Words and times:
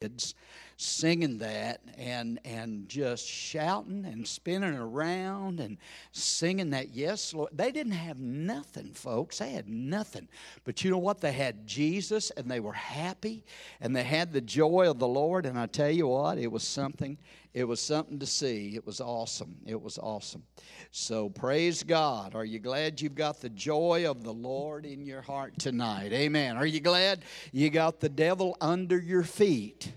kids 0.00 0.34
singing 0.78 1.36
that 1.36 1.78
and 1.98 2.40
and 2.46 2.88
just 2.88 3.26
shouting 3.28 4.06
and 4.06 4.26
spinning 4.26 4.74
around 4.74 5.60
and 5.60 5.76
singing 6.12 6.70
that 6.70 6.94
yes 6.94 7.34
lord. 7.34 7.50
They 7.52 7.70
didn't 7.70 7.92
have 7.92 8.18
nothing 8.18 8.94
folks. 8.94 9.40
They 9.40 9.50
had 9.50 9.68
nothing. 9.68 10.26
But 10.64 10.82
you 10.82 10.90
know 10.90 10.96
what? 10.96 11.20
They 11.20 11.32
had 11.32 11.66
jesus 11.66 12.30
and 12.30 12.50
they 12.50 12.60
were 12.60 12.72
happy 12.72 13.44
and 13.78 13.94
they 13.94 14.04
had 14.04 14.32
the 14.32 14.40
joy 14.40 14.88
of 14.88 14.98
the 14.98 15.06
lord. 15.06 15.44
And 15.44 15.58
i 15.58 15.66
tell 15.66 15.90
you 15.90 16.06
what 16.06 16.38
it 16.38 16.50
was 16.50 16.62
something 16.62 17.18
it 17.52 17.64
was 17.64 17.80
something 17.80 18.18
to 18.20 18.26
see. 18.26 18.76
It 18.76 18.86
was 18.86 19.00
awesome. 19.00 19.56
It 19.66 19.80
was 19.80 19.98
awesome. 19.98 20.44
So 20.92 21.28
praise 21.28 21.82
god. 21.82 22.34
Are 22.34 22.44
you 22.44 22.60
glad 22.60 23.00
you've 23.00 23.14
got 23.14 23.40
the 23.40 23.48
joy 23.48 24.08
of 24.08 24.22
the 24.22 24.32
lord 24.32 24.86
in 24.86 25.04
your 25.04 25.22
heart 25.22 25.58
tonight? 25.58 26.12
Amen. 26.12 26.56
Are 26.56 26.66
you 26.66 26.80
glad 26.80 27.24
you 27.52 27.70
got 27.70 28.00
the 28.00 28.08
devil 28.08 28.56
under 28.60 28.98
your 28.98 29.24
feet? 29.24 29.92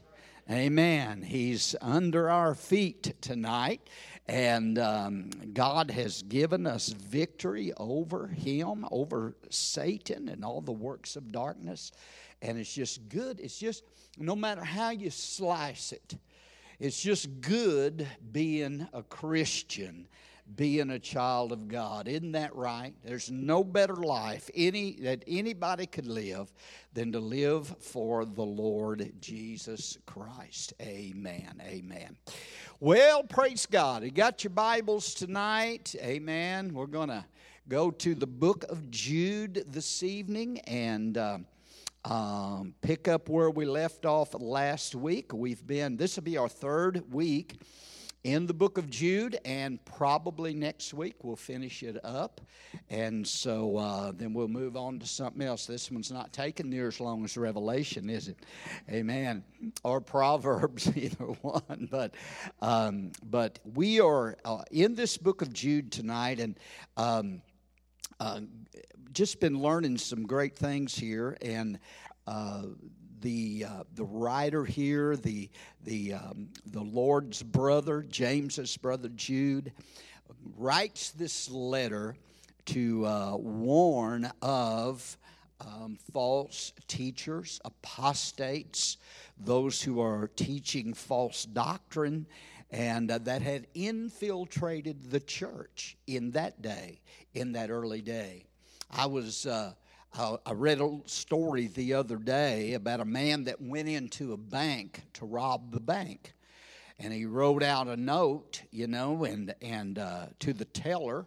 Amen. 0.50 1.22
He's 1.22 1.74
under 1.80 2.30
our 2.30 2.54
feet 2.54 3.14
tonight, 3.22 3.80
and 4.28 4.78
um, 4.78 5.30
God 5.54 5.90
has 5.90 6.22
given 6.24 6.68
us 6.68 6.90
victory 6.90 7.72
over 7.78 8.28
him, 8.28 8.86
over 8.92 9.36
Satan, 9.50 10.28
and 10.28 10.44
all 10.44 10.60
the 10.60 10.74
works 10.74 11.16
of 11.16 11.32
darkness. 11.32 11.94
And 12.42 12.58
it's 12.58 12.74
just 12.74 13.08
good. 13.08 13.40
It's 13.40 13.58
just, 13.58 13.84
no 14.18 14.36
matter 14.36 14.66
how 14.66 14.90
you 14.90 15.10
slice 15.12 15.94
it, 15.94 16.16
it's 16.84 17.02
just 17.02 17.40
good 17.40 18.06
being 18.34 18.86
a 18.92 19.04
Christian 19.04 20.06
being 20.58 20.90
a 20.90 21.00
child 21.00 21.54
of 21.54 21.70
God. 21.70 22.10
Isn't 22.10 22.34
that 22.34 22.54
right? 22.54 22.94
There's 23.06 23.32
no 23.32 23.64
better 23.64 23.96
life 23.96 24.50
any 24.54 24.98
that 25.00 25.24
anybody 25.26 25.86
could 25.86 26.06
live 26.06 26.52
than 26.92 27.14
to 27.14 27.22
live 27.22 27.74
for 27.80 28.26
the 28.26 28.44
Lord 28.44 29.14
Jesus 29.22 29.98
Christ. 30.06 30.74
Amen. 30.82 31.62
Amen. 31.66 32.18
Well, 32.82 33.24
praise 33.24 33.66
God. 33.66 34.04
You 34.04 34.12
got 34.12 34.44
your 34.44 34.52
Bibles 34.52 35.14
tonight. 35.14 35.96
Amen. 36.02 36.74
We're 36.74 36.88
going 36.88 37.08
to 37.08 37.24
go 37.70 37.92
to 37.92 38.14
the 38.14 38.28
book 38.28 38.66
of 38.68 38.92
Jude 38.92 39.64
this 39.70 40.04
evening 40.04 40.60
and 40.68 41.18
uh, 41.18 41.38
um, 42.06 42.74
pick 42.82 43.08
up 43.08 43.30
where 43.30 43.50
we 43.50 43.66
left 43.66 44.06
off 44.06 44.34
last 44.34 44.96
week. 44.96 45.34
We've 45.34 45.66
been, 45.66 45.98
this 45.98 46.16
will 46.16 46.24
be 46.24 46.38
our 46.38 46.50
third 46.50 47.04
week 47.12 47.56
in 48.24 48.48
the 48.48 48.54
book 48.54 48.78
of 48.78 48.90
Jude, 48.90 49.38
and 49.44 49.84
probably 49.84 50.54
next 50.54 50.94
week 50.94 51.24
we'll 51.24 51.36
finish 51.36 51.84
it 51.84 51.98
up. 52.04 52.42
And 52.90 53.28
so 53.28 53.78
uh, 53.78 54.12
then 54.14 54.34
we'll 54.34 54.48
move 54.48 54.78
on 54.78 55.00
to 55.00 55.08
something 55.08 55.42
else. 55.42 55.66
This 55.66 55.92
one's 55.92 56.12
not 56.12 56.32
taking 56.32 56.70
near 56.70 56.88
as 56.88 57.00
long 57.00 57.24
as 57.26 57.36
Revelation, 57.38 58.10
is 58.10 58.30
it? 58.30 58.38
Amen. 58.90 59.44
Or 59.84 60.00
Proverbs, 60.00 60.90
either 60.96 61.26
one. 61.26 61.88
But 61.92 62.14
um, 62.62 63.12
but 63.24 63.60
we 63.76 64.00
are 64.00 64.38
uh, 64.46 64.64
in 64.72 64.96
this 64.96 65.18
book 65.18 65.42
of 65.42 65.54
Jude 65.54 65.92
tonight, 65.92 66.40
and. 66.40 66.58
Um, 66.98 67.42
uh, 68.20 68.42
just 69.12 69.40
been 69.40 69.60
learning 69.60 69.98
some 69.98 70.26
great 70.26 70.58
things 70.58 70.96
here, 70.96 71.38
and 71.42 71.80
uh, 72.28 72.64
the 73.22 73.66
uh, 73.68 73.84
the 73.96 74.04
writer 74.04 74.66
here, 74.66 75.16
the 75.16 75.50
the 75.84 76.14
um, 76.14 76.50
the 76.66 76.82
Lord's 76.82 77.42
brother, 77.44 78.04
James's 78.04 78.76
brother 78.78 79.10
Jude, 79.10 79.72
writes 80.58 81.12
this 81.12 81.50
letter 81.50 82.16
to 82.66 83.06
uh, 83.06 83.36
warn 83.38 84.32
of 84.42 85.18
um, 85.62 85.98
false 86.12 86.74
teachers, 86.88 87.60
apostates, 87.66 88.98
those 89.38 89.82
who 89.82 90.02
are 90.02 90.30
teaching 90.36 90.94
false 90.94 91.46
doctrine, 91.46 92.26
and 92.74 93.12
uh, 93.12 93.20
that 93.20 93.44
had 93.44 93.68
infiltrated 93.76 95.12
the 95.12 95.20
church 95.20 95.96
in 96.08 96.32
that 96.32 96.62
day, 96.62 97.00
in 97.36 97.54
that 97.54 97.70
early 97.70 98.02
day. 98.02 98.46
I 98.90 99.06
was 99.06 99.46
uh, 99.46 99.74
I 100.16 100.54
read 100.54 100.80
a 100.80 101.00
story 101.06 101.68
the 101.68 101.94
other 101.94 102.18
day 102.18 102.74
about 102.74 103.00
a 103.00 103.06
man 103.06 103.46
that 103.46 103.60
went 103.60 103.90
into 103.90 104.34
a 104.34 104.38
bank 104.38 105.02
to 105.14 105.26
rob 105.26 105.72
the 105.72 105.80
bank. 105.80 106.34
And 107.00 107.12
he 107.12 107.26
wrote 107.26 107.64
out 107.64 107.88
a 107.88 107.98
note, 107.98 108.62
you 108.70 108.86
know, 108.86 109.24
and, 109.24 109.56
and 109.62 109.98
uh, 109.98 110.28
to 110.40 110.54
the 110.54 110.66
teller 110.66 111.26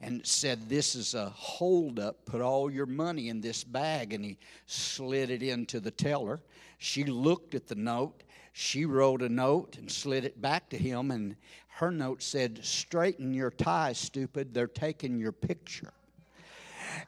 and 0.00 0.26
said, 0.26 0.68
This 0.68 0.96
is 0.96 1.14
a 1.14 1.28
holdup. 1.30 2.26
Put 2.26 2.40
all 2.40 2.68
your 2.68 2.86
money 2.86 3.28
in 3.28 3.40
this 3.40 3.62
bag. 3.62 4.12
And 4.12 4.24
he 4.24 4.38
slid 4.66 5.30
it 5.30 5.42
into 5.42 5.78
the 5.78 5.92
teller. 5.92 6.40
She 6.78 7.04
looked 7.04 7.54
at 7.54 7.68
the 7.68 7.76
note. 7.76 8.23
She 8.56 8.84
wrote 8.84 9.20
a 9.20 9.28
note 9.28 9.76
and 9.78 9.90
slid 9.90 10.24
it 10.24 10.40
back 10.40 10.68
to 10.68 10.78
him. 10.78 11.10
And 11.10 11.34
her 11.66 11.90
note 11.90 12.22
said, 12.22 12.64
Straighten 12.64 13.34
your 13.34 13.50
tie, 13.50 13.92
stupid. 13.92 14.54
They're 14.54 14.68
taking 14.68 15.18
your 15.18 15.32
picture. 15.32 15.92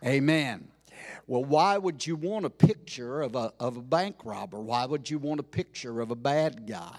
Amen. 0.05 0.67
Well, 1.29 1.45
why 1.45 1.79
would 1.79 2.05
you 2.05 2.17
want 2.17 2.47
a 2.47 2.51
picture 2.51 3.23
of 3.23 3.37
a, 3.37 3.53
of 3.61 3.77
a 3.77 3.81
bank 3.81 4.17
robber? 4.25 4.59
Why 4.59 4.87
would 4.87 5.09
you 5.09 5.21
want 5.21 5.39
a 5.39 5.45
picture 5.45 6.01
of 6.01 6.11
a 6.11 6.17
bad 6.17 6.67
guy? 6.67 6.99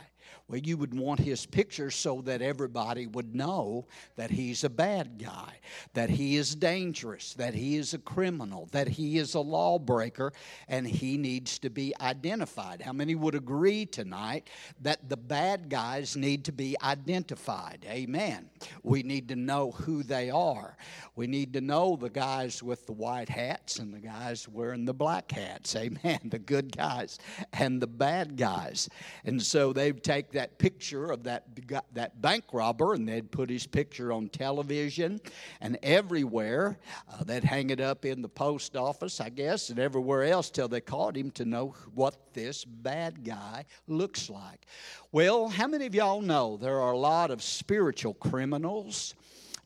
Well, 0.49 0.59
you 0.59 0.77
would 0.77 0.97
want 0.97 1.19
his 1.19 1.45
picture 1.45 1.91
so 1.91 2.21
that 2.21 2.41
everybody 2.41 3.05
would 3.05 3.35
know 3.35 3.85
that 4.15 4.31
he's 4.31 4.63
a 4.63 4.69
bad 4.69 5.21
guy, 5.21 5.59
that 5.93 6.09
he 6.09 6.37
is 6.37 6.55
dangerous, 6.55 7.33
that 7.33 7.53
he 7.53 7.75
is 7.75 7.93
a 7.93 7.97
criminal, 7.97 8.69
that 8.71 8.87
he 8.87 9.17
is 9.17 9.33
a 9.33 9.41
lawbreaker, 9.41 10.31
and 10.69 10.87
he 10.87 11.17
needs 11.17 11.59
to 11.59 11.69
be 11.69 11.93
identified. 11.99 12.81
How 12.81 12.93
many 12.93 13.13
would 13.13 13.35
agree 13.35 13.85
tonight 13.85 14.49
that 14.79 15.09
the 15.09 15.17
bad 15.17 15.67
guys 15.67 16.15
need 16.15 16.45
to 16.45 16.53
be 16.53 16.77
identified? 16.81 17.85
Amen. 17.85 18.49
We 18.83 19.03
need 19.03 19.27
to 19.27 19.35
know 19.35 19.71
who 19.71 20.01
they 20.01 20.29
are. 20.29 20.77
We 21.17 21.27
need 21.27 21.51
to 21.53 21.61
know 21.61 21.97
the 21.97 22.09
guys 22.09 22.63
with 22.63 22.85
the 22.85 22.93
white 22.93 23.27
hats 23.27 23.79
and 23.79 23.93
the 23.93 23.99
guys 23.99 24.47
wearing 24.47 24.85
the 24.85 24.93
black 24.93 25.29
hats. 25.29 25.75
Amen. 25.75 26.19
The 26.37 26.39
good 26.39 26.75
guys 26.75 27.19
and 27.53 27.81
the 27.81 27.87
bad 27.87 28.37
guys. 28.37 28.89
And 29.25 29.41
so 29.41 29.71
they 29.71 29.91
take 29.91 30.31
that 30.37 30.59
picture 30.59 31.09
of 31.09 31.23
that, 31.23 31.45
that 31.93 32.21
bank 32.21 32.43
robber 32.53 32.93
and 32.93 33.09
they'd 33.09 33.31
put 33.31 33.49
his 33.49 33.65
picture 33.65 34.11
on 34.11 34.29
television 34.29 35.19
and 35.61 35.79
everywhere. 35.81 36.77
Uh, 37.11 37.23
they'd 37.23 37.43
hang 37.43 37.71
it 37.71 37.81
up 37.81 38.05
in 38.05 38.21
the 38.21 38.29
post 38.29 38.75
office, 38.75 39.19
I 39.19 39.29
guess, 39.29 39.71
and 39.71 39.79
everywhere 39.79 40.25
else 40.25 40.51
till 40.51 40.67
they 40.67 40.79
caught 40.79 41.17
him 41.17 41.31
to 41.31 41.45
know 41.45 41.73
what 41.95 42.33
this 42.33 42.63
bad 42.63 43.23
guy 43.23 43.65
looks 43.87 44.29
like. 44.29 44.67
Well, 45.11 45.49
how 45.49 45.65
many 45.65 45.87
of 45.87 45.95
y'all 45.95 46.21
know 46.21 46.55
there 46.55 46.79
are 46.79 46.91
a 46.91 46.97
lot 46.97 47.31
of 47.31 47.41
spiritual 47.41 48.13
criminals? 48.13 49.15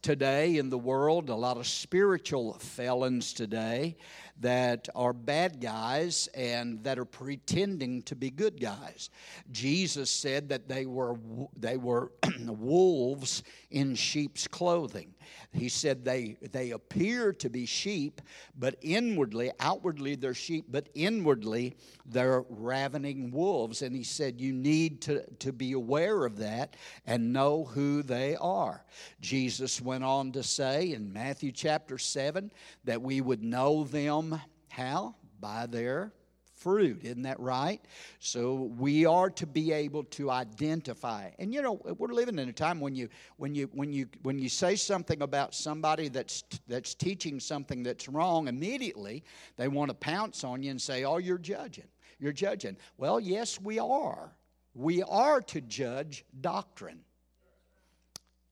today 0.02 0.58
in 0.58 0.72
the 0.72 0.78
world, 0.80 1.30
a 1.30 1.36
lot 1.36 1.58
of 1.58 1.68
spiritual 1.68 2.54
felons 2.54 3.34
today 3.34 3.96
that 4.40 4.88
are 4.96 5.14
bad 5.14 5.60
guys 5.60 6.28
and 6.34 6.84
that 6.84 6.98
are 6.98 7.06
pretending 7.06 8.02
to 8.04 8.16
be 8.16 8.30
good 8.30 8.60
guys. 8.60 9.10
Jesus 9.52 10.10
said 10.10 10.50
that 10.50 10.68
they 10.68 10.86
were 10.86 11.16
they 11.58 11.78
were 11.78 12.12
wolves 12.46 13.44
in 13.70 13.96
sheep's 13.96 14.48
clothing. 14.48 15.14
He 15.54 15.70
said 15.70 16.06
they 16.06 16.38
they 16.52 16.72
appear 16.72 17.34
to 17.34 17.50
be 17.50 17.66
sheep, 17.66 18.22
but 18.58 18.76
inwardly, 18.82 19.52
outwardly 19.60 20.16
they're 20.16 20.34
sheep, 20.34 20.66
but 20.70 20.90
inwardly 20.94 21.76
they're 22.06 22.44
ravening 22.50 23.32
wolves. 23.32 23.82
And 23.82 23.96
he 23.96 24.04
said 24.04 24.40
you 24.40 24.54
need 24.54 25.02
to, 25.04 25.26
to 25.40 25.52
be 25.52 25.74
aware 25.74 26.26
of 26.26 26.38
that 26.38 26.76
and 27.06 27.34
know 27.34 27.66
who 27.66 28.04
they 28.04 28.36
are. 28.38 28.84
Jesus 29.20 29.82
went 29.82 30.04
on 30.04 30.32
to 30.34 30.44
say 30.44 30.94
in 30.94 31.12
Matthew 31.12 31.52
chapter 31.52 31.98
7 31.98 32.52
that 32.86 33.02
we 33.02 33.22
would 33.22 33.44
know 33.44 33.84
them 33.84 34.21
how? 34.70 35.16
By 35.40 35.66
their 35.66 36.14
fruit. 36.62 37.00
Isn't 37.04 37.24
that 37.24 37.40
right? 37.40 37.82
So 38.20 38.72
we 38.78 39.06
are 39.06 39.30
to 39.32 39.48
be 39.48 39.72
able 39.72 40.04
to 40.06 40.30
identify. 40.30 41.32
And 41.40 41.54
you 41.54 41.62
know, 41.62 41.82
we're 41.98 42.14
living 42.14 42.38
in 42.38 42.48
a 42.50 42.54
time 42.54 42.80
when 42.80 42.96
you 42.96 43.10
when 43.38 43.56
you 43.56 43.70
when 43.74 43.92
you 43.92 44.08
when 44.22 44.38
you 44.38 44.48
say 44.48 44.76
something 44.76 45.22
about 45.22 45.56
somebody 45.56 46.08
that's 46.08 46.44
that's 46.68 46.94
teaching 46.94 47.40
something 47.40 47.82
that's 47.84 48.08
wrong, 48.08 48.48
immediately 48.48 49.24
they 49.58 49.68
want 49.68 49.90
to 49.90 49.96
pounce 49.96 50.44
on 50.44 50.62
you 50.62 50.72
and 50.72 50.82
say, 50.82 51.04
"Oh, 51.04 51.18
you're 51.18 51.40
judging. 51.40 51.88
You're 52.20 52.32
judging." 52.34 52.78
Well, 52.98 53.20
yes, 53.20 53.60
we 53.60 53.80
are. 53.80 54.32
We 54.74 55.04
are 55.04 55.42
to 55.42 55.62
judge 55.62 56.24
doctrine. 56.40 57.00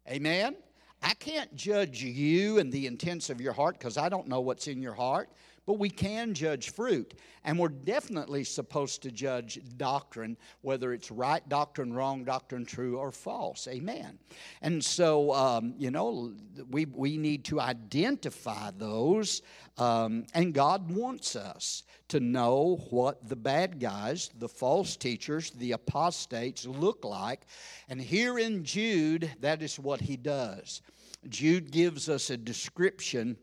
Amen. 0.10 0.56
I 1.02 1.14
can't 1.14 1.56
judge 1.56 2.04
you 2.04 2.60
and 2.60 2.72
the 2.72 2.88
intents 2.88 3.30
of 3.30 3.40
your 3.40 3.54
heart 3.54 3.78
because 3.80 3.98
I 3.98 4.10
don't 4.10 4.28
know 4.28 4.42
what's 4.42 4.68
in 4.68 4.82
your 4.82 4.94
heart. 4.94 5.30
But 5.66 5.80
we 5.80 5.90
can 5.90 6.34
judge 6.34 6.72
fruit. 6.72 7.14
And 7.44 7.58
we're 7.58 7.70
definitely 7.70 8.44
supposed 8.44 9.02
to 9.04 9.12
judge 9.12 9.60
doctrine, 9.78 10.38
whether 10.62 10.94
it's 10.94 11.10
right 11.10 11.48
doctrine, 11.48 11.94
wrong 11.94 12.24
doctrine, 12.24 12.66
true 12.66 12.98
or 12.98 13.12
false. 13.12 13.68
Amen. 13.68 14.20
And 14.62 14.84
so, 14.84 15.34
um, 15.34 15.74
you 15.78 15.92
know, 15.92 16.34
we, 16.70 16.86
we 16.86 17.18
need 17.18 17.46
to 17.46 17.62
identify 17.62 18.72
those, 18.78 19.42
um, 19.78 20.26
and 20.34 20.54
God 20.54 20.92
wants 20.92 21.36
us 21.36 21.84
to 22.10 22.20
know 22.20 22.82
what 22.90 23.28
the 23.30 23.36
bad 23.36 23.80
guys, 23.80 24.30
the 24.38 24.50
false 24.50 24.98
teachers, 24.98 25.52
the 25.52 25.72
apostates 25.74 26.66
look 26.66 27.06
like. 27.06 27.42
And 27.88 28.02
here 28.02 28.40
in 28.40 28.64
Jude, 28.64 29.32
that 29.40 29.62
is 29.62 29.80
what 29.80 30.02
he 30.02 30.18
does. 30.18 30.82
Jude 31.28 31.72
gives 31.72 32.10
us 32.10 32.30
a 32.30 32.38
description, 32.38 33.38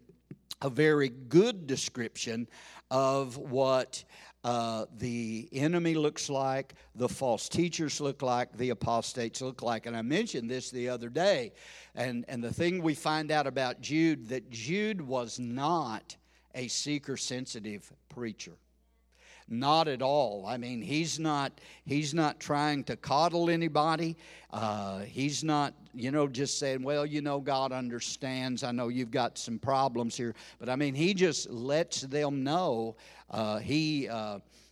a 0.62 0.70
very 0.70 1.08
good 1.08 1.66
description 1.66 2.48
of 2.90 3.36
what 3.36 4.04
uh, 4.44 4.86
the 4.98 5.48
enemy 5.52 5.94
looks 5.94 6.30
like, 6.30 6.74
the 6.94 7.08
false 7.08 7.48
teachers 7.48 8.00
look 8.00 8.22
like, 8.22 8.56
the 8.56 8.70
apostates 8.70 9.42
look 9.42 9.60
like. 9.60 9.86
And 9.86 9.96
I 9.96 10.02
mentioned 10.02 10.48
this 10.48 10.70
the 10.70 10.88
other 10.88 11.08
day. 11.08 11.52
And, 11.96 12.24
and 12.28 12.42
the 12.44 12.52
thing 12.52 12.80
we 12.80 12.94
find 12.94 13.32
out 13.32 13.46
about 13.46 13.80
Jude, 13.80 14.28
that 14.28 14.48
Jude 14.50 15.00
was 15.00 15.40
not 15.40 16.16
a 16.54 16.68
seeker 16.68 17.16
sensitive 17.16 17.92
preacher. 18.08 18.52
Not 19.48 19.86
at 19.86 20.02
all. 20.02 20.44
I 20.46 20.56
mean, 20.56 20.82
he's 20.82 21.20
not 21.20 21.60
he's 21.84 22.12
not 22.12 22.40
trying 22.40 22.82
to 22.84 22.96
coddle 22.96 23.48
anybody. 23.48 24.16
Uh, 24.52 25.00
he's 25.00 25.44
not, 25.44 25.72
you 25.94 26.10
know, 26.10 26.26
just 26.26 26.58
saying, 26.58 26.82
"Well, 26.82 27.06
you 27.06 27.22
know, 27.22 27.38
God 27.40 27.70
understands. 27.70 28.64
I 28.64 28.72
know 28.72 28.88
you've 28.88 29.12
got 29.12 29.38
some 29.38 29.60
problems 29.60 30.16
here," 30.16 30.34
but 30.58 30.68
I 30.68 30.74
mean, 30.74 30.94
he 30.94 31.14
just 31.14 31.48
lets 31.48 32.00
them 32.00 32.42
know. 32.42 32.96
Uh, 33.30 33.58
he. 33.58 34.08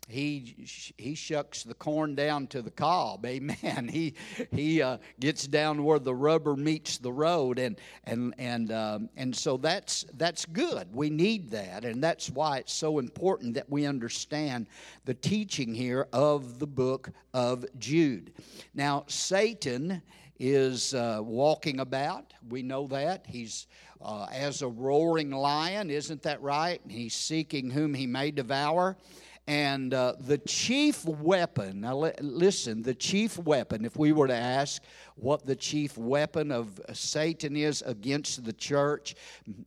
He 0.08 0.66
he 0.98 1.14
shucks 1.14 1.62
the 1.62 1.74
corn 1.74 2.14
down 2.14 2.46
to 2.48 2.62
the 2.62 2.70
cob. 2.70 3.24
Amen. 3.26 3.88
He 3.88 4.14
he 4.52 4.82
uh, 4.82 4.98
gets 5.20 5.46
down 5.46 5.82
where 5.82 5.98
the 5.98 6.14
rubber 6.14 6.56
meets 6.56 6.98
the 6.98 7.12
road 7.12 7.58
and 7.58 7.78
and 8.04 8.34
and 8.38 8.72
um, 8.72 9.08
and 9.16 9.34
so 9.34 9.56
that's 9.56 10.04
that's 10.14 10.44
good. 10.44 10.94
We 10.94 11.10
need 11.10 11.50
that. 11.50 11.84
And 11.84 12.02
that's 12.02 12.30
why 12.30 12.58
it's 12.58 12.72
so 12.72 12.98
important 12.98 13.54
that 13.54 13.68
we 13.70 13.86
understand 13.86 14.66
the 15.04 15.14
teaching 15.14 15.74
here 15.74 16.06
of 16.12 16.58
the 16.58 16.66
book 16.66 17.10
of 17.32 17.64
Jude. 17.78 18.32
Now 18.74 19.04
satan 19.06 20.02
is 20.38 20.94
uh, 20.94 21.20
walking 21.22 21.80
about. 21.80 22.34
We 22.48 22.62
know 22.62 22.86
that. 22.88 23.24
He's 23.26 23.66
uh, 24.02 24.26
as 24.30 24.60
a 24.60 24.68
roaring 24.68 25.30
lion 25.30 25.88
isn't 25.88 26.22
that 26.22 26.42
right? 26.42 26.80
He's 26.88 27.14
seeking 27.14 27.70
whom 27.70 27.94
he 27.94 28.06
may 28.06 28.30
devour 28.30 28.98
and 29.46 29.93
uh, 29.93 30.14
the 30.19 30.38
chief 30.38 31.05
weapon, 31.05 31.82
now 31.82 31.96
li- 31.99 32.12
listen, 32.20 32.82
the 32.82 32.94
chief 32.94 33.38
weapon, 33.38 33.85
if 33.85 33.94
we 33.94 34.12
were 34.12 34.26
to 34.26 34.35
ask 34.35 34.82
what 35.17 35.44
the 35.44 35.55
chief 35.55 35.99
weapon 35.99 36.50
of 36.50 36.81
Satan 36.94 37.55
is 37.55 37.82
against 37.82 38.44
the 38.44 38.55
church, 38.55 39.14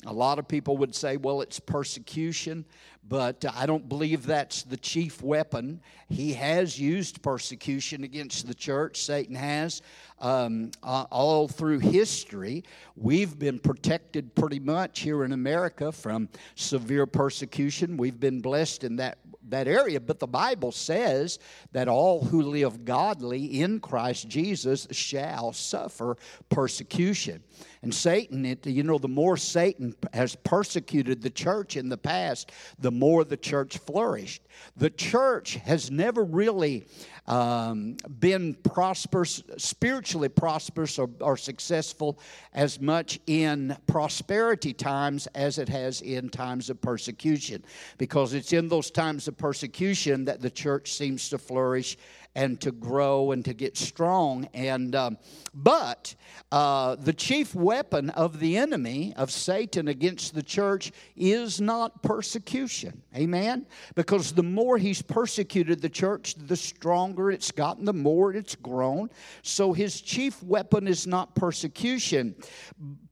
a 0.07 0.13
lot 0.13 0.39
of 0.39 0.47
people 0.47 0.77
would 0.77 0.95
say, 0.95 1.17
well, 1.17 1.41
it's 1.41 1.59
persecution, 1.59 2.65
but 3.07 3.45
I 3.55 3.67
don't 3.67 3.87
believe 3.87 4.25
that's 4.25 4.63
the 4.63 4.77
chief 4.77 5.21
weapon. 5.21 5.79
He 6.09 6.33
has 6.33 6.79
used 6.79 7.21
persecution 7.21 8.03
against 8.03 8.47
the 8.47 8.55
church, 8.55 9.03
Satan 9.03 9.35
has. 9.35 9.83
Um, 10.19 10.71
uh, 10.81 11.05
all 11.11 11.47
through 11.47 11.79
history, 11.79 12.63
we've 12.95 13.37
been 13.37 13.59
protected 13.59 14.33
pretty 14.33 14.59
much 14.59 15.01
here 15.01 15.23
in 15.23 15.31
America 15.31 15.91
from 15.91 16.29
severe 16.55 17.05
persecution. 17.05 17.95
We've 17.95 18.19
been 18.19 18.41
blessed 18.41 18.83
in 18.83 18.95
that 18.95 19.19
that 19.49 19.67
area, 19.67 19.99
but 19.99 20.19
the 20.19 20.27
Bible 20.27 20.71
says 20.71 21.39
that 21.71 21.87
all 21.87 22.25
who 22.25 22.41
live 22.41 22.85
godly 22.85 23.61
in 23.61 23.79
Christ 23.79 24.27
Jesus 24.27 24.87
shall 24.91 25.53
suffer 25.53 26.17
persecution. 26.49 27.43
And 27.81 27.93
Satan, 27.93 28.45
it, 28.45 28.65
you 28.65 28.83
know, 28.83 28.97
the 28.97 29.07
more 29.07 29.37
Satan 29.37 29.95
has 30.13 30.35
persecuted 30.35 31.21
the 31.21 31.29
church 31.29 31.75
in 31.75 31.89
the 31.89 31.97
past, 31.97 32.51
the 32.79 32.91
more 32.91 33.23
the 33.23 33.37
church 33.37 33.77
flourished. 33.77 34.41
The 34.75 34.89
church 34.89 35.55
has 35.55 35.91
never 35.91 36.23
really 36.23 36.87
um, 37.27 37.97
been 38.19 38.55
prosperous, 38.55 39.43
spiritually 39.57 40.29
prosperous 40.29 40.97
or, 40.97 41.09
or 41.19 41.37
successful 41.37 42.19
as 42.53 42.79
much 42.79 43.19
in 43.27 43.75
prosperity 43.85 44.73
times 44.73 45.27
as 45.27 45.57
it 45.57 45.69
has 45.69 46.01
in 46.01 46.29
times 46.29 46.69
of 46.69 46.81
persecution. 46.81 47.63
Because 47.97 48.33
it's 48.33 48.53
in 48.53 48.69
those 48.69 48.89
times 48.89 49.27
of 49.27 49.37
persecution 49.37 50.25
that 50.25 50.41
the 50.41 50.49
church 50.49 50.93
seems 50.93 51.29
to 51.29 51.37
flourish 51.37 51.97
and 52.37 52.61
to 52.61 52.71
grow 52.71 53.31
and 53.31 53.43
to 53.43 53.53
get 53.53 53.75
strong. 53.75 54.47
And 54.53 54.95
um, 54.95 55.17
but 55.55 56.13
uh, 56.51 56.95
the 56.95 57.11
chief 57.11 57.55
weapon 57.55 58.11
of 58.11 58.39
the 58.39 58.57
enemy 58.57 59.11
of 59.17 59.31
Satan 59.31 59.87
against 59.87 60.35
the 60.35 60.43
church 60.43 60.91
is 61.15 61.59
not 61.59 62.03
persecution. 62.03 63.01
Amen. 63.15 63.65
Because 63.95 64.33
the 64.33 64.43
more 64.43 64.77
he's 64.77 65.01
persecuted 65.01 65.81
the 65.81 65.89
church, 65.89 66.35
the 66.35 66.55
stronger 66.55 67.31
it's 67.31 67.51
gotten, 67.51 67.85
the 67.85 67.93
more 67.93 68.31
it's 68.33 68.53
grown. 68.53 69.09
So 69.41 69.73
his 69.73 69.99
chief 69.99 70.41
weapon 70.43 70.87
is 70.87 71.07
not 71.07 71.33
persecution 71.33 72.35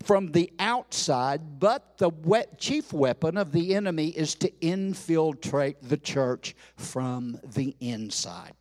from 0.03 0.31
the 0.33 0.51
outside, 0.59 1.59
but 1.59 1.97
the 1.97 2.11
chief 2.59 2.93
weapon 2.93 3.37
of 3.37 3.51
the 3.51 3.73
enemy 3.73 4.09
is 4.09 4.35
to 4.35 4.51
infiltrate 4.61 5.77
the 5.81 5.97
church 5.97 6.55
from 6.77 7.39
the 7.43 7.75
inside. 7.79 8.53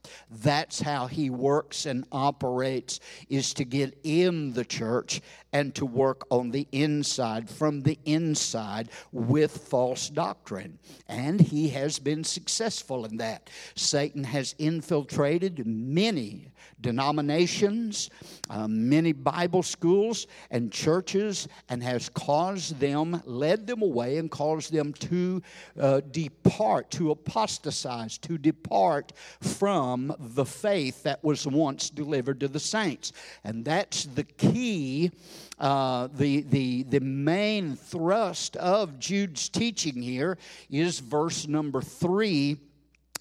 That's 0.55 0.81
how 0.81 1.09
he 1.09 1.31
works 1.31 1.85
and 1.85 2.07
operates 2.13 3.01
is 3.29 3.55
to 3.55 3.65
get 3.65 3.99
in 4.05 4.53
the 4.53 4.65
church 4.65 5.21
and 5.53 5.75
to 5.75 5.85
work 5.85 6.27
on 6.31 6.53
the 6.53 6.69
inside 6.71 7.51
from 7.51 7.83
the 7.83 7.99
inside 8.05 8.89
with 9.11 9.51
false 9.51 10.09
doctrine. 10.09 10.79
And 11.09 11.41
he 11.41 11.71
has 11.71 11.99
been 11.99 12.23
successful 12.23 13.05
in 13.05 13.17
that. 13.17 13.51
Satan 13.75 14.23
has 14.23 14.55
infiltrated 14.59 15.67
many 15.67 16.53
denominations, 16.81 18.11
uh, 18.51 18.69
many 18.69 19.13
Bible 19.13 19.63
schools 19.63 20.27
and 20.51 20.73
churches, 20.73 21.49
and 21.69 21.83
has 21.83 22.09
caused 22.09 22.79
them, 22.79 23.23
led 23.25 23.67
them 23.67 23.83
away, 23.83 24.19
and 24.19 24.31
caused 24.31 24.73
them 24.73 24.93
to 24.95 25.43
uh, 25.81 26.01
depart, 26.11 26.91
to 26.91 27.11
apostatize, 27.11 28.19
to 28.19 28.39
depart 28.39 29.13
from 29.41 30.15
the 30.19 30.44
faith 30.45 31.03
that 31.03 31.23
was 31.23 31.47
once 31.47 31.91
delivered 31.91 32.41
to 32.41 32.49
the 32.49 32.61
saints. 32.61 33.13
And 33.45 33.65
that's 33.65 34.05
the 34.05 34.25
key. 34.25 35.11
Uh, 35.59 36.09
the, 36.15 36.43
the, 36.43 36.83
the 36.85 37.01
main 37.01 37.77
thrust 37.77 38.57
of 38.57 38.99
Jude's 38.99 39.49
teaching 39.49 40.03
here 40.03 40.39
is 40.71 40.99
verse 40.99 41.47
number 41.47 41.81
three 41.81 42.59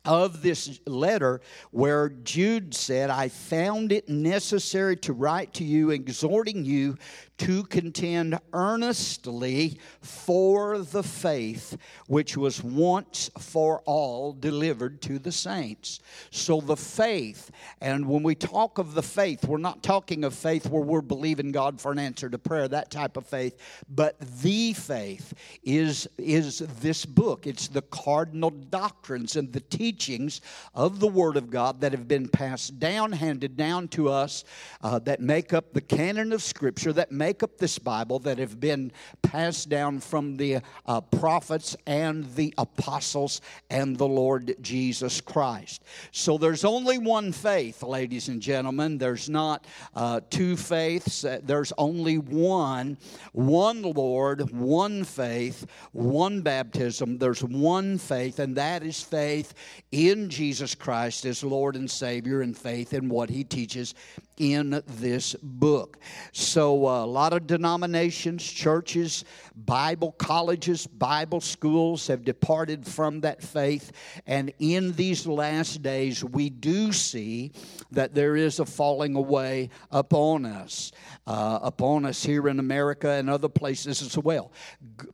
of 0.06 0.42
this 0.42 0.80
letter 0.86 1.42
where 1.72 2.10
Jude 2.10 2.74
said, 2.74 3.10
I 3.10 3.30
found 3.30 3.92
it 3.92 4.10
necessary 4.10 4.98
to 4.98 5.14
write 5.14 5.54
to 5.54 5.64
you, 5.64 5.92
exhorting 5.92 6.66
you 6.66 6.98
to 7.40 7.64
contend 7.64 8.40
earnestly 8.54 9.80
for 10.02 10.80
the 10.80 11.04
faith 11.04 11.78
which 12.08 12.38
was 12.38 12.64
once 12.64 13.30
for 13.40 13.82
all 13.86 14.34
delivered 14.34 15.02
to 15.02 15.20
the 15.20 15.32
saints. 15.32 16.00
So, 16.30 16.62
the 16.62 16.78
faith, 16.78 17.52
and 17.82 18.08
when 18.08 18.24
we 18.24 18.36
talk 18.36 18.78
of 18.78 18.94
the 18.94 19.04
faith, 19.04 19.46
we're 19.46 19.58
not 19.58 19.82
talking 19.82 20.24
of 20.24 20.34
faith 20.34 20.70
where 20.70 20.84
we're 20.84 21.02
believing 21.02 21.52
God 21.52 21.82
for 21.82 21.92
an 21.92 22.00
answer 22.00 22.30
to 22.30 22.38
prayer, 22.38 22.68
that 22.68 22.92
type 22.92 23.18
of 23.18 23.26
faith, 23.26 23.58
but 23.90 24.20
the 24.42 24.74
faith 24.74 25.34
is, 25.64 26.08
is 26.18 26.60
this 26.82 27.06
book. 27.06 27.48
It's 27.48 27.68
the 27.68 27.82
cardinal 27.82 28.52
doctrines 28.52 29.36
and 29.36 29.52
the 29.52 29.60
teachings 29.60 30.42
of 30.74 31.00
the 31.00 31.08
Word 31.08 31.38
of 31.38 31.50
God 31.50 31.82
that 31.82 31.92
have 31.92 32.08
been 32.08 32.28
passed 32.28 32.80
down, 32.80 33.12
handed 33.12 33.58
down 33.58 33.88
to 33.90 34.10
us, 34.10 34.44
uh, 34.82 35.00
that 35.00 35.22
make 35.22 35.54
up 35.54 35.74
the 35.74 35.82
canon 35.82 36.32
of 36.32 36.44
Scripture, 36.44 36.94
that 36.94 37.12
make 37.24 37.42
up 37.42 37.58
this 37.58 37.80
Bible 37.80 38.20
that 38.20 38.38
have 38.38 38.60
been 38.60 38.92
passed 39.22 39.70
down 39.70 39.98
from 40.02 40.36
the 40.36 40.58
uh, 40.86 41.00
prophets 41.00 41.74
and 41.88 42.26
the 42.36 42.54
apostles 42.58 43.40
and 43.70 43.98
the 43.98 44.06
Lord 44.06 44.58
Jesus 44.60 45.22
Christ. 45.22 45.86
So 46.12 46.38
there's 46.38 46.66
only 46.66 46.98
one 46.98 47.32
faith, 47.32 47.82
ladies 47.82 48.28
and 48.28 48.42
gentlemen. 48.42 48.98
There's 48.98 49.30
not 49.30 49.66
uh, 49.96 50.20
two 50.30 50.58
faiths, 50.58 51.24
uh, 51.24 51.40
there's 51.42 51.72
only 51.78 52.18
one. 52.18 52.98
One 53.32 53.82
Lord, 53.84 54.52
one 54.52 55.06
faith, 55.06 55.66
one 55.94 56.42
baptism. 56.42 57.20
There's 57.20 57.42
one 57.42 58.00
faith, 58.00 58.40
and 58.40 58.58
that 58.58 58.84
is 58.84 59.02
faith 59.02 59.54
in 59.94 60.30
Jesus 60.30 60.76
Christ 60.76 61.26
as 61.26 61.42
Lord 61.42 61.78
and 61.78 61.90
Savior 61.90 62.42
and 62.42 62.58
faith 62.58 62.94
in 62.94 63.08
what 63.08 63.30
He 63.30 63.46
teaches 63.46 63.96
in 64.38 64.82
this 64.86 65.36
book. 65.42 66.00
So, 66.32 66.88
uh, 66.88 67.04
a 67.04 67.06
lot 67.06 67.34
of 67.34 67.48
denominations, 67.48 68.44
churches, 68.44 69.26
Bible 69.56 70.14
colleges, 70.14 70.88
Bible 70.88 71.42
schools 71.42 72.08
have 72.08 72.24
departed 72.24 72.88
from 72.88 73.22
that 73.22 73.44
faith. 73.44 73.92
And 74.26 74.52
in 74.60 74.94
these 74.94 75.28
last 75.28 75.82
days, 75.84 76.24
we 76.24 76.50
do 76.50 76.92
see 76.92 77.52
that 77.92 78.16
there 78.16 78.36
is 78.36 78.60
a 78.60 78.66
falling 78.66 79.16
away 79.16 79.70
upon 79.92 80.46
us, 80.46 80.92
uh, 81.28 81.60
upon 81.62 82.06
us 82.06 82.24
here 82.24 82.48
in 82.48 82.60
America 82.60 83.10
and 83.10 83.30
other 83.30 83.50
places 83.50 84.02
as 84.02 84.18
well. 84.18 84.52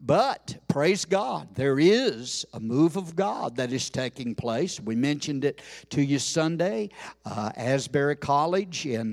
But 0.01 0.57
praise 0.67 1.05
God, 1.05 1.53
there 1.55 1.79
is 1.79 2.45
a 2.53 2.59
move 2.59 2.95
of 2.95 3.15
God 3.15 3.55
that 3.57 3.73
is 3.73 3.89
taking 3.89 4.35
place. 4.35 4.79
We 4.79 4.95
mentioned 4.95 5.43
it 5.43 5.61
to 5.89 6.01
you 6.01 6.19
Sunday. 6.19 6.89
Uh, 7.25 7.51
Asbury 7.57 8.15
College 8.15 8.85
in 8.85 9.08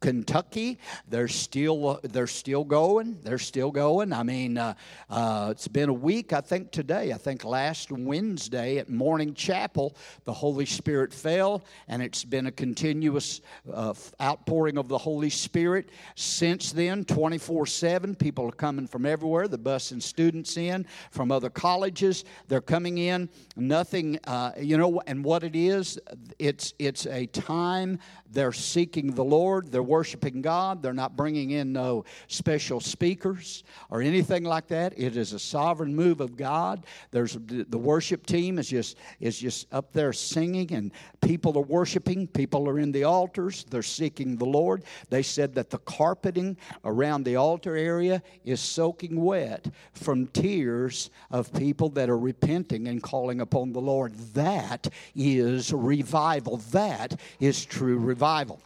Kentucky, 0.00 0.78
they're 1.08 1.28
still 1.28 2.00
they're 2.02 2.26
still 2.26 2.64
going. 2.64 3.18
They're 3.22 3.38
still 3.38 3.70
going. 3.70 4.12
I 4.12 4.22
mean, 4.22 4.58
uh, 4.58 4.74
uh, 5.08 5.48
it's 5.50 5.68
been 5.68 5.88
a 5.88 5.94
week. 5.94 6.32
I 6.32 6.40
think 6.40 6.70
today. 6.70 7.12
I 7.12 7.18
think 7.18 7.44
last 7.44 7.90
Wednesday 7.90 8.78
at 8.78 8.88
morning 8.88 9.34
chapel, 9.34 9.96
the 10.24 10.32
Holy 10.32 10.66
Spirit 10.66 11.12
fell, 11.12 11.64
and 11.88 12.02
it's 12.02 12.24
been 12.24 12.46
a 12.46 12.52
continuous 12.52 13.40
uh, 13.72 13.94
outpouring 14.20 14.78
of 14.78 14.88
the 14.88 14.98
Holy 14.98 15.30
Spirit 15.30 15.90
since 16.14 16.72
then. 16.72 17.04
Twenty 17.04 17.38
four 17.38 17.66
seven, 17.66 18.14
people 18.14 18.46
are 18.48 18.52
coming 18.52 18.86
from 18.86 19.06
everywhere. 19.06 19.48
They're 19.48 19.58
busing 19.58 20.02
students 20.02 20.56
in 20.56 20.86
from 21.10 21.32
other 21.32 21.50
colleges. 21.50 22.24
They're 22.48 22.60
coming 22.60 22.98
in. 22.98 23.28
Nothing, 23.56 24.18
uh, 24.26 24.52
you 24.58 24.76
know, 24.78 25.02
and 25.06 25.24
what 25.24 25.44
it 25.44 25.56
is, 25.56 25.98
it's 26.38 26.74
it's 26.78 27.06
a 27.06 27.26
time 27.26 27.98
they're 28.32 28.52
seeking 28.52 29.14
the 29.14 29.24
Lord. 29.30 29.70
They're 29.70 29.82
worshiping 29.82 30.42
God. 30.42 30.82
They're 30.82 30.92
not 30.92 31.16
bringing 31.16 31.52
in 31.52 31.72
no 31.72 32.04
special 32.26 32.80
speakers 32.80 33.64
or 33.88 34.02
anything 34.02 34.44
like 34.44 34.66
that. 34.68 34.92
It 34.98 35.16
is 35.16 35.32
a 35.32 35.38
sovereign 35.38 35.94
move 35.94 36.20
of 36.20 36.36
God. 36.36 36.84
There's 37.12 37.38
the 37.40 37.78
worship 37.78 38.26
team 38.26 38.58
is 38.58 38.68
just 38.68 38.98
is 39.20 39.38
just 39.38 39.72
up 39.72 39.92
there 39.92 40.12
singing, 40.12 40.72
and 40.72 40.92
people 41.20 41.56
are 41.56 41.62
worshiping. 41.62 42.26
People 42.26 42.68
are 42.68 42.78
in 42.78 42.92
the 42.92 43.04
altars. 43.04 43.64
They're 43.70 43.82
seeking 43.82 44.36
the 44.36 44.44
Lord. 44.44 44.82
They 45.08 45.22
said 45.22 45.54
that 45.54 45.70
the 45.70 45.78
carpeting 45.78 46.56
around 46.84 47.24
the 47.24 47.36
altar 47.36 47.76
area 47.76 48.22
is 48.44 48.60
soaking 48.60 49.22
wet 49.22 49.66
from 49.92 50.26
tears 50.28 51.10
of 51.30 51.52
people 51.52 51.88
that 51.90 52.10
are 52.10 52.18
repenting 52.18 52.88
and 52.88 53.02
calling 53.02 53.40
upon 53.40 53.72
the 53.72 53.80
Lord. 53.80 54.14
That 54.34 54.88
is 55.14 55.72
revival. 55.72 56.58
That 56.72 57.20
is 57.38 57.64
true 57.64 57.98
revival. 57.98 58.60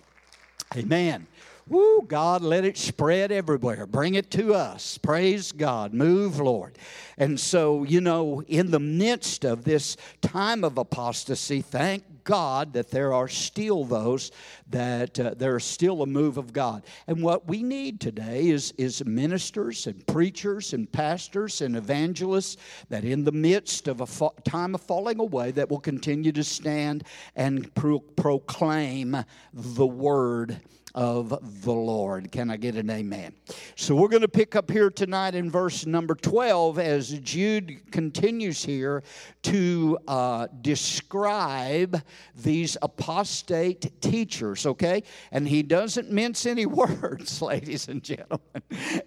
Amen. 0.77 1.27
Woo, 1.67 2.03
God, 2.03 2.43
let 2.43 2.67
it 2.67 2.77
spread 2.77 3.33
everywhere. 3.33 3.87
Bring 3.87 4.17
it 4.17 4.31
to 4.33 4.53
us. 4.53 4.99
Praise 4.99 5.51
God. 5.51 5.95
Move, 5.95 6.39
Lord. 6.39 6.79
And 7.17 7.41
so, 7.41 7.85
you 7.85 8.03
know, 8.03 8.43
in 8.49 8.71
the 8.71 8.81
midst 8.81 9.45
of 9.45 9.65
this 9.65 9.97
time 10.21 10.63
of 10.63 10.77
apostasy, 10.77 11.63
thank 11.63 12.05
God 12.25 12.75
that 12.75 12.91
there 12.91 13.15
are 13.15 13.29
still 13.29 13.85
those 13.85 14.31
that 14.69 15.19
uh, 15.21 15.35
there 15.37 15.57
is 15.57 15.65
still 15.65 16.03
a 16.03 16.07
move 16.07 16.37
of 16.37 16.53
God. 16.53 16.83
And 17.07 17.23
what 17.23 17.47
we 17.47 17.63
need 17.63 18.01
today 18.01 18.49
is, 18.49 18.73
is 18.77 19.05
ministers 19.05 19.87
and 19.87 20.07
preachers 20.07 20.73
and 20.73 20.91
pastors 20.91 21.63
and 21.63 21.77
evangelists 21.77 22.57
that 22.89 23.05
in 23.05 23.25
the 23.25 23.33
midst 23.33 23.89
of 23.89 24.01
a 24.01 24.07
fa- 24.07 24.31
time 24.45 24.75
of 24.75 24.81
falling 24.81 25.21
away 25.21 25.51
that 25.53 25.71
will 25.71 25.81
continue 25.81 26.33
to 26.33 26.45
stand 26.45 27.05
and 27.37 27.75
pro- 27.75 28.01
proclaim 28.01 29.17
the 29.53 29.87
word 29.87 30.61
of 30.95 31.63
the 31.65 31.73
Lord. 31.73 32.31
Can 32.31 32.51
I 32.51 32.57
get 32.57 32.77
an 32.77 32.89
amen? 32.89 33.35
So 33.75 33.97
we're 33.97 34.09
going 34.09 34.23
to 34.23 34.29
pick 34.29 34.55
up 34.55 34.71
here 34.71 34.91
tonight 34.91 35.35
in 35.35 35.51
verse 35.51 35.87
number 35.87 36.15
12 36.15 36.79
as 36.79 37.19
Jude 37.21 37.91
continues 37.91 38.65
here 38.65 39.03
to 39.43 39.99
uh, 40.07 40.47
describe 40.61 42.01
these 42.37 42.77
apostate 42.81 44.01
teachers, 44.01 44.67
okay? 44.67 45.03
And 45.33 45.49
he 45.49 45.63
doesn't 45.63 46.11
mince 46.11 46.47
any 46.47 46.67
words, 46.75 47.43
ladies 47.43 47.89
and 47.89 48.03
gentlemen. 48.03 48.41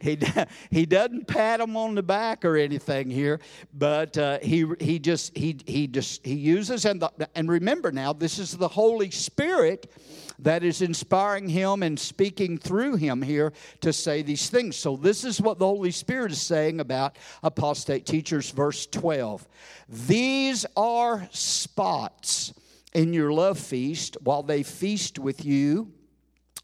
He, 0.01 0.20
he 0.70 0.86
doesn't 0.86 1.27
pat 1.27 1.60
them 1.60 1.77
on 1.77 1.96
the 1.96 2.03
back 2.03 2.44
or 2.44 2.58
anything 2.58 3.10
here, 3.10 3.39
but 3.74 4.17
uh, 4.17 4.39
he, 4.41 4.65
he 4.79 5.00
just, 5.00 5.38
he, 5.38 5.58
he 5.65 5.88
just, 5.88 6.25
he 6.25 6.36
uses, 6.36 6.86
and, 6.86 7.01
the, 7.01 7.29
and 7.36 7.50
remember 7.50 7.91
now, 7.91 8.12
this 8.12 8.39
is 8.39 8.58
the 8.58 8.67
Holy 8.67 9.10
Spirit 9.12 9.89
that 10.39 10.63
is 10.63 10.82
inspiring 10.82 11.50
him 11.50 11.84
and 11.84 12.00
speaking 12.00 12.58
through 12.58 12.96
him 12.96 13.22
here 13.22 13.53
to 13.82 13.91
say 13.91 14.22
these 14.22 14.50
things. 14.50 14.75
So, 14.75 14.96
this 14.96 15.24
is 15.24 15.41
what 15.41 15.60
the 15.60 15.65
Holy 15.65 15.91
Spirit 15.91 16.32
is 16.32 16.41
saying 16.41 16.79
about 16.79 17.17
apostate 17.44 18.06
teachers, 18.06 18.51
verse 18.51 18.86
12. 18.88 19.48
These 19.89 20.65
are 20.75 21.27
spots 21.32 22.53
in 22.94 23.13
your 23.13 23.32
love 23.32 23.60
feast 23.60 24.17
while 24.24 24.44
they 24.44 24.63
feast 24.63 25.20
with 25.20 25.44
you 25.44 25.91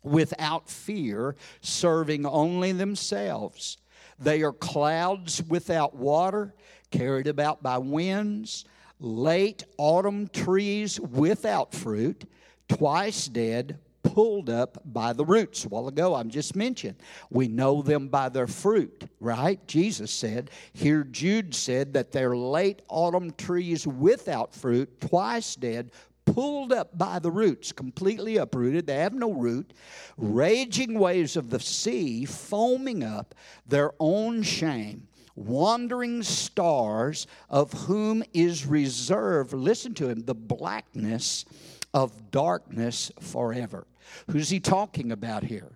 without 0.04 0.70
fear, 0.70 1.36
serving 1.62 2.26
only 2.26 2.74
themselves. 2.74 3.78
They 4.20 4.44
are 4.44 4.54
clouds 4.54 5.42
without 5.44 5.96
water, 5.96 6.54
carried 6.92 7.28
about 7.28 7.64
by 7.64 7.78
winds, 7.78 8.66
late 9.00 9.64
autumn 9.78 10.28
trees 10.28 11.00
without 11.00 11.74
fruit 11.74 12.26
twice 12.68 13.28
dead, 13.28 13.80
pulled 14.04 14.50
up 14.50 14.78
by 14.86 15.14
the 15.14 15.26
roots. 15.26 15.66
A 15.66 15.70
while 15.70 15.88
ago, 15.88 16.14
I'm 16.14 16.30
just 16.30 16.56
mentioned 16.56 16.96
we 17.30 17.48
know 17.48 17.82
them 17.82 18.10
by 18.10 18.30
their 18.30 18.48
fruit, 18.48 19.06
right? 19.20 19.66
Jesus 19.68 20.12
said. 20.12 20.52
Here, 20.74 21.04
Jude 21.04 21.56
said 21.56 21.94
that 21.94 22.12
they're 22.12 22.36
late 22.36 22.82
autumn 22.90 23.32
trees 23.32 23.88
without 23.88 24.54
fruit, 24.54 25.02
twice 25.02 25.56
dead, 25.56 25.92
pulled 26.26 26.72
up 26.72 26.98
by 26.98 27.20
the 27.20 27.32
roots, 27.32 27.72
completely 27.72 28.38
uprooted. 28.38 28.88
They 28.88 28.98
have 28.98 29.14
no 29.14 29.32
root. 29.32 29.74
Raging 30.18 31.00
waves 31.00 31.36
of 31.36 31.50
the 31.50 31.60
sea 31.60 32.26
foaming 32.26 33.04
up 33.04 33.34
their 33.66 33.92
own 34.00 34.44
shame. 34.44 35.08
Wandering 35.36 36.22
stars, 36.22 37.26
of 37.50 37.74
whom 37.74 38.24
is 38.36 38.68
reserved, 38.68 39.52
listen 39.52 39.96
to 39.96 40.08
him, 40.08 40.26
the 40.26 40.36
blackness 40.36 41.46
of 41.94 42.32
darkness 42.32 43.12
forever. 43.20 43.86
Who's 44.32 44.50
he 44.50 44.60
talking 44.60 45.12
about 45.12 45.44
here? 45.44 45.72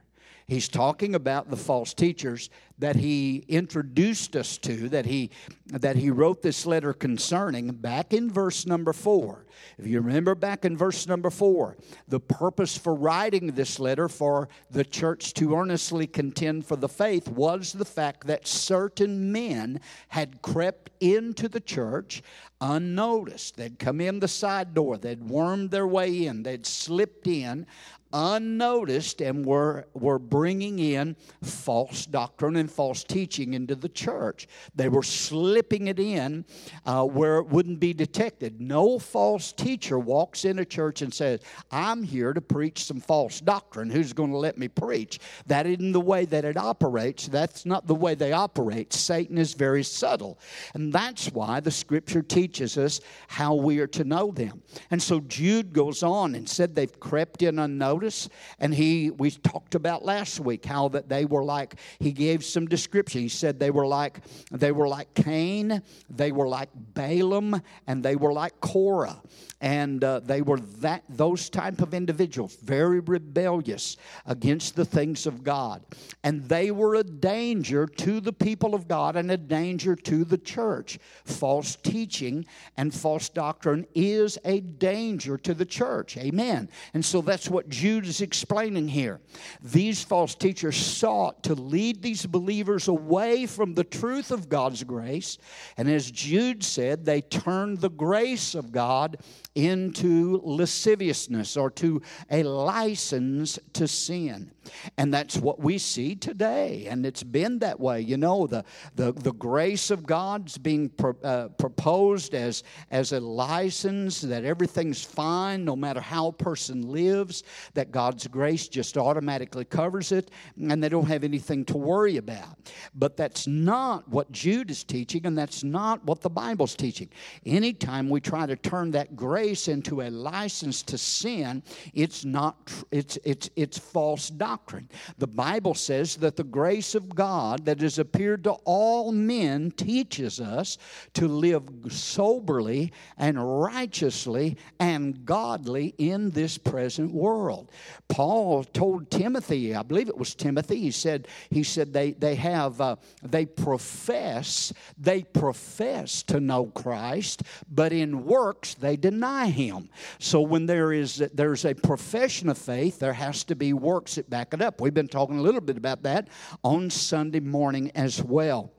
He's 0.47 0.69
talking 0.69 1.13
about 1.13 1.49
the 1.49 1.57
false 1.57 1.93
teachers 1.93 2.49
that 2.79 2.95
he 2.95 3.43
introduced 3.49 4.33
us 4.37 4.57
to, 4.59 4.87
that 4.89 5.05
he, 5.05 5.29
that 5.65 5.97
he 5.97 6.09
wrote 6.09 6.41
this 6.41 6.65
letter 6.65 6.93
concerning 6.93 7.71
back 7.71 8.13
in 8.13 8.31
verse 8.31 8.65
number 8.65 8.93
four. 8.93 9.45
If 9.77 9.87
you 9.87 9.99
remember 9.99 10.35
back 10.35 10.63
in 10.63 10.77
verse 10.77 11.05
number 11.05 11.29
four, 11.29 11.75
the 12.07 12.21
purpose 12.21 12.77
for 12.77 12.95
writing 12.95 13.47
this 13.47 13.77
letter 13.77 14.07
for 14.07 14.47
the 14.71 14.85
church 14.85 15.33
to 15.33 15.53
earnestly 15.53 16.07
contend 16.07 16.65
for 16.65 16.77
the 16.77 16.87
faith 16.87 17.27
was 17.27 17.73
the 17.73 17.83
fact 17.83 18.27
that 18.27 18.47
certain 18.47 19.33
men 19.33 19.81
had 20.07 20.41
crept 20.41 20.91
into 21.01 21.49
the 21.49 21.59
church 21.59 22.23
unnoticed. 22.61 23.57
They'd 23.57 23.79
come 23.79 23.99
in 23.99 24.19
the 24.19 24.27
side 24.27 24.73
door, 24.73 24.97
they'd 24.97 25.23
wormed 25.23 25.71
their 25.71 25.87
way 25.87 26.25
in, 26.25 26.43
they'd 26.43 26.65
slipped 26.65 27.27
in 27.27 27.67
unnoticed 28.13 29.21
and 29.21 29.45
were, 29.45 29.85
were 29.93 30.19
bringing 30.19 30.79
in 30.79 31.15
false 31.41 32.05
doctrine 32.05 32.55
and 32.55 32.71
false 32.71 33.03
teaching 33.03 33.53
into 33.53 33.75
the 33.75 33.89
church. 33.89 34.47
They 34.75 34.89
were 34.89 35.03
slipping 35.03 35.87
it 35.87 35.99
in 35.99 36.45
uh, 36.85 37.03
where 37.03 37.37
it 37.37 37.47
wouldn't 37.47 37.79
be 37.79 37.93
detected. 37.93 38.61
No 38.61 38.97
false 38.99 39.51
teacher 39.51 39.99
walks 39.99 40.45
in 40.45 40.59
a 40.59 40.65
church 40.65 41.01
and 41.01 41.13
says, 41.13 41.41
I'm 41.71 42.03
here 42.03 42.33
to 42.33 42.41
preach 42.41 42.85
some 42.85 42.99
false 42.99 43.41
doctrine. 43.41 43.89
Who's 43.89 44.13
going 44.13 44.31
to 44.31 44.37
let 44.37 44.57
me 44.57 44.67
preach? 44.67 45.19
That 45.47 45.65
isn't 45.65 45.91
the 45.91 46.01
way 46.01 46.25
that 46.25 46.45
it 46.45 46.57
operates. 46.57 47.27
That's 47.27 47.65
not 47.65 47.87
the 47.87 47.95
way 47.95 48.15
they 48.15 48.31
operate. 48.31 48.93
Satan 48.93 49.37
is 49.37 49.53
very 49.53 49.83
subtle. 49.83 50.39
And 50.73 50.93
that's 50.93 51.31
why 51.31 51.59
the 51.59 51.71
scripture 51.71 52.21
teaches 52.21 52.77
us 52.77 53.01
how 53.27 53.55
we 53.55 53.79
are 53.79 53.87
to 53.87 54.03
know 54.03 54.31
them. 54.31 54.61
And 54.91 55.01
so 55.01 55.19
Jude 55.21 55.73
goes 55.73 56.03
on 56.03 56.35
and 56.35 56.47
said 56.47 56.73
they've 56.73 56.99
crept 56.99 57.41
in 57.41 57.59
unnoticed 57.59 57.96
notice. 57.97 58.29
And 58.59 58.73
he, 58.73 59.09
we 59.09 59.31
talked 59.31 59.73
about 59.73 60.05
last 60.05 60.39
week 60.39 60.65
how 60.65 60.89
that 60.89 61.09
they 61.09 61.25
were 61.25 61.43
like, 61.43 61.75
he 61.99 62.11
gave 62.11 62.45
some 62.45 62.67
description. 62.67 63.21
He 63.21 63.29
said 63.29 63.59
they 63.59 63.71
were 63.71 63.87
like 63.87 64.19
they 64.51 64.71
were 64.71 64.87
like 64.87 65.13
Cain, 65.15 65.81
they 66.09 66.31
were 66.31 66.47
like 66.47 66.69
Balaam, 66.93 67.59
and 67.87 68.03
they 68.03 68.15
were 68.15 68.33
like 68.33 68.59
Korah, 68.61 69.21
and 69.61 70.03
uh, 70.03 70.19
they 70.19 70.41
were 70.43 70.59
that 70.81 71.03
those 71.09 71.49
type 71.49 71.81
of 71.81 71.93
individuals, 71.93 72.55
very 72.57 72.99
rebellious 72.99 73.97
against 74.25 74.75
the 74.75 74.85
things 74.85 75.25
of 75.25 75.43
God, 75.43 75.81
and 76.23 76.43
they 76.47 76.69
were 76.69 76.95
a 76.95 77.03
danger 77.03 77.87
to 77.87 78.19
the 78.19 78.33
people 78.33 78.75
of 78.75 78.87
God 78.87 79.15
and 79.15 79.31
a 79.31 79.37
danger 79.37 79.95
to 79.95 80.23
the 80.23 80.37
church. 80.37 80.99
False 81.25 81.75
teaching 81.77 82.45
and 82.77 82.93
false 82.93 83.29
doctrine 83.29 83.87
is 83.95 84.37
a 84.45 84.59
danger 84.59 85.37
to 85.37 85.53
the 85.53 85.65
church. 85.65 86.15
Amen. 86.17 86.69
And 86.93 87.03
so 87.03 87.21
that's 87.21 87.49
what 87.49 87.69
Jude 87.87 88.05
is 88.05 88.19
explaining 88.19 88.89
here. 88.89 89.21
These 89.61 90.03
false 90.03 90.35
teachers 90.35 90.75
sought 90.75 91.41
to 91.43 91.53
lead 91.53 92.01
these 92.01 92.25
believers 92.25 92.89
away 92.89 93.45
from 93.45 93.75
the 93.75 93.85
truth 93.85 94.29
of 94.29 94.49
God's 94.49 94.83
grace. 94.83 95.37
And 95.77 95.89
as 95.89 96.11
Jude 96.11 96.65
said, 96.65 97.05
they 97.05 97.21
turned 97.21 97.79
the 97.79 97.89
grace 97.89 98.55
of 98.55 98.73
God 98.73 99.19
into 99.57 100.39
lasciviousness 100.43 101.57
or 101.57 101.71
to 101.71 101.99
a 102.29 102.43
license 102.43 103.57
to 103.73 103.87
sin. 103.87 104.51
And 104.97 105.11
that's 105.11 105.37
what 105.37 105.59
we 105.59 105.79
see 105.79 106.13
today. 106.13 106.85
And 106.87 107.05
it's 107.05 107.23
been 107.23 107.57
that 107.59 107.79
way. 107.79 108.01
You 108.01 108.17
know, 108.17 108.45
the, 108.45 108.63
the, 108.95 109.13
the 109.13 109.33
grace 109.33 109.89
of 109.89 110.05
God's 110.05 110.59
being 110.59 110.89
pro, 110.89 111.15
uh, 111.23 111.47
proposed 111.47 112.35
as, 112.35 112.63
as 112.91 113.13
a 113.13 113.19
license, 113.19 114.21
that 114.21 114.45
everything's 114.45 115.03
fine 115.03 115.65
no 115.65 115.75
matter 115.75 116.01
how 116.01 116.27
a 116.27 116.33
person 116.33 116.91
lives, 116.91 117.43
that 117.73 117.91
God's 117.91 118.27
grace 118.27 118.67
just 118.67 118.95
automatically 118.95 119.65
covers 119.65 120.11
it, 120.11 120.29
and 120.69 120.83
they 120.83 120.89
don't 120.89 121.07
have 121.07 121.23
anything 121.23 121.65
to 121.65 121.77
worry 121.77 122.17
about. 122.17 122.57
But 122.93 123.17
that's 123.17 123.47
not 123.47 124.07
what 124.07 124.31
Jude 124.31 124.69
is 124.69 124.83
teaching, 124.83 125.25
and 125.25 125.35
that's 125.35 125.63
not 125.63 126.03
what 126.05 126.21
the 126.21 126.29
Bible's 126.29 126.75
teaching. 126.75 127.09
Anytime 127.45 128.09
we 128.09 128.19
try 128.19 128.45
to 128.45 128.55
turn 128.55 128.91
that 128.91 129.15
grace 129.15 129.46
into 129.47 130.01
a 130.01 130.09
license 130.09 130.83
to 130.83 130.97
sin, 130.97 131.63
it's 131.93 132.25
not, 132.25 132.71
it's, 132.91 133.17
it's, 133.23 133.49
it's 133.55 133.77
false 133.77 134.29
doctrine 134.29 134.57
doctrine. 134.57 134.89
The 135.19 135.27
Bible 135.27 135.75
says 135.75 136.15
that 136.17 136.35
the 136.35 136.43
grace 136.43 136.95
of 136.95 137.13
God 137.13 137.65
that 137.65 137.79
has 137.81 137.99
appeared 137.99 138.43
to 138.45 138.53
all 138.65 139.11
men 139.11 139.69
teaches 139.71 140.39
us 140.41 140.79
to 141.13 141.27
live 141.27 141.63
soberly 141.89 142.91
and 143.17 143.61
righteously 143.61 144.57
and 144.79 145.23
godly 145.25 145.93
in 145.99 146.31
this 146.31 146.57
present 146.57 147.11
world. 147.11 147.71
Paul 148.07 148.63
told 148.63 149.11
Timothy, 149.11 149.75
I 149.75 149.83
believe 149.83 150.09
it 150.09 150.17
was 150.17 150.33
Timothy, 150.33 150.79
he 150.79 150.91
said, 150.91 151.27
he 151.51 151.61
said 151.61 151.93
they, 151.93 152.13
they 152.13 152.35
have, 152.35 152.81
uh, 152.81 152.95
they 153.21 153.45
profess, 153.45 154.73
they 154.97 155.21
profess 155.21 156.23
to 156.23 156.39
know 156.39 156.65
Christ, 156.65 157.43
but 157.69 157.93
in 157.93 158.25
works 158.25 158.73
they 158.73 158.95
deny 158.95 159.36
him. 159.45 159.89
So 160.19 160.41
when 160.41 160.65
there 160.65 160.91
is, 160.91 161.23
there's 161.33 161.63
a 161.63 161.73
profession 161.75 162.49
of 162.49 162.57
faith, 162.57 162.99
there 162.99 163.13
has 163.13 163.43
to 163.45 163.55
be 163.55 163.71
works 163.71 164.15
that 164.15 164.29
back 164.29 164.53
it 164.53 164.61
up. 164.61 164.81
We've 164.81 164.93
been 164.93 165.07
talking 165.07 165.37
a 165.37 165.41
little 165.41 165.61
bit 165.61 165.77
about 165.77 166.03
that 166.03 166.27
on 166.63 166.89
Sunday 166.89 167.39
morning 167.39 167.91
as 167.95 168.21
well. 168.21 168.73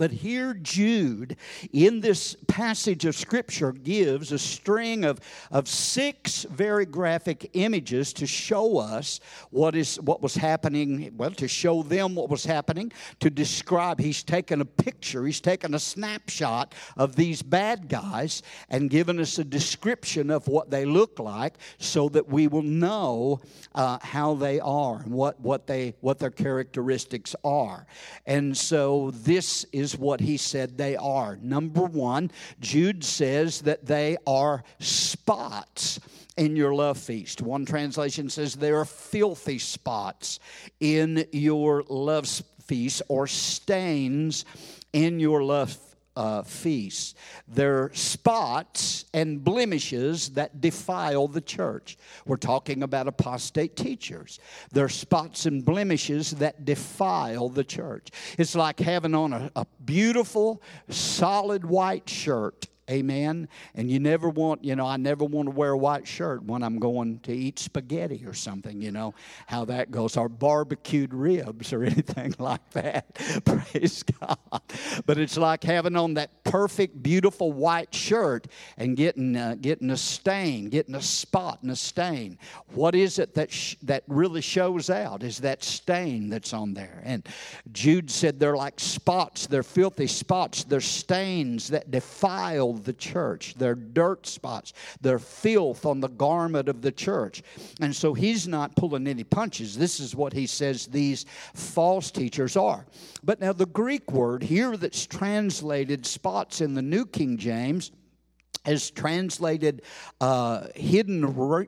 But 0.00 0.12
here, 0.12 0.54
Jude, 0.54 1.36
in 1.74 2.00
this 2.00 2.34
passage 2.48 3.04
of 3.04 3.14
Scripture, 3.14 3.72
gives 3.72 4.32
a 4.32 4.38
string 4.38 5.04
of, 5.04 5.20
of 5.50 5.68
six 5.68 6.44
very 6.44 6.86
graphic 6.86 7.50
images 7.52 8.14
to 8.14 8.26
show 8.26 8.78
us 8.78 9.20
what, 9.50 9.76
is, 9.76 10.00
what 10.00 10.22
was 10.22 10.34
happening, 10.34 11.12
well, 11.18 11.32
to 11.32 11.46
show 11.46 11.82
them 11.82 12.14
what 12.14 12.30
was 12.30 12.46
happening, 12.46 12.90
to 13.18 13.28
describe. 13.28 14.00
He's 14.00 14.22
taken 14.22 14.62
a 14.62 14.64
picture, 14.64 15.26
he's 15.26 15.42
taken 15.42 15.74
a 15.74 15.78
snapshot 15.78 16.74
of 16.96 17.14
these 17.14 17.42
bad 17.42 17.90
guys 17.90 18.42
and 18.70 18.88
given 18.88 19.20
us 19.20 19.38
a 19.38 19.44
description 19.44 20.30
of 20.30 20.48
what 20.48 20.70
they 20.70 20.86
look 20.86 21.18
like 21.18 21.56
so 21.76 22.08
that 22.08 22.26
we 22.26 22.46
will 22.46 22.62
know 22.62 23.42
uh, 23.74 23.98
how 24.00 24.32
they 24.32 24.60
are 24.60 25.00
and 25.02 25.12
what, 25.12 25.38
what, 25.40 25.66
they, 25.66 25.94
what 26.00 26.18
their 26.18 26.30
characteristics 26.30 27.36
are. 27.44 27.86
And 28.24 28.56
so 28.56 29.10
this 29.10 29.66
is 29.72 29.89
is 29.92 29.98
what 29.98 30.20
he 30.20 30.36
said 30.36 30.76
they 30.76 30.96
are. 30.96 31.38
Number 31.42 31.82
one, 31.82 32.30
Jude 32.60 33.04
says 33.04 33.62
that 33.62 33.86
they 33.86 34.16
are 34.26 34.62
spots 34.78 36.00
in 36.36 36.56
your 36.56 36.74
love 36.74 36.98
feast. 36.98 37.42
One 37.42 37.64
translation 37.64 38.30
says 38.30 38.54
they 38.54 38.70
are 38.70 38.84
filthy 38.84 39.58
spots 39.58 40.38
in 40.80 41.26
your 41.32 41.84
love 41.88 42.26
feast 42.66 43.02
or 43.08 43.26
stains 43.26 44.44
in 44.92 45.20
your 45.20 45.42
love 45.42 45.76
uh, 46.16 46.42
feasts. 46.42 47.14
They're 47.48 47.90
spots 47.94 49.04
and 49.14 49.42
blemishes 49.42 50.30
that 50.30 50.60
defile 50.60 51.28
the 51.28 51.40
church. 51.40 51.96
We're 52.26 52.36
talking 52.36 52.82
about 52.82 53.08
apostate 53.08 53.76
teachers. 53.76 54.40
They're 54.72 54.88
spots 54.88 55.46
and 55.46 55.64
blemishes 55.64 56.32
that 56.32 56.64
defile 56.64 57.48
the 57.48 57.64
church. 57.64 58.08
It's 58.38 58.54
like 58.54 58.80
having 58.80 59.14
on 59.14 59.32
a, 59.32 59.50
a 59.56 59.66
beautiful, 59.84 60.62
solid 60.88 61.64
white 61.64 62.08
shirt 62.08 62.66
Amen. 62.90 63.48
And 63.74 63.88
you 63.88 64.00
never 64.00 64.28
want, 64.28 64.64
you 64.64 64.74
know, 64.74 64.86
I 64.86 64.96
never 64.96 65.24
want 65.24 65.46
to 65.46 65.52
wear 65.52 65.70
a 65.70 65.78
white 65.78 66.08
shirt 66.08 66.42
when 66.42 66.62
I'm 66.64 66.78
going 66.80 67.20
to 67.20 67.32
eat 67.32 67.60
spaghetti 67.60 68.24
or 68.26 68.34
something, 68.34 68.82
you 68.82 68.90
know, 68.90 69.14
how 69.46 69.64
that 69.66 69.92
goes, 69.92 70.16
or 70.16 70.28
barbecued 70.28 71.14
ribs 71.14 71.72
or 71.72 71.84
anything 71.90 72.34
like 72.38 72.68
that. 72.70 73.14
Praise 73.44 74.02
God. 74.02 74.38
But 75.06 75.18
it's 75.18 75.36
like 75.36 75.62
having 75.62 75.94
on 75.94 76.14
that 76.14 76.42
perfect, 76.42 77.00
beautiful 77.00 77.52
white 77.52 77.94
shirt 77.94 78.48
and 78.76 78.96
getting, 78.96 79.36
uh, 79.36 79.54
getting 79.60 79.90
a 79.90 79.96
stain, 79.96 80.68
getting 80.68 80.96
a 80.96 81.02
spot 81.02 81.60
and 81.62 81.70
a 81.70 81.76
stain. 81.76 82.38
What 82.74 82.96
is 82.96 83.20
it 83.20 83.34
that, 83.34 83.52
sh- 83.52 83.76
that 83.82 84.02
really 84.08 84.40
shows 84.40 84.90
out 84.90 85.22
is 85.22 85.38
that 85.38 85.62
stain 85.62 86.28
that's 86.28 86.52
on 86.52 86.74
there. 86.74 87.02
And 87.04 87.26
Jude 87.70 88.10
said 88.10 88.40
they're 88.40 88.56
like 88.56 88.80
spots, 88.80 89.46
they're 89.46 89.62
filthy 89.62 90.08
spots, 90.08 90.64
they're 90.64 90.80
stains 90.80 91.68
that 91.68 91.92
defile 91.92 92.79
the 92.84 92.92
church. 92.92 93.54
They're 93.56 93.74
dirt 93.74 94.26
spots. 94.26 94.72
They're 95.00 95.18
filth 95.18 95.86
on 95.86 96.00
the 96.00 96.08
garment 96.08 96.68
of 96.68 96.82
the 96.82 96.92
church. 96.92 97.42
And 97.80 97.94
so 97.94 98.14
he's 98.14 98.48
not 98.48 98.76
pulling 98.76 99.06
any 99.06 99.24
punches. 99.24 99.76
This 99.76 100.00
is 100.00 100.14
what 100.14 100.32
he 100.32 100.46
says 100.46 100.86
these 100.86 101.26
false 101.54 102.10
teachers 102.10 102.56
are. 102.56 102.86
But 103.22 103.40
now 103.40 103.52
the 103.52 103.66
Greek 103.66 104.10
word 104.12 104.42
here 104.42 104.76
that's 104.76 105.06
translated 105.06 106.06
spots 106.06 106.60
in 106.60 106.74
the 106.74 106.82
New 106.82 107.06
King 107.06 107.36
James 107.36 107.92
is 108.66 108.90
translated 108.90 109.82
uh, 110.20 110.66
hidden, 110.74 111.24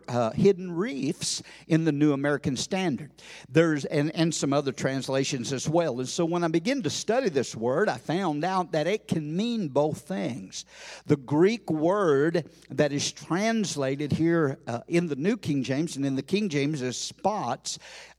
uh, 0.09 0.31
hidden 0.33 0.71
reefs 0.73 1.43
in 1.67 1.85
the 1.85 1.93
New 1.93 2.13
American 2.13 2.57
Standard. 2.57 3.11
There's 3.49 3.85
and, 3.87 4.15
and 4.15 4.35
some 4.35 4.53
other 4.53 4.73
translations 4.73 5.53
as 5.53 5.69
well. 5.69 6.01
And 6.01 6.09
so 6.09 6.25
when 6.25 6.45
I 6.45 6.49
begin 6.49 6.83
to 6.83 6.91
study 6.91 7.29
this 7.29 7.57
word, 7.57 7.89
I 7.89 7.97
found 7.97 8.45
out 8.45 8.73
that 8.73 8.87
it 8.87 9.09
can 9.09 9.35
mean 9.37 9.69
both 9.69 10.03
things. 10.03 10.65
The 11.07 11.17
Greek 11.17 11.71
word 11.71 12.45
that 12.71 12.93
is 12.93 13.11
translated 13.11 14.13
here 14.13 14.59
uh, 14.67 14.81
in 14.89 15.09
the 15.09 15.17
New 15.17 15.37
King 15.37 15.63
James 15.63 15.97
and 15.97 16.05
in 16.05 16.17
the 16.17 16.23
King 16.23 16.49
James 16.49 16.83
as 16.83 16.99
spots 16.99 17.79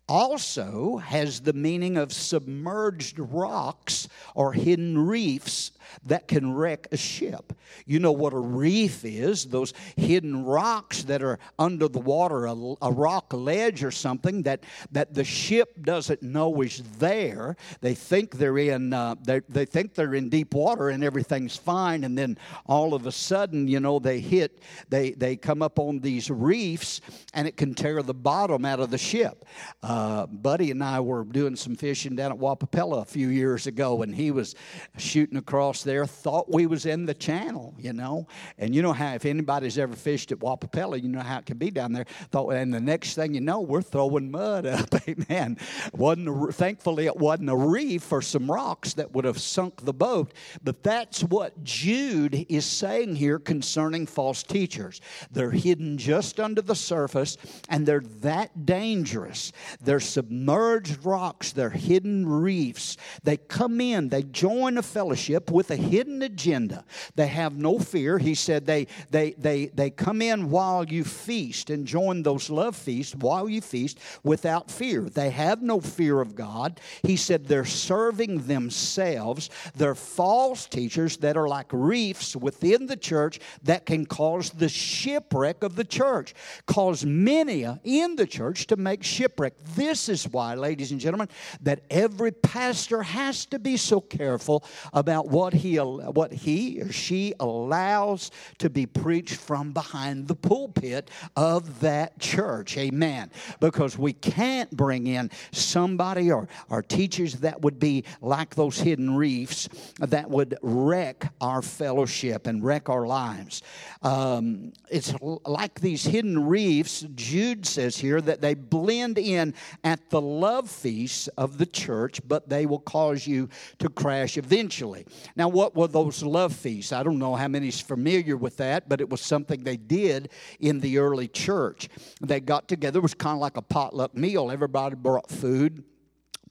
also 0.10 0.98
has 0.98 1.42
the 1.42 1.54
meaning 1.54 1.98
of 1.98 2.12
submerged 2.12 3.18
rocks 3.20 4.08
or 4.36 4.52
hidden 4.52 4.98
reefs 4.98 5.72
that 6.06 6.28
can 6.28 6.54
wreck 6.54 6.88
a 6.92 6.98
ship. 6.98 7.54
You 7.86 8.00
know 8.00 8.12
what 8.12 8.34
a 8.34 8.40
reef 8.40 9.04
is 9.04 9.46
those 9.46 9.74
hidden 9.96 10.46
rocks 10.46 11.04
that 11.04 11.24
are 11.24 11.40
under 11.58 11.88
the 11.88 12.00
water, 12.00 12.46
a, 12.46 12.56
a 12.82 12.92
rock 12.92 13.34
ledge 13.34 13.84
or 13.84 13.92
something 13.92 14.44
that, 14.44 14.64
that 14.92 15.14
the 15.14 15.24
ship 15.24 15.82
doesn't 15.82 16.22
know 16.22 16.62
is 16.62 16.84
there. 17.00 17.56
They 17.82 17.96
think 17.96 18.38
they're 18.38 18.58
in 18.58 18.94
uh, 18.94 19.16
they, 19.24 19.42
they 19.50 19.66
think 19.66 19.96
they're 19.96 20.14
in 20.14 20.30
deep 20.30 20.54
water 20.54 20.90
and 20.90 21.04
everything's 21.04 21.56
fine, 21.56 22.04
and 22.04 22.18
then 22.18 22.38
all 22.66 22.94
of 22.94 23.06
a 23.06 23.12
sudden, 23.12 23.68
you 23.68 23.80
know, 23.80 24.00
they 24.00 24.20
hit 24.20 24.62
they 24.90 25.12
they 25.12 25.36
come 25.36 25.62
up 25.62 25.80
on 25.80 26.00
these 26.00 26.30
reefs 26.30 27.02
and 27.34 27.48
it 27.48 27.58
can 27.58 27.74
tear 27.74 28.02
the 28.04 28.14
bottom 28.14 28.66
out 28.66 28.80
of 28.80 28.92
the 28.92 28.98
ship. 28.98 29.46
Uh, 29.82 30.26
Buddy 30.28 30.72
and 30.72 30.84
I 30.84 31.00
were 31.00 31.24
doing 31.24 31.56
some 31.56 31.76
fishing 31.76 32.16
down 32.16 32.32
at 32.32 32.38
Wappapello 32.38 33.02
a 33.02 33.06
few 33.06 33.30
years 33.30 33.68
ago, 33.68 34.02
and 34.02 34.14
he 34.14 34.32
was 34.32 34.56
shooting 34.98 35.38
across 35.38 35.83
there 35.84 36.06
thought 36.06 36.52
we 36.52 36.66
was 36.66 36.86
in 36.86 37.06
the 37.06 37.14
channel, 37.14 37.74
you 37.78 37.94
know. 37.94 38.28
And 38.58 38.74
you 38.74 38.82
know 38.82 38.94
how 38.94 39.14
if 39.14 39.26
anybody's 39.26 39.78
ever 39.78 39.96
fished 39.96 40.32
at 40.32 40.40
Wappapello, 40.40 41.02
you 41.02 41.10
know 41.10 41.22
how 41.22 41.40
it 41.40 41.46
can 41.46 41.58
be 41.58 41.72
down 41.72 41.94
there. 41.94 42.06
Thought, 42.32 42.52
and 42.52 42.74
the 42.74 42.80
next 42.80 43.16
thing 43.16 43.34
you 43.34 43.42
know, 43.42 43.62
we're 43.62 43.82
throwing 43.82 44.32
mud 44.32 44.66
up. 44.66 44.90
Amen. 45.08 45.58
wasn't 45.94 46.30
a, 46.30 46.52
thankfully 46.52 47.06
it 47.06 47.18
wasn't 47.18 47.50
a 47.50 47.56
reef 47.56 48.12
or 48.12 48.22
some 48.22 48.50
rocks 48.50 48.94
that 48.94 49.14
would 49.14 49.26
have 49.26 49.40
sunk 49.40 49.86
the 49.86 49.94
boat. 49.94 50.34
But 50.64 50.84
that's 50.84 51.24
what 51.24 51.64
Jude 51.64 52.46
is 52.50 52.66
saying 52.66 53.16
here 53.16 53.40
concerning 53.40 54.06
false 54.08 54.44
teachers. 54.44 55.02
They're 55.32 55.52
hidden 55.52 55.98
just 55.98 56.40
under 56.40 56.62
the 56.62 56.76
surface, 56.76 57.38
and 57.70 57.86
they're 57.86 58.02
that 58.22 58.66
dangerous 58.66 59.52
They're 59.82 60.00
submerged 60.00 61.06
rocks, 61.06 61.52
they're 61.52 61.70
hidden 61.70 62.28
reefs. 62.28 62.98
They 63.24 63.38
come 63.38 63.82
in, 63.82 64.10
they 64.10 64.24
join 64.24 64.78
a 64.78 64.84
fellowship 64.84 65.52
with 65.52 65.63
a 65.72 65.76
hidden 65.76 66.22
agenda. 66.22 66.86
They 67.16 67.28
have 67.28 67.58
no 67.58 67.80
fear. 67.80 68.18
He 68.18 68.36
said 68.36 68.66
they, 68.66 68.88
they, 69.10 69.32
they, 69.32 69.68
they 69.68 69.90
come 69.90 70.22
in 70.22 70.50
while 70.50 70.86
you 70.86 71.04
feast 71.04 71.70
and 71.70 71.86
join 71.86 72.24
those 72.24 72.50
love 72.50 72.76
feasts 72.76 73.16
while 73.16 73.48
you 73.50 73.62
feast 73.62 74.00
without 74.24 74.70
fear. 74.70 75.02
They 75.02 75.30
have 75.30 75.62
no 75.62 75.80
fear 75.80 76.22
of 76.22 76.36
God. 76.36 76.80
He 77.04 77.18
said 77.18 77.46
they're 77.46 77.66
serving 77.66 78.48
themselves. 78.48 79.50
They're 79.76 79.96
false 79.96 80.66
teachers 80.66 81.18
that 81.18 81.38
are 81.38 81.48
like 81.48 81.68
reefs 81.72 82.36
within 82.36 82.88
the 82.88 82.98
church 82.98 83.40
that 83.64 83.86
can 83.86 84.06
cause 84.06 84.50
the 84.52 84.70
shipwreck 84.70 85.64
of 85.64 85.76
the 85.76 85.84
church, 85.84 86.34
cause 86.66 87.06
many 87.06 87.66
uh, 87.66 87.76
in 87.84 88.16
the 88.16 88.28
church 88.28 88.68
to 88.68 88.76
make 88.76 89.04
shipwreck. 89.04 89.54
This 89.76 90.10
is 90.10 90.28
why, 90.28 90.56
ladies 90.56 90.92
and 90.92 91.00
gentlemen, 91.00 91.30
that 91.62 91.82
every 91.90 92.32
pastor 92.32 93.04
has 93.04 93.46
to 93.48 93.60
be 93.60 93.78
so 93.78 94.02
careful 94.02 94.64
about 94.94 95.28
what 95.28 95.53
he, 95.54 95.78
what 95.78 96.34
he 96.34 96.82
or 96.82 96.92
she 96.92 97.34
allows 97.40 98.32
to 98.60 98.70
be 98.70 98.86
preached 98.86 99.36
from 99.36 99.72
behind 99.72 100.28
the 100.28 100.36
pulpit 100.36 101.10
of 101.36 101.80
that 101.82 102.20
church. 102.20 102.78
Amen. 102.78 103.32
Because 103.60 103.98
we 103.98 104.14
can't 104.14 104.72
bring 104.72 105.08
in 105.08 105.32
somebody 105.52 106.32
or, 106.32 106.48
or 106.70 106.82
teachers 106.82 107.36
that 107.36 107.62
would 107.62 107.80
be 107.80 108.04
like 108.22 108.56
those 108.56 108.80
hidden 108.80 109.16
reefs 109.16 109.70
that 110.00 110.30
would 110.30 110.58
wreck 110.62 111.34
our 111.42 111.62
fellowship 111.62 112.48
and 112.48 112.64
wreck 112.64 112.90
our 112.90 113.06
lives. 113.06 113.62
Um, 114.02 114.74
it's 114.90 115.14
like 115.22 115.80
these 115.80 116.04
hidden 116.04 116.46
reefs, 116.48 117.06
Jude 117.16 117.66
says 117.66 117.98
here, 117.98 118.22
that 118.22 118.42
they 118.42 118.54
blend 118.54 119.18
in 119.18 119.54
at 119.84 120.10
the 120.10 120.22
love 120.22 120.70
feasts 120.70 121.28
of 121.30 121.58
the 121.58 121.66
church, 121.66 122.22
but 122.28 122.50
they 122.50 122.66
will 122.66 122.80
cause 122.80 123.26
you 123.26 123.50
to 123.80 123.90
crash 123.90 124.38
eventually. 124.38 125.06
Now, 125.36 125.43
what 125.52 125.76
were 125.76 125.88
those 125.88 126.24
love 126.24 126.54
feasts? 126.54 126.92
I 126.92 127.04
don't 127.04 127.20
know 127.20 127.36
how 127.36 127.48
many's 127.48 127.80
familiar 127.80 128.38
with 128.38 128.58
that, 128.58 128.88
but 128.88 129.02
it 129.02 129.10
was 129.10 129.22
something 129.22 129.64
they 129.64 129.78
did 129.78 130.30
in 130.60 130.80
the 130.80 130.98
early 130.98 131.28
church. 131.28 131.90
They 132.22 132.40
got 132.40 132.68
together, 132.68 133.00
it 133.00 133.04
was 133.04 133.14
kind 133.14 133.36
of 133.36 133.42
like 133.42 133.58
a 133.58 133.62
potluck 133.62 134.16
meal. 134.16 134.52
Everybody 134.52 134.96
brought 134.96 135.30
food 135.30 135.84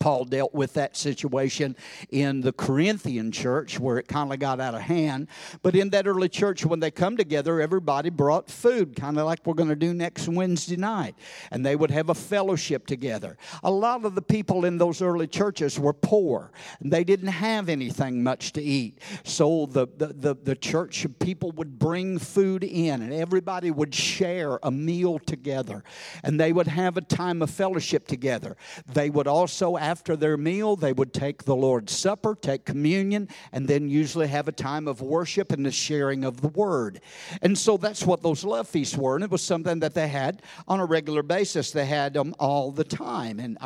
Paul 0.03 0.25
dealt 0.25 0.53
with 0.53 0.73
that 0.75 0.97
situation 0.97 1.77
in 2.11 2.41
the 2.41 2.53
Corinthian 2.53 3.31
church 3.31 3.79
where 3.79 3.99
it 3.99 4.09
kind 4.09 4.33
of 4.33 4.41
got 4.41 4.59
out 4.59 4.75
of 4.75 4.81
hand. 4.81 5.29
But 5.63 5.77
in 5.77 5.91
that 5.91 6.09
early 6.09 6.29
church, 6.29 6.67
when 6.67 6.81
they 6.81 6.91
come 6.91 7.17
together, 7.17 7.61
everybody 7.61 8.11
brought 8.11 8.51
food, 8.51 8.97
kind 8.97 9.17
of 9.17 9.27
like 9.27 9.47
we're 9.47 9.55
going 9.55 9.69
to 9.69 9.77
do 9.77 9.95
next 9.95 10.27
Wednesday 10.27 10.75
night. 10.75 11.15
And 11.53 11.65
they 11.65 11.77
would 11.77 11.93
have 11.93 12.09
a 12.09 12.17
fellowship 12.17 12.85
together. 12.89 13.39
A 13.63 13.71
lot 13.71 14.05
of 14.05 14.17
the 14.17 14.23
people 14.23 14.65
in 14.65 14.77
those 14.77 15.03
early 15.03 15.29
churches 15.29 15.79
were 15.79 15.93
poor, 15.93 16.51
and 16.81 16.93
they 16.93 17.05
didn't 17.05 17.29
have 17.29 17.69
anything 17.69 18.25
much 18.25 18.53
to 18.55 18.61
eat. 18.61 18.99
So 19.23 19.67
the, 19.67 19.87
the, 19.99 20.09
the, 20.09 20.35
the 20.35 20.57
church 20.57 21.07
people 21.21 21.53
would 21.53 21.79
bring 21.79 22.19
food 22.19 22.65
in, 22.65 23.03
and 23.03 23.13
everybody 23.13 23.71
would 23.71 23.95
share 23.95 24.59
a 24.65 24.71
meal 24.73 25.21
together. 25.21 25.85
And 26.25 26.41
they 26.41 26.53
would 26.53 26.67
have 26.67 26.97
a 26.97 27.03
time 27.03 27.41
of 27.41 27.51
fellowship 27.51 28.09
together. 28.09 28.57
They 28.93 29.09
would 29.09 29.29
also, 29.29 29.77
their 30.01 30.37
meal, 30.37 30.77
they 30.77 30.93
would 30.93 31.13
take 31.13 31.45
the 31.45 31.57
Lord's 31.57 31.93
Supper, 31.97 32.37
take 32.41 32.65
communion, 32.65 33.29
and 33.53 33.69
then 33.69 33.89
usually 33.89 34.27
have 34.29 34.49
a 34.49 34.53
time 34.53 34.89
of 34.89 35.01
worship 35.01 35.53
and 35.53 35.65
the 35.65 35.71
sharing 35.71 36.25
of 36.25 36.41
the 36.41 36.49
Word. 36.49 37.01
And 37.43 37.57
so 37.57 37.77
that's 37.77 38.05
what 38.05 38.23
those 38.23 38.45
love 38.45 38.69
feasts 38.69 38.97
were. 38.97 39.15
And 39.15 39.25
it 39.25 39.31
was 39.31 39.43
something 39.43 39.81
that 39.81 39.95
they 39.95 40.09
had 40.09 40.43
on 40.67 40.81
a 40.81 40.85
regular 40.85 41.23
basis. 41.23 41.71
They 41.71 41.87
had 41.87 42.15
them 42.15 42.35
all 42.39 42.71
the 42.71 42.85
time 42.85 43.39
and 43.39 43.59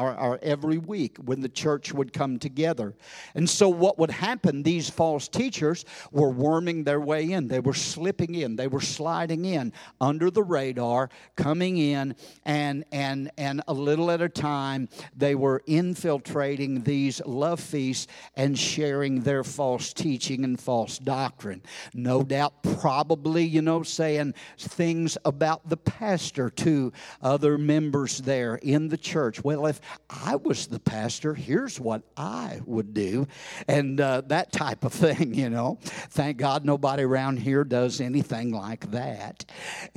every 0.42 0.78
week 0.78 1.16
when 1.18 1.40
the 1.40 1.48
church 1.48 1.92
would 1.92 2.12
come 2.12 2.38
together. 2.38 2.94
And 3.34 3.48
so 3.48 3.68
what 3.68 3.98
would 3.98 4.10
happen, 4.10 4.62
these 4.62 4.90
false 4.90 5.28
teachers 5.28 5.84
were 6.10 6.30
worming 6.30 6.84
their 6.84 7.00
way 7.00 7.30
in. 7.32 7.48
They 7.48 7.60
were 7.60 7.74
slipping 7.74 8.34
in. 8.34 8.56
They 8.56 8.68
were 8.68 8.80
sliding 8.80 9.44
in 9.44 9.72
under 10.00 10.30
the 10.30 10.42
radar, 10.42 11.10
coming 11.36 11.76
in, 11.76 12.14
and 12.44 12.84
and 12.92 13.30
and 13.36 13.62
a 13.68 13.74
little 13.74 14.10
at 14.10 14.20
a 14.20 14.28
time, 14.28 14.88
they 15.16 15.34
were 15.34 15.62
infiltrating 15.66 16.15
infiltrating 16.16 16.82
these 16.82 17.20
love 17.26 17.60
feasts 17.60 18.06
and 18.36 18.58
sharing 18.58 19.20
their 19.20 19.44
false 19.44 19.92
teaching 19.92 20.44
and 20.44 20.58
false 20.58 20.98
doctrine. 20.98 21.62
No 21.92 22.22
doubt, 22.22 22.62
probably, 22.80 23.44
you 23.44 23.60
know, 23.60 23.82
saying 23.82 24.34
things 24.58 25.18
about 25.26 25.68
the 25.68 25.76
pastor 25.76 26.48
to 26.48 26.92
other 27.20 27.58
members 27.58 28.18
there 28.18 28.56
in 28.56 28.88
the 28.88 28.96
church. 28.96 29.44
Well, 29.44 29.66
if 29.66 29.80
I 30.08 30.36
was 30.36 30.66
the 30.66 30.80
pastor, 30.80 31.34
here's 31.34 31.78
what 31.78 32.02
I 32.16 32.60
would 32.64 32.94
do. 32.94 33.26
And 33.68 34.00
uh, 34.00 34.22
that 34.28 34.52
type 34.52 34.84
of 34.84 34.92
thing, 35.06 35.34
you 35.34 35.50
know. 35.50 35.78
Thank 35.82 36.38
God 36.38 36.64
nobody 36.64 37.02
around 37.02 37.38
here 37.40 37.62
does 37.62 38.00
anything 38.00 38.52
like 38.52 38.90
that. 38.92 39.44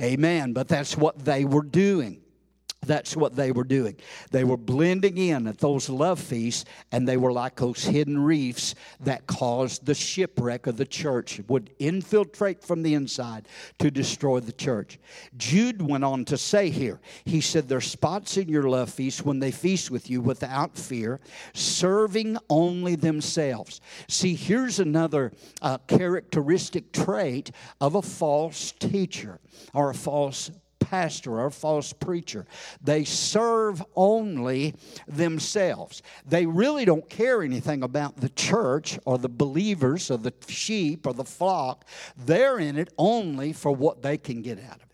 Amen. 0.02 0.52
But 0.52 0.68
that's 0.68 0.96
what 0.98 1.24
they 1.24 1.46
were 1.46 1.62
doing. 1.62 2.20
That's 2.86 3.14
what 3.14 3.36
they 3.36 3.52
were 3.52 3.64
doing. 3.64 3.96
They 4.30 4.42
were 4.42 4.56
blending 4.56 5.18
in 5.18 5.46
at 5.46 5.58
those 5.58 5.90
love 5.90 6.18
feasts, 6.18 6.64
and 6.90 7.06
they 7.06 7.18
were 7.18 7.32
like 7.32 7.56
those 7.56 7.84
hidden 7.84 8.18
reefs 8.18 8.74
that 9.00 9.26
caused 9.26 9.84
the 9.84 9.94
shipwreck 9.94 10.66
of 10.66 10.78
the 10.78 10.86
church, 10.86 11.42
would 11.46 11.70
infiltrate 11.78 12.62
from 12.62 12.82
the 12.82 12.94
inside 12.94 13.48
to 13.80 13.90
destroy 13.90 14.40
the 14.40 14.52
church. 14.52 14.98
Jude 15.36 15.82
went 15.82 16.04
on 16.04 16.24
to 16.26 16.38
say 16.38 16.70
here, 16.70 17.00
he 17.26 17.42
said, 17.42 17.68
There's 17.68 17.86
spots 17.86 18.38
in 18.38 18.48
your 18.48 18.62
love 18.62 18.88
feast 18.88 19.26
when 19.26 19.40
they 19.40 19.50
feast 19.50 19.90
with 19.90 20.08
you 20.08 20.22
without 20.22 20.78
fear, 20.78 21.20
serving 21.52 22.38
only 22.48 22.94
themselves. 22.94 23.82
See, 24.08 24.34
here's 24.34 24.80
another 24.80 25.32
uh, 25.60 25.78
characteristic 25.86 26.92
trait 26.92 27.50
of 27.78 27.94
a 27.94 28.02
false 28.02 28.72
teacher 28.72 29.38
or 29.74 29.90
a 29.90 29.94
false 29.94 30.50
pastor 30.90 31.40
or 31.40 31.50
false 31.50 31.92
preacher. 31.92 32.44
They 32.82 33.04
serve 33.04 33.80
only 33.94 34.74
themselves. 35.06 36.02
They 36.26 36.46
really 36.46 36.84
don't 36.84 37.08
care 37.08 37.42
anything 37.42 37.84
about 37.84 38.16
the 38.16 38.28
church 38.30 38.98
or 39.04 39.16
the 39.16 39.28
believers 39.28 40.10
or 40.10 40.18
the 40.18 40.34
sheep 40.48 41.06
or 41.06 41.12
the 41.12 41.24
flock. 41.24 41.86
They're 42.16 42.58
in 42.58 42.76
it 42.76 42.92
only 42.98 43.52
for 43.52 43.70
what 43.70 44.02
they 44.02 44.18
can 44.18 44.42
get 44.42 44.58
out 44.58 44.76
of 44.76 44.82
it. 44.82 44.90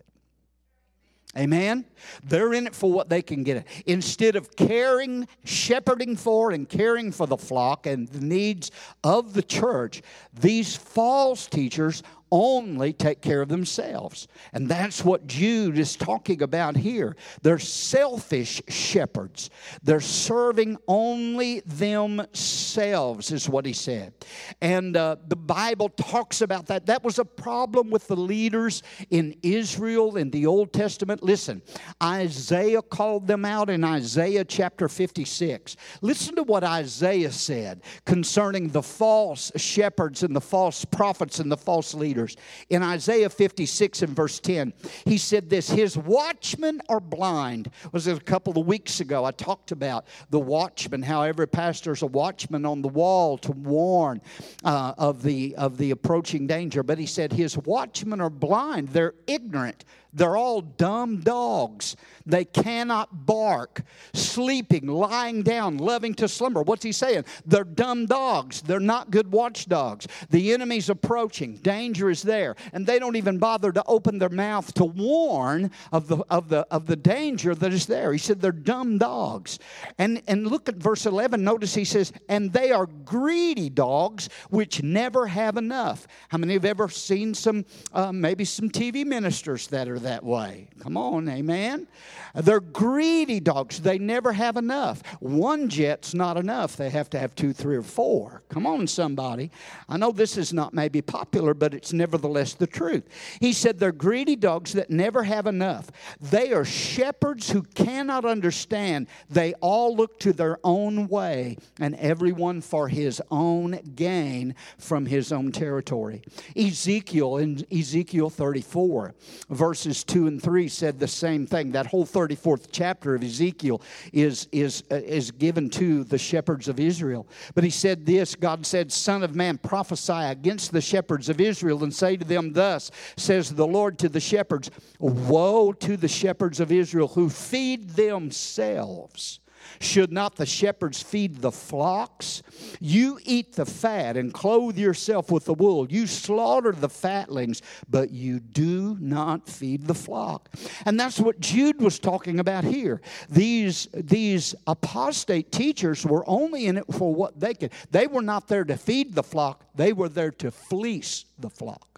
Amen? 1.35 1.85
They're 2.23 2.53
in 2.53 2.67
it 2.67 2.75
for 2.75 2.91
what 2.91 3.09
they 3.09 3.21
can 3.21 3.43
get. 3.43 3.65
Instead 3.85 4.35
of 4.35 4.55
caring, 4.55 5.27
shepherding 5.43 6.15
for, 6.15 6.51
and 6.51 6.69
caring 6.69 7.11
for 7.11 7.27
the 7.27 7.37
flock 7.37 7.85
and 7.85 8.07
the 8.07 8.25
needs 8.25 8.71
of 9.03 9.33
the 9.33 9.43
church, 9.43 10.01
these 10.33 10.75
false 10.75 11.47
teachers 11.47 12.01
only 12.31 12.93
take 12.93 13.21
care 13.21 13.41
of 13.41 13.49
themselves. 13.49 14.27
And 14.53 14.67
that's 14.67 15.03
what 15.03 15.27
Jude 15.27 15.77
is 15.77 15.95
talking 15.95 16.41
about 16.41 16.75
here. 16.75 17.15
They're 17.41 17.59
selfish 17.59 18.61
shepherds, 18.67 19.49
they're 19.83 19.99
serving 19.99 20.77
only 20.87 21.61
themselves, 21.61 23.31
is 23.31 23.49
what 23.49 23.65
he 23.65 23.73
said. 23.73 24.13
And 24.61 24.97
uh, 24.97 25.17
the 25.27 25.35
Bible 25.35 25.89
talks 25.89 26.41
about 26.41 26.67
that. 26.67 26.85
That 26.87 27.03
was 27.03 27.19
a 27.19 27.25
problem 27.25 27.89
with 27.89 28.07
the 28.07 28.15
leaders 28.15 28.83
in 29.09 29.35
Israel 29.43 30.17
in 30.17 30.31
the 30.31 30.45
Old 30.45 30.73
Testament. 30.73 31.23
Listen, 31.23 31.61
Isaiah 32.01 32.81
called 32.81 33.27
them 33.27 33.45
out 33.45 33.69
in 33.69 33.83
Isaiah 33.83 34.43
chapter 34.43 34.89
56. 34.89 35.75
Listen 36.01 36.35
to 36.35 36.43
what 36.43 36.63
Isaiah 36.63 37.31
said 37.31 37.81
concerning 38.05 38.69
the 38.69 38.81
false 38.81 39.51
shepherds 39.55 40.23
and 40.23 40.35
the 40.35 40.41
false 40.41 40.85
prophets 40.85 41.39
and 41.39 41.51
the 41.51 41.57
false 41.57 41.93
leaders 41.93 42.16
leaders. 42.17 42.35
In 42.69 42.83
Isaiah 42.83 43.29
56 43.29 44.01
and 44.01 44.15
verse 44.15 44.39
10, 44.39 44.73
he 45.05 45.17
said 45.17 45.49
this 45.49 45.69
His 45.69 45.97
watchmen 45.97 46.81
are 46.89 46.99
blind. 46.99 47.69
Was 47.91 48.07
it 48.07 48.17
a 48.17 48.21
couple 48.21 48.59
of 48.59 48.65
weeks 48.65 48.99
ago? 48.99 49.23
I 49.23 49.31
talked 49.31 49.71
about 49.71 50.07
the 50.29 50.39
watchman, 50.39 51.03
how 51.03 51.21
every 51.21 51.47
pastor's 51.47 52.01
a 52.01 52.07
watchman 52.07 52.65
on 52.65 52.81
the 52.81 52.87
wall 52.87 53.37
to 53.39 53.51
warn 53.51 54.21
uh, 54.63 54.93
of, 54.97 55.21
the, 55.23 55.55
of 55.55 55.77
the 55.77 55.91
approaching 55.91 56.47
danger. 56.47 56.83
But 56.83 56.97
he 56.97 57.05
said, 57.05 57.31
His 57.31 57.57
watchmen 57.57 58.21
are 58.21 58.29
blind, 58.29 58.89
they're 58.89 59.13
ignorant. 59.27 59.85
They're 60.13 60.37
all 60.37 60.61
dumb 60.61 61.21
dogs. 61.21 61.95
They 62.25 62.43
cannot 62.45 63.25
bark, 63.25 63.83
sleeping, 64.13 64.87
lying 64.87 65.43
down, 65.43 65.77
loving 65.77 66.13
to 66.15 66.27
slumber. 66.27 66.61
What's 66.61 66.83
he 66.83 66.91
saying? 66.91 67.25
They're 67.45 67.63
dumb 67.63 68.05
dogs. 68.05 68.61
They're 68.61 68.79
not 68.79 69.11
good 69.11 69.31
watchdogs. 69.31 70.07
The 70.29 70.51
enemy's 70.53 70.89
approaching, 70.89 71.55
danger 71.55 72.09
is 72.09 72.21
there, 72.21 72.55
and 72.73 72.85
they 72.85 72.99
don't 72.99 73.15
even 73.15 73.37
bother 73.37 73.71
to 73.71 73.83
open 73.87 74.19
their 74.19 74.29
mouth 74.29 74.73
to 74.73 74.85
warn 74.85 75.71
of 75.91 76.07
the, 76.07 76.17
of 76.29 76.49
the, 76.49 76.67
of 76.71 76.85
the 76.85 76.95
danger 76.95 77.55
that 77.55 77.71
is 77.71 77.85
there. 77.85 78.11
He 78.11 78.17
said 78.19 78.41
they're 78.41 78.51
dumb 78.51 78.97
dogs. 78.97 79.59
And, 79.97 80.21
and 80.27 80.47
look 80.47 80.67
at 80.67 80.75
verse 80.75 81.05
11. 81.05 81.43
Notice 81.43 81.73
he 81.75 81.85
says, 81.85 82.11
and 82.27 82.51
they 82.51 82.71
are 82.71 82.87
greedy 82.87 83.69
dogs 83.69 84.29
which 84.49 84.83
never 84.83 85.27
have 85.27 85.55
enough. 85.57 86.07
How 86.29 86.37
many 86.37 86.53
have 86.53 86.65
ever 86.65 86.89
seen 86.89 87.33
some, 87.33 87.65
uh, 87.93 88.11
maybe 88.11 88.43
some 88.43 88.69
TV 88.69 89.05
ministers 89.05 89.67
that 89.67 89.87
are 89.87 89.96
that 89.99 90.23
way. 90.23 90.67
Come 90.79 90.97
on, 90.97 91.27
amen. 91.29 91.87
They're 92.35 92.59
greedy 92.59 93.39
dogs. 93.39 93.81
They 93.81 93.97
never 93.97 94.33
have 94.33 94.57
enough. 94.57 95.01
One 95.19 95.69
jet's 95.69 96.13
not 96.13 96.37
enough. 96.37 96.75
They 96.75 96.89
have 96.89 97.09
to 97.11 97.19
have 97.19 97.35
two, 97.35 97.53
three, 97.53 97.77
or 97.77 97.83
four. 97.83 98.43
Come 98.49 98.67
on, 98.67 98.87
somebody. 98.87 99.51
I 99.89 99.97
know 99.97 100.11
this 100.11 100.37
is 100.37 100.53
not 100.53 100.73
maybe 100.73 101.01
popular, 101.01 101.53
but 101.53 101.73
it's 101.73 101.93
nevertheless 101.93 102.53
the 102.53 102.67
truth. 102.67 103.07
He 103.39 103.53
said 103.53 103.79
they're 103.79 103.91
greedy 103.91 104.35
dogs 104.35 104.73
that 104.73 104.89
never 104.89 105.23
have 105.23 105.47
enough. 105.47 105.89
They 106.21 106.53
are 106.53 106.65
shepherds 106.65 107.49
who 107.49 107.63
cannot 107.63 108.25
understand. 108.25 109.07
They 109.29 109.53
all 109.55 109.95
look 109.95 110.19
to 110.19 110.33
their 110.33 110.59
own 110.63 111.07
way 111.07 111.57
and 111.79 111.95
everyone 111.95 112.61
for 112.61 112.87
his 112.87 113.21
own 113.31 113.79
gain 113.95 114.55
from 114.77 115.05
his 115.05 115.31
own 115.31 115.51
territory. 115.51 116.21
Ezekiel 116.55 117.37
in 117.37 117.65
Ezekiel 117.71 118.29
34, 118.29 119.15
verses 119.49 119.86
2 119.93 120.27
and 120.27 120.41
3 120.41 120.67
said 120.67 120.99
the 120.99 121.07
same 121.07 121.45
thing. 121.45 121.71
That 121.71 121.87
whole 121.87 122.05
34th 122.05 122.67
chapter 122.71 123.15
of 123.15 123.23
Ezekiel 123.23 123.81
is, 124.13 124.47
is, 124.51 124.83
uh, 124.91 124.95
is 124.95 125.31
given 125.31 125.69
to 125.71 126.03
the 126.03 126.17
shepherds 126.17 126.67
of 126.67 126.79
Israel. 126.79 127.27
But 127.55 127.63
he 127.63 127.69
said 127.69 128.05
this 128.05 128.35
God 128.35 128.65
said, 128.65 128.91
Son 128.91 129.23
of 129.23 129.35
man, 129.35 129.57
prophesy 129.57 130.13
against 130.13 130.71
the 130.71 130.81
shepherds 130.81 131.29
of 131.29 131.41
Israel 131.41 131.83
and 131.83 131.93
say 131.93 132.17
to 132.17 132.25
them, 132.25 132.53
Thus 132.53 132.91
says 133.15 133.53
the 133.53 133.67
Lord 133.67 133.97
to 133.99 134.09
the 134.09 134.19
shepherds, 134.19 134.69
Woe 134.99 135.71
to 135.73 135.97
the 135.97 136.07
shepherds 136.07 136.59
of 136.59 136.71
Israel 136.71 137.07
who 137.07 137.29
feed 137.29 137.91
themselves 137.91 139.39
should 139.79 140.11
not 140.11 140.35
the 140.35 140.45
shepherds 140.45 141.01
feed 141.01 141.41
the 141.41 141.51
flocks? 141.51 142.43
You 142.79 143.19
eat 143.23 143.53
the 143.53 143.65
fat 143.65 144.17
and 144.17 144.33
clothe 144.33 144.77
yourself 144.77 145.31
with 145.31 145.45
the 145.45 145.53
wool. 145.53 145.91
You 145.91 146.07
slaughter 146.07 146.71
the 146.71 146.89
fatlings, 146.89 147.61
but 147.89 148.11
you 148.11 148.39
do 148.39 148.97
not 148.99 149.47
feed 149.47 149.87
the 149.87 149.93
flock. 149.93 150.49
And 150.85 150.99
that's 150.99 151.19
what 151.19 151.39
Jude 151.39 151.81
was 151.81 151.99
talking 151.99 152.39
about 152.39 152.63
here. 152.63 153.01
These, 153.29 153.87
these 153.93 154.55
apostate 154.65 155.51
teachers 155.51 156.05
were 156.05 156.27
only 156.27 156.65
in 156.65 156.77
it 156.77 156.85
for 156.91 157.13
what 157.13 157.39
they 157.39 157.53
could. 157.53 157.71
They 157.91 158.07
were 158.07 158.21
not 158.21 158.47
there 158.47 158.63
to 158.63 158.77
feed 158.77 159.15
the 159.15 159.23
flock, 159.23 159.65
they 159.75 159.93
were 159.93 160.09
there 160.09 160.31
to 160.31 160.51
fleece 160.51 161.25
the 161.39 161.49
flock. 161.49 161.96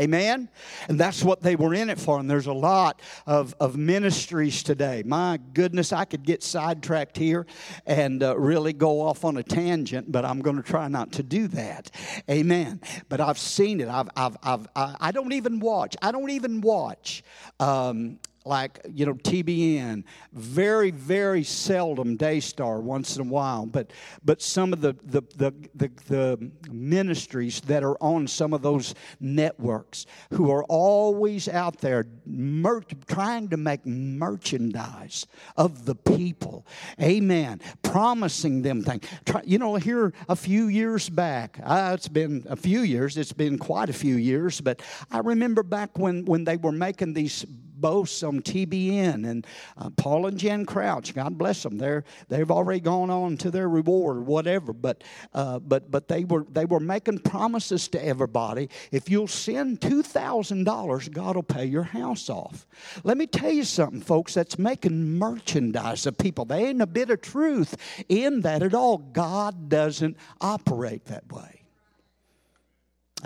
Amen? 0.00 0.48
And 0.88 0.98
that's 0.98 1.22
what 1.22 1.42
they 1.42 1.56
were 1.56 1.74
in 1.74 1.90
it 1.90 1.98
for. 1.98 2.18
And 2.18 2.30
there's 2.30 2.46
a 2.46 2.52
lot 2.52 3.00
of, 3.26 3.54
of 3.60 3.76
ministries 3.76 4.62
today. 4.62 5.02
My 5.04 5.38
goodness, 5.52 5.92
I 5.92 6.06
could 6.06 6.24
get 6.24 6.42
sidetracked 6.42 7.18
here 7.18 7.46
and 7.86 8.22
uh, 8.22 8.36
really 8.38 8.72
go 8.72 9.02
off 9.02 9.24
on 9.24 9.36
a 9.36 9.42
tangent, 9.42 10.10
but 10.10 10.24
I'm 10.24 10.40
going 10.40 10.56
to 10.56 10.62
try 10.62 10.88
not 10.88 11.12
to 11.12 11.22
do 11.22 11.48
that. 11.48 11.90
Amen. 12.30 12.80
But 13.08 13.20
I've 13.20 13.38
seen 13.38 13.80
it. 13.80 13.88
I've, 13.88 14.08
I've, 14.16 14.36
I've, 14.42 14.66
I, 14.74 15.12
don't 15.12 15.32
even 15.32 15.60
watch. 15.60 15.96
I 16.00 16.12
don't 16.12 16.30
even 16.30 16.62
watch 16.62 17.22
um, 17.58 18.18
like 18.50 18.80
you 18.92 19.06
know 19.06 19.14
TBN, 19.14 20.02
very 20.32 20.90
very 20.90 21.44
seldom 21.44 22.16
Daystar 22.16 22.80
once 22.80 23.16
in 23.16 23.22
a 23.22 23.30
while, 23.30 23.64
but 23.64 23.92
but 24.24 24.42
some 24.42 24.72
of 24.72 24.80
the 24.80 24.94
the 25.04 25.22
the, 25.36 25.52
the, 25.74 25.90
the 26.08 26.50
ministries 26.70 27.60
that 27.62 27.84
are 27.84 27.96
on 28.02 28.26
some 28.26 28.52
of 28.52 28.60
those 28.60 28.94
networks 29.20 30.04
who 30.32 30.50
are 30.50 30.64
always 30.64 31.48
out 31.48 31.78
there 31.78 32.06
mer- 32.26 32.82
trying 33.06 33.48
to 33.48 33.56
make 33.56 33.86
merchandise 33.86 35.26
of 35.56 35.86
the 35.86 35.94
people, 35.94 36.66
Amen, 37.00 37.60
promising 37.82 38.62
them 38.62 38.82
things. 38.82 39.06
Try, 39.24 39.42
you 39.44 39.58
know, 39.58 39.76
here 39.76 40.12
a 40.28 40.34
few 40.34 40.66
years 40.66 41.08
back, 41.08 41.60
uh, 41.62 41.92
it's 41.94 42.08
been 42.08 42.44
a 42.50 42.56
few 42.56 42.80
years, 42.80 43.16
it's 43.16 43.32
been 43.32 43.58
quite 43.58 43.88
a 43.88 43.92
few 43.92 44.16
years, 44.16 44.60
but 44.60 44.82
I 45.12 45.18
remember 45.20 45.62
back 45.62 45.96
when 45.96 46.24
when 46.24 46.42
they 46.42 46.56
were 46.56 46.72
making 46.72 47.12
these 47.12 47.46
boasts 47.80 48.22
on 48.22 48.40
TBN 48.40 49.28
and 49.28 49.46
uh, 49.76 49.90
Paul 49.90 50.26
and 50.26 50.38
Jan 50.38 50.66
Crouch. 50.66 51.14
God 51.14 51.38
bless 51.38 51.62
them. 51.62 51.78
They're 51.78 52.04
they've 52.28 52.50
already 52.50 52.80
gone 52.80 53.10
on 53.10 53.36
to 53.38 53.50
their 53.50 53.68
reward 53.68 54.18
or 54.18 54.22
whatever. 54.22 54.72
But 54.72 55.02
uh, 55.34 55.58
but 55.58 55.90
but 55.90 56.08
they 56.08 56.24
were 56.24 56.44
they 56.50 56.64
were 56.64 56.80
making 56.80 57.20
promises 57.20 57.88
to 57.88 58.04
everybody. 58.04 58.68
If 58.92 59.08
you'll 59.10 59.28
send 59.28 59.80
two 59.80 60.02
thousand 60.02 60.64
dollars, 60.64 61.08
God 61.08 61.36
will 61.36 61.42
pay 61.42 61.64
your 61.64 61.84
house 61.84 62.28
off. 62.28 62.66
Let 63.04 63.16
me 63.16 63.26
tell 63.26 63.52
you 63.52 63.64
something, 63.64 64.00
folks. 64.00 64.34
That's 64.34 64.58
making 64.58 65.18
merchandise 65.18 66.06
of 66.06 66.18
people. 66.18 66.44
There 66.44 66.66
ain't 66.66 66.82
a 66.82 66.86
bit 66.86 67.10
of 67.10 67.20
truth 67.20 67.76
in 68.08 68.40
that 68.42 68.62
at 68.62 68.74
all. 68.74 68.98
God 68.98 69.68
doesn't 69.68 70.16
operate 70.40 71.06
that 71.06 71.30
way. 71.32 71.59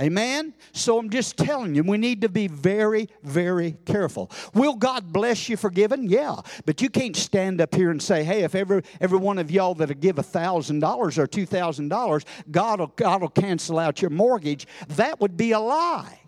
Amen? 0.01 0.55
So 0.73 0.99
I'm 0.99 1.09
just 1.09 1.37
telling 1.37 1.75
you, 1.75 1.85
we 1.85 1.99
need 1.99 2.23
to 2.23 2.29
be 2.29 2.49
very, 2.49 3.09
very 3.23 3.77
careful. 3.85 4.31
Will 4.53 4.75
God 4.75 5.13
bless 5.13 5.49
you 5.49 5.57
for 5.57 5.71
giving? 5.71 6.09
Yeah. 6.09 6.37
But 6.67 6.83
you 6.83 6.91
can't 6.91 7.15
stand 7.15 7.61
up 7.61 7.75
here 7.75 7.91
and 7.91 8.03
say, 8.03 8.25
hey, 8.25 8.43
if 8.43 8.57
every, 8.57 8.83
every 9.01 9.19
one 9.19 9.39
of 9.39 9.53
y'all 9.53 9.75
that'll 9.75 9.95
give 9.95 10.17
$1,000 10.17 11.19
or 11.19 11.27
$2,000, 11.27 12.25
God 12.51 12.81
will, 12.81 12.87
God 12.89 13.21
will 13.21 13.29
cancel 13.29 13.79
out 13.79 14.03
your 14.03 14.11
mortgage. 14.11 14.67
That 14.89 15.21
would 15.21 15.37
be 15.37 15.53
a 15.53 15.61
lie. 15.61 16.21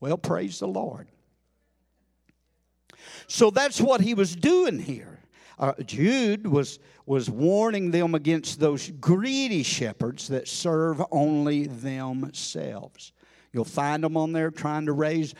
Well, 0.00 0.16
praise 0.16 0.58
the 0.58 0.68
Lord. 0.68 1.08
So 3.28 3.50
that's 3.50 3.80
what 3.80 4.00
he 4.00 4.14
was 4.14 4.34
doing 4.34 4.78
here. 4.78 5.15
Uh, 5.58 5.72
Jude 5.84 6.46
was 6.46 6.78
was 7.06 7.30
warning 7.30 7.92
them 7.92 8.14
against 8.14 8.58
those 8.58 8.90
greedy 8.90 9.62
shepherds 9.62 10.28
that 10.28 10.48
serve 10.48 11.00
only 11.12 11.68
themselves. 11.68 13.12
You'll 13.52 13.64
find 13.64 14.04
them 14.04 14.16
on 14.16 14.32
there 14.32 14.50
trying 14.50 14.84
to 14.86 14.92
raise 14.92 15.34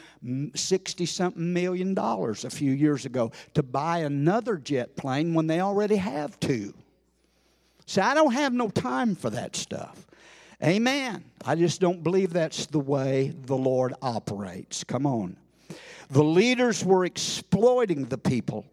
60 0.54 1.04
something 1.04 1.52
million 1.52 1.92
dollars 1.92 2.44
a 2.44 2.50
few 2.50 2.70
years 2.70 3.04
ago 3.04 3.32
to 3.54 3.62
buy 3.62 3.98
another 3.98 4.56
jet 4.56 4.96
plane 4.96 5.34
when 5.34 5.48
they 5.48 5.60
already 5.60 5.96
have 5.96 6.38
two. 6.40 6.72
See, 7.84 8.00
I 8.00 8.14
don't 8.14 8.32
have 8.32 8.54
no 8.54 8.68
time 8.68 9.16
for 9.16 9.28
that 9.30 9.54
stuff. 9.54 10.06
Amen. 10.62 11.24
I 11.44 11.56
just 11.56 11.80
don't 11.80 12.02
believe 12.02 12.32
that's 12.32 12.66
the 12.66 12.80
way 12.80 13.34
the 13.44 13.56
Lord 13.56 13.92
operates. 14.00 14.82
Come 14.82 15.04
on. 15.04 15.36
The 16.08 16.24
leaders 16.24 16.84
were 16.84 17.04
exploiting 17.04 18.06
the 18.06 18.16
people 18.16 18.64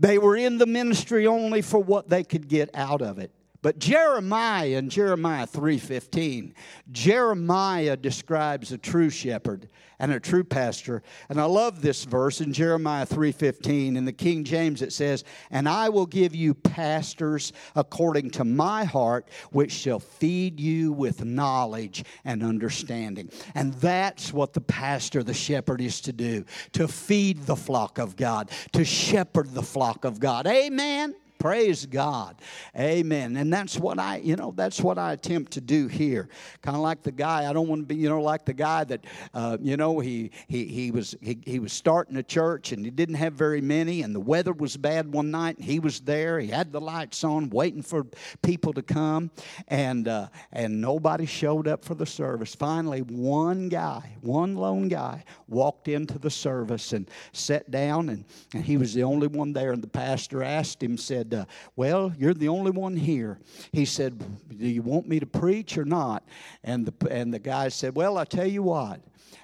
they 0.00 0.18
were 0.18 0.36
in 0.36 0.58
the 0.58 0.66
ministry 0.66 1.26
only 1.26 1.62
for 1.62 1.78
what 1.78 2.08
they 2.08 2.24
could 2.24 2.48
get 2.48 2.70
out 2.74 3.02
of 3.02 3.18
it. 3.18 3.30
But 3.62 3.78
Jeremiah 3.78 4.78
in 4.78 4.88
Jeremiah 4.88 5.46
3:15, 5.46 6.54
Jeremiah 6.90 7.96
describes 7.96 8.72
a 8.72 8.78
true 8.78 9.10
shepherd 9.10 9.68
and 9.98 10.10
a 10.12 10.18
true 10.18 10.44
pastor. 10.44 11.02
And 11.28 11.38
I 11.38 11.44
love 11.44 11.82
this 11.82 12.04
verse 12.04 12.40
in 12.40 12.54
Jeremiah 12.54 13.04
3:15 13.04 13.96
in 13.96 14.06
the 14.06 14.14
King 14.14 14.44
James 14.44 14.80
it 14.80 14.94
says, 14.94 15.24
"And 15.50 15.68
I 15.68 15.90
will 15.90 16.06
give 16.06 16.34
you 16.34 16.54
pastors 16.54 17.52
according 17.76 18.30
to 18.30 18.44
my 18.46 18.84
heart, 18.84 19.28
which 19.52 19.72
shall 19.72 20.00
feed 20.00 20.58
you 20.58 20.90
with 20.90 21.22
knowledge 21.22 22.02
and 22.24 22.42
understanding." 22.42 23.28
And 23.54 23.74
that's 23.74 24.32
what 24.32 24.54
the 24.54 24.62
pastor, 24.62 25.22
the 25.22 25.34
shepherd 25.34 25.82
is 25.82 26.00
to 26.02 26.14
do, 26.14 26.46
to 26.72 26.88
feed 26.88 27.44
the 27.44 27.56
flock 27.56 27.98
of 27.98 28.16
God, 28.16 28.50
to 28.72 28.86
shepherd 28.86 29.52
the 29.52 29.62
flock 29.62 30.06
of 30.06 30.18
God. 30.18 30.46
Amen. 30.46 31.14
Praise 31.40 31.86
God. 31.86 32.36
Amen. 32.78 33.34
And 33.38 33.50
that's 33.50 33.78
what 33.78 33.98
I, 33.98 34.18
you 34.18 34.36
know, 34.36 34.52
that's 34.54 34.78
what 34.82 34.98
I 34.98 35.14
attempt 35.14 35.52
to 35.52 35.62
do 35.62 35.88
here. 35.88 36.28
Kind 36.60 36.76
of 36.76 36.82
like 36.82 37.02
the 37.02 37.12
guy, 37.12 37.48
I 37.48 37.54
don't 37.54 37.66
want 37.66 37.80
to 37.80 37.86
be, 37.86 37.96
you 37.96 38.10
know, 38.10 38.20
like 38.20 38.44
the 38.44 38.52
guy 38.52 38.84
that, 38.84 39.06
uh, 39.32 39.56
you 39.58 39.78
know, 39.78 40.00
he, 40.00 40.32
he, 40.48 40.66
he, 40.66 40.90
was, 40.90 41.16
he, 41.22 41.38
he 41.46 41.58
was 41.58 41.72
starting 41.72 42.18
a 42.18 42.22
church 42.22 42.72
and 42.72 42.84
he 42.84 42.90
didn't 42.90 43.14
have 43.14 43.32
very 43.32 43.62
many 43.62 44.02
and 44.02 44.14
the 44.14 44.20
weather 44.20 44.52
was 44.52 44.76
bad 44.76 45.10
one 45.10 45.30
night. 45.30 45.56
And 45.56 45.64
he 45.64 45.80
was 45.80 46.00
there. 46.00 46.38
He 46.38 46.48
had 46.48 46.72
the 46.72 46.80
lights 46.80 47.24
on 47.24 47.48
waiting 47.48 47.82
for 47.82 48.04
people 48.42 48.74
to 48.74 48.82
come 48.82 49.30
and, 49.68 50.08
uh, 50.08 50.28
and 50.52 50.78
nobody 50.78 51.24
showed 51.24 51.66
up 51.66 51.86
for 51.86 51.94
the 51.94 52.04
service. 52.04 52.54
Finally, 52.54 53.00
one 53.00 53.70
guy, 53.70 54.14
one 54.20 54.56
lone 54.56 54.88
guy 54.88 55.24
walked 55.48 55.88
into 55.88 56.18
the 56.18 56.30
service 56.30 56.92
and 56.92 57.08
sat 57.32 57.70
down 57.70 58.10
and, 58.10 58.26
and 58.52 58.62
he 58.62 58.76
was 58.76 58.92
the 58.92 59.04
only 59.04 59.26
one 59.26 59.54
there. 59.54 59.72
And 59.72 59.82
the 59.82 59.88
pastor 59.88 60.42
asked 60.42 60.82
him, 60.82 60.98
said, 61.30 61.40
uh, 61.40 61.44
Well, 61.76 62.12
you're 62.18 62.34
the 62.34 62.48
only 62.48 62.70
one 62.70 62.96
here. 62.96 63.38
He 63.72 63.84
said, 63.84 64.18
Do 64.48 64.66
you 64.66 64.82
want 64.82 65.08
me 65.08 65.20
to 65.20 65.26
preach 65.26 65.78
or 65.78 65.84
not? 65.84 66.24
And 66.64 66.86
the, 66.86 67.10
and 67.10 67.32
the 67.32 67.38
guy 67.38 67.68
said, 67.68 67.94
Well, 67.94 68.18
I 68.18 68.24
tell 68.24 68.46
you 68.46 68.62
what. 68.62 69.00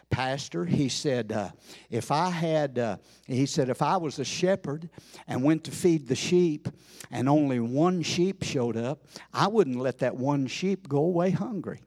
Pastor, 0.08 0.64
he 0.64 0.88
said, 0.88 1.32
uh, 1.32 1.50
if 1.90 2.12
I 2.12 2.30
had, 2.30 2.78
uh, 2.78 2.96
he 3.26 3.44
said, 3.44 3.68
if 3.68 3.82
I 3.82 3.96
was 3.96 4.20
a 4.20 4.24
shepherd 4.24 4.88
and 5.26 5.42
went 5.42 5.64
to 5.64 5.72
feed 5.72 6.06
the 6.06 6.14
sheep 6.14 6.68
and 7.10 7.28
only 7.28 7.58
one 7.58 8.02
sheep 8.02 8.44
showed 8.44 8.76
up, 8.76 9.04
I 9.34 9.48
wouldn't 9.48 9.76
let 9.76 9.98
that 9.98 10.16
one 10.16 10.46
sheep 10.46 10.88
go 10.88 10.98
away 10.98 11.30
hungry. 11.30 11.80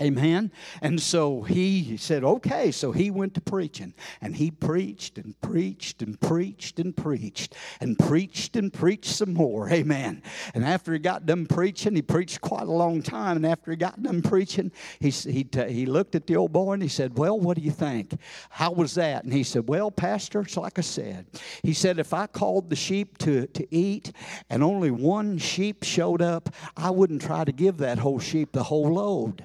Amen. 0.00 0.50
And 0.80 1.00
so 1.00 1.42
he 1.42 1.98
said, 1.98 2.24
okay. 2.24 2.70
So 2.70 2.92
he 2.92 3.10
went 3.10 3.34
to 3.34 3.42
preaching. 3.42 3.92
And 4.22 4.34
he 4.34 4.50
preached 4.50 5.18
and 5.18 5.38
preached 5.42 6.00
and 6.00 6.18
preached 6.18 6.78
and 6.78 6.96
preached 6.96 7.54
and 7.78 7.98
preached 7.98 8.56
and 8.56 8.72
preached 8.72 9.10
some 9.10 9.34
more. 9.34 9.68
Amen. 9.70 10.22
And 10.54 10.64
after 10.64 10.94
he 10.94 10.98
got 10.98 11.26
done 11.26 11.44
preaching, 11.44 11.94
he 11.94 12.00
preached 12.00 12.40
quite 12.40 12.62
a 12.62 12.72
long 12.72 13.02
time. 13.02 13.36
And 13.36 13.46
after 13.46 13.70
he 13.70 13.76
got 13.76 14.02
done 14.02 14.22
preaching, 14.22 14.72
he, 14.98 15.10
he, 15.10 15.46
he 15.68 15.84
looked 15.84 16.14
at 16.14 16.26
the 16.26 16.36
old 16.36 16.52
boy 16.52 16.72
and 16.72 16.82
he 16.82 16.88
said, 16.88 17.18
Well, 17.18 17.38
what 17.38 17.58
do 17.58 17.62
you 17.62 17.70
think? 17.70 18.18
How 18.48 18.72
was 18.72 18.94
that? 18.94 19.24
And 19.24 19.32
he 19.32 19.44
said, 19.44 19.68
Well, 19.68 19.90
Pastor, 19.90 20.40
it's 20.40 20.56
like 20.56 20.78
I 20.78 20.82
said. 20.82 21.26
He 21.62 21.74
said, 21.74 21.98
If 21.98 22.14
I 22.14 22.26
called 22.26 22.70
the 22.70 22.76
sheep 22.76 23.18
to, 23.18 23.46
to 23.48 23.66
eat 23.74 24.12
and 24.48 24.62
only 24.62 24.90
one 24.90 25.36
sheep 25.36 25.84
showed 25.84 26.22
up, 26.22 26.48
I 26.78 26.90
wouldn't 26.90 27.20
try 27.20 27.44
to 27.44 27.52
give 27.52 27.76
that 27.78 27.98
whole 27.98 28.18
sheep 28.18 28.52
the 28.52 28.64
whole 28.64 28.94
load. 28.94 29.44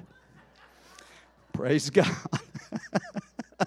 Praise 1.58 1.89
God. 1.89 2.06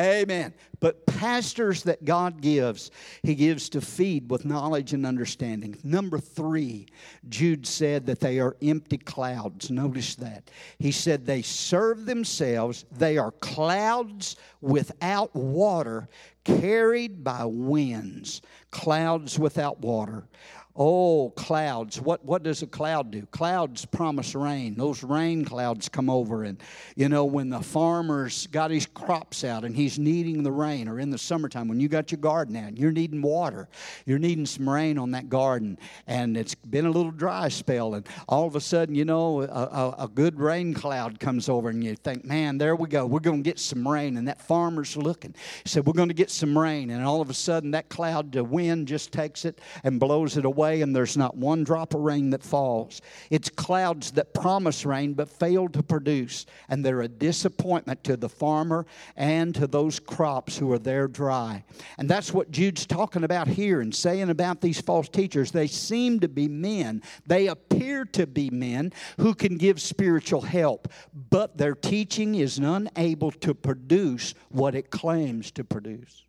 Amen. 0.00 0.52
But 0.80 1.06
pastors 1.06 1.84
that 1.84 2.04
God 2.04 2.40
gives, 2.40 2.90
He 3.22 3.36
gives 3.36 3.68
to 3.68 3.80
feed 3.80 4.28
with 4.28 4.44
knowledge 4.44 4.92
and 4.92 5.06
understanding. 5.06 5.78
Number 5.84 6.18
three, 6.18 6.88
Jude 7.28 7.64
said 7.64 8.06
that 8.06 8.18
they 8.18 8.40
are 8.40 8.56
empty 8.60 8.98
clouds. 8.98 9.70
Notice 9.70 10.16
that. 10.16 10.50
He 10.80 10.90
said 10.90 11.24
they 11.24 11.42
serve 11.42 12.06
themselves, 12.06 12.84
they 12.90 13.16
are 13.16 13.30
clouds 13.30 14.34
without 14.60 15.32
water, 15.32 16.08
carried 16.42 17.22
by 17.22 17.44
winds. 17.44 18.42
Clouds 18.72 19.38
without 19.38 19.80
water. 19.80 20.24
Oh, 20.74 21.30
clouds. 21.36 22.00
What, 22.00 22.24
what 22.24 22.42
does 22.42 22.62
a 22.62 22.66
cloud 22.66 23.10
do? 23.10 23.26
Clouds 23.26 23.84
promise 23.84 24.34
rain. 24.34 24.74
Those 24.74 25.02
rain 25.02 25.44
clouds 25.44 25.90
come 25.90 26.08
over. 26.08 26.44
And, 26.44 26.58
you 26.96 27.10
know, 27.10 27.26
when 27.26 27.50
the 27.50 27.60
farmer's 27.60 28.46
got 28.46 28.70
his 28.70 28.86
crops 28.86 29.44
out 29.44 29.64
and 29.64 29.76
he's 29.76 29.98
needing 29.98 30.42
the 30.42 30.50
rain, 30.50 30.88
or 30.88 30.98
in 30.98 31.10
the 31.10 31.18
summertime 31.18 31.68
when 31.68 31.78
you 31.78 31.88
got 31.88 32.10
your 32.10 32.20
garden 32.20 32.56
out, 32.56 32.68
and 32.68 32.78
you're 32.78 32.90
needing 32.90 33.20
water. 33.20 33.68
You're 34.06 34.18
needing 34.18 34.46
some 34.46 34.66
rain 34.66 34.96
on 34.96 35.10
that 35.10 35.28
garden. 35.28 35.78
And 36.06 36.38
it's 36.38 36.54
been 36.54 36.86
a 36.86 36.90
little 36.90 37.10
dry 37.10 37.48
spell. 37.48 37.94
And 37.94 38.06
all 38.26 38.46
of 38.46 38.56
a 38.56 38.60
sudden, 38.60 38.94
you 38.94 39.04
know, 39.04 39.42
a, 39.42 39.46
a, 39.46 40.04
a 40.04 40.08
good 40.08 40.40
rain 40.40 40.72
cloud 40.72 41.20
comes 41.20 41.50
over 41.50 41.68
and 41.68 41.84
you 41.84 41.96
think, 41.96 42.24
man, 42.24 42.56
there 42.56 42.76
we 42.76 42.88
go. 42.88 43.04
We're 43.04 43.20
going 43.20 43.42
to 43.42 43.50
get 43.50 43.58
some 43.58 43.86
rain. 43.86 44.16
And 44.16 44.26
that 44.26 44.40
farmer's 44.40 44.96
looking. 44.96 45.34
He 45.64 45.68
said, 45.68 45.84
we're 45.84 45.92
going 45.92 46.08
to 46.08 46.14
get 46.14 46.30
some 46.30 46.56
rain. 46.56 46.88
And 46.88 47.04
all 47.04 47.20
of 47.20 47.28
a 47.28 47.34
sudden, 47.34 47.72
that 47.72 47.90
cloud, 47.90 48.32
the 48.32 48.42
wind 48.42 48.88
just 48.88 49.12
takes 49.12 49.44
it 49.44 49.60
and 49.84 50.00
blows 50.00 50.38
it 50.38 50.46
away 50.46 50.61
away 50.62 50.82
and 50.82 50.94
there's 50.94 51.16
not 51.16 51.36
one 51.36 51.64
drop 51.64 51.94
of 51.94 52.00
rain 52.00 52.30
that 52.30 52.42
falls. 52.42 53.02
It's 53.30 53.48
clouds 53.48 54.12
that 54.12 54.32
promise 54.32 54.86
rain 54.86 55.14
but 55.14 55.28
fail 55.28 55.68
to 55.70 55.82
produce, 55.82 56.46
and 56.68 56.84
they're 56.84 57.00
a 57.00 57.08
disappointment 57.08 58.04
to 58.04 58.16
the 58.16 58.28
farmer 58.28 58.86
and 59.16 59.54
to 59.56 59.66
those 59.66 59.98
crops 59.98 60.56
who 60.56 60.72
are 60.72 60.78
there 60.78 61.08
dry. 61.08 61.64
And 61.98 62.08
that's 62.08 62.32
what 62.32 62.50
Jude's 62.50 62.86
talking 62.86 63.24
about 63.24 63.48
here 63.48 63.80
and 63.80 63.94
saying 63.94 64.30
about 64.30 64.60
these 64.60 64.80
false 64.80 65.08
teachers. 65.08 65.50
They 65.50 65.66
seem 65.66 66.20
to 66.20 66.28
be 66.28 66.48
men, 66.48 67.02
they 67.26 67.48
appear 67.48 68.04
to 68.06 68.26
be 68.26 68.50
men 68.50 68.92
who 69.18 69.34
can 69.34 69.56
give 69.56 69.80
spiritual 69.80 70.42
help, 70.42 70.88
but 71.30 71.56
their 71.58 71.74
teaching 71.74 72.36
is 72.36 72.58
unable 72.58 73.32
to 73.32 73.54
produce 73.54 74.34
what 74.50 74.74
it 74.74 74.90
claims 74.90 75.50
to 75.52 75.64
produce. 75.64 76.24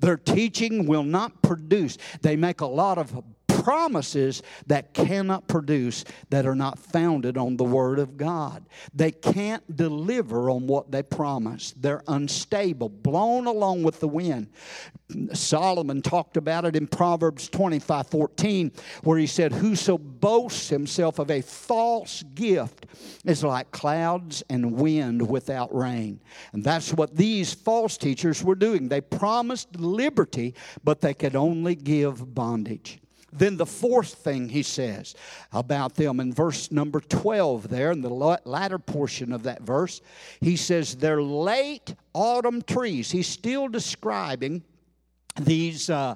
Their 0.00 0.16
teaching 0.16 0.86
will 0.86 1.02
not 1.02 1.42
produce. 1.42 1.98
They 2.22 2.36
make 2.36 2.60
a 2.60 2.66
lot 2.66 2.98
of 2.98 3.22
promises 3.64 4.42
that 4.66 4.92
cannot 4.92 5.48
produce 5.48 6.04
that 6.28 6.44
are 6.44 6.54
not 6.54 6.78
founded 6.78 7.38
on 7.38 7.56
the 7.56 7.64
Word 7.64 7.98
of 7.98 8.18
God. 8.18 8.62
They 8.94 9.10
can't 9.10 9.74
deliver 9.74 10.50
on 10.50 10.66
what 10.66 10.90
they 10.90 11.02
promise. 11.02 11.72
They're 11.74 12.02
unstable, 12.06 12.90
blown 12.90 13.46
along 13.46 13.82
with 13.82 14.00
the 14.00 14.08
wind. 14.08 14.50
Solomon 15.32 16.02
talked 16.02 16.36
about 16.36 16.66
it 16.66 16.76
in 16.76 16.86
Proverbs 16.86 17.48
25 17.48 18.06
14, 18.08 18.70
where 19.02 19.18
he 19.18 19.26
said, 19.26 19.50
Whoso 19.50 19.96
boasts 19.96 20.68
himself 20.68 21.18
of 21.18 21.30
a 21.30 21.40
false 21.40 22.22
gift 22.34 22.84
is 23.24 23.42
like 23.42 23.70
clouds 23.70 24.42
and 24.50 24.72
wind 24.72 25.26
without 25.26 25.74
rain. 25.74 26.20
And 26.52 26.62
that's 26.62 26.92
what 26.92 27.16
these 27.16 27.54
false 27.54 27.96
teachers 27.96 28.44
were 28.44 28.56
doing. 28.56 28.88
They 28.88 29.00
promised 29.00 29.76
liberty, 29.76 30.54
but 30.82 31.00
they 31.00 31.14
could 31.14 31.34
only 31.34 31.74
give 31.74 32.34
bondage. 32.34 33.00
Then 33.36 33.56
the 33.56 33.66
fourth 33.66 34.14
thing 34.14 34.48
he 34.48 34.62
says 34.62 35.16
about 35.52 35.96
them 35.96 36.20
in 36.20 36.32
verse 36.32 36.70
number 36.70 37.00
12, 37.00 37.68
there 37.68 37.90
in 37.90 38.00
the 38.00 38.08
latter 38.08 38.78
portion 38.78 39.32
of 39.32 39.42
that 39.42 39.62
verse, 39.62 40.00
he 40.40 40.54
says, 40.54 40.94
They're 40.94 41.20
late 41.22 41.96
autumn 42.12 42.62
trees. 42.62 43.10
He's 43.10 43.26
still 43.26 43.66
describing 43.66 44.62
these, 45.40 45.90
uh, 45.90 46.14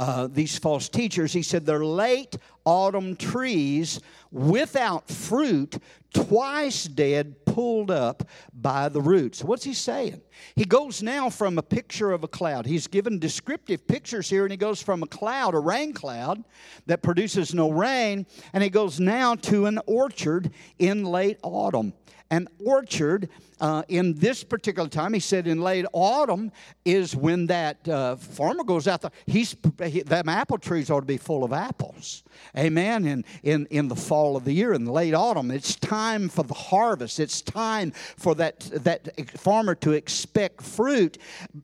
uh, 0.00 0.26
these 0.26 0.58
false 0.58 0.88
teachers. 0.88 1.32
He 1.32 1.42
said, 1.42 1.64
They're 1.64 1.84
late 1.84 2.36
autumn 2.64 3.14
trees 3.14 4.00
without 4.32 5.08
fruit, 5.08 5.76
twice 6.12 6.84
dead, 6.84 7.36
pulled 7.56 7.90
up 7.90 8.28
by 8.52 8.86
the 8.86 9.00
roots. 9.00 9.42
What's 9.42 9.64
he 9.64 9.72
saying? 9.72 10.20
He 10.56 10.66
goes 10.66 11.02
now 11.02 11.30
from 11.30 11.56
a 11.56 11.62
picture 11.62 12.12
of 12.12 12.22
a 12.22 12.28
cloud. 12.28 12.66
He's 12.66 12.86
given 12.86 13.18
descriptive 13.18 13.86
pictures 13.86 14.28
here, 14.28 14.44
and 14.44 14.50
he 14.50 14.58
goes 14.58 14.82
from 14.82 15.02
a 15.02 15.06
cloud, 15.06 15.54
a 15.54 15.58
rain 15.58 15.94
cloud 15.94 16.44
that 16.84 17.02
produces 17.02 17.54
no 17.54 17.70
rain, 17.70 18.26
and 18.52 18.62
he 18.62 18.68
goes 18.68 19.00
now 19.00 19.36
to 19.36 19.64
an 19.64 19.80
orchard 19.86 20.50
in 20.78 21.04
late 21.04 21.38
autumn. 21.42 21.94
An 22.30 22.46
orchard 22.62 23.30
uh, 23.60 23.82
in 23.88 24.14
this 24.14 24.44
particular 24.44 24.88
time, 24.88 25.14
he 25.14 25.20
said 25.20 25.46
in 25.46 25.62
late 25.62 25.86
autumn 25.92 26.52
is 26.84 27.16
when 27.16 27.46
that 27.46 27.88
uh, 27.88 28.16
farmer 28.16 28.64
goes 28.64 28.86
out 28.86 29.00
there. 29.00 29.10
He's 29.26 29.56
he, 29.82 30.02
them 30.02 30.28
apple 30.28 30.58
trees 30.58 30.90
ought 30.90 31.00
to 31.00 31.06
be 31.06 31.16
full 31.16 31.42
of 31.42 31.52
apples, 31.52 32.22
amen. 32.56 33.06
In 33.06 33.24
in 33.42 33.66
in 33.70 33.88
the 33.88 33.96
fall 33.96 34.36
of 34.36 34.44
the 34.44 34.52
year, 34.52 34.74
in 34.74 34.84
the 34.84 34.92
late 34.92 35.14
autumn, 35.14 35.50
it's 35.50 35.74
time 35.74 36.28
for 36.28 36.42
the 36.42 36.54
harvest. 36.54 37.18
It's 37.18 37.40
time 37.40 37.92
for 37.92 38.34
that 38.34 38.60
that 38.84 39.30
farmer 39.38 39.74
to 39.76 39.92
expect 39.92 40.60
fruit 40.60 41.16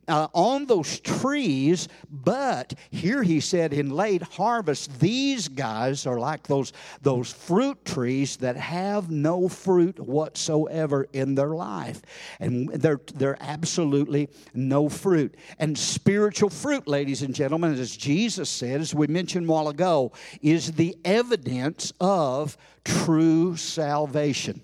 uh, 0.09 0.29
on 0.33 0.65
those 0.65 0.99
trees. 1.01 1.89
But 2.11 2.73
here 2.91 3.23
he 3.23 3.41
said 3.41 3.75
in 3.75 3.91
late 3.91 4.23
harvest, 4.23 4.99
these 4.99 5.47
guys 5.49 6.07
are 6.07 6.19
like 6.19 6.47
those 6.47 6.73
those 7.03 7.31
fruit 7.31 7.85
trees 7.85 8.39
that 8.39 8.57
have 8.57 9.11
no 9.11 9.49
fruit 9.49 10.01
whatsoever 10.01 11.07
in 11.13 11.35
their 11.35 11.51
life 11.51 11.82
life. 11.83 12.03
And 12.41 12.69
they're, 12.69 13.01
they're 13.15 13.39
absolutely 13.41 14.29
no 14.55 14.89
fruit. 14.89 15.35
And 15.59 15.77
spiritual 15.77 16.51
fruit, 16.51 16.87
ladies 16.87 17.23
and 17.23 17.35
gentlemen, 17.35 17.75
as 17.75 17.97
Jesus 17.97 18.49
said, 18.49 18.81
as 18.81 18.95
we 18.95 19.07
mentioned 19.07 19.49
a 19.49 19.53
while 19.53 19.69
ago, 19.69 20.13
is 20.41 20.73
the 20.73 20.97
evidence 21.05 21.93
of 22.01 22.57
true 22.85 23.57
salvation. 23.57 24.61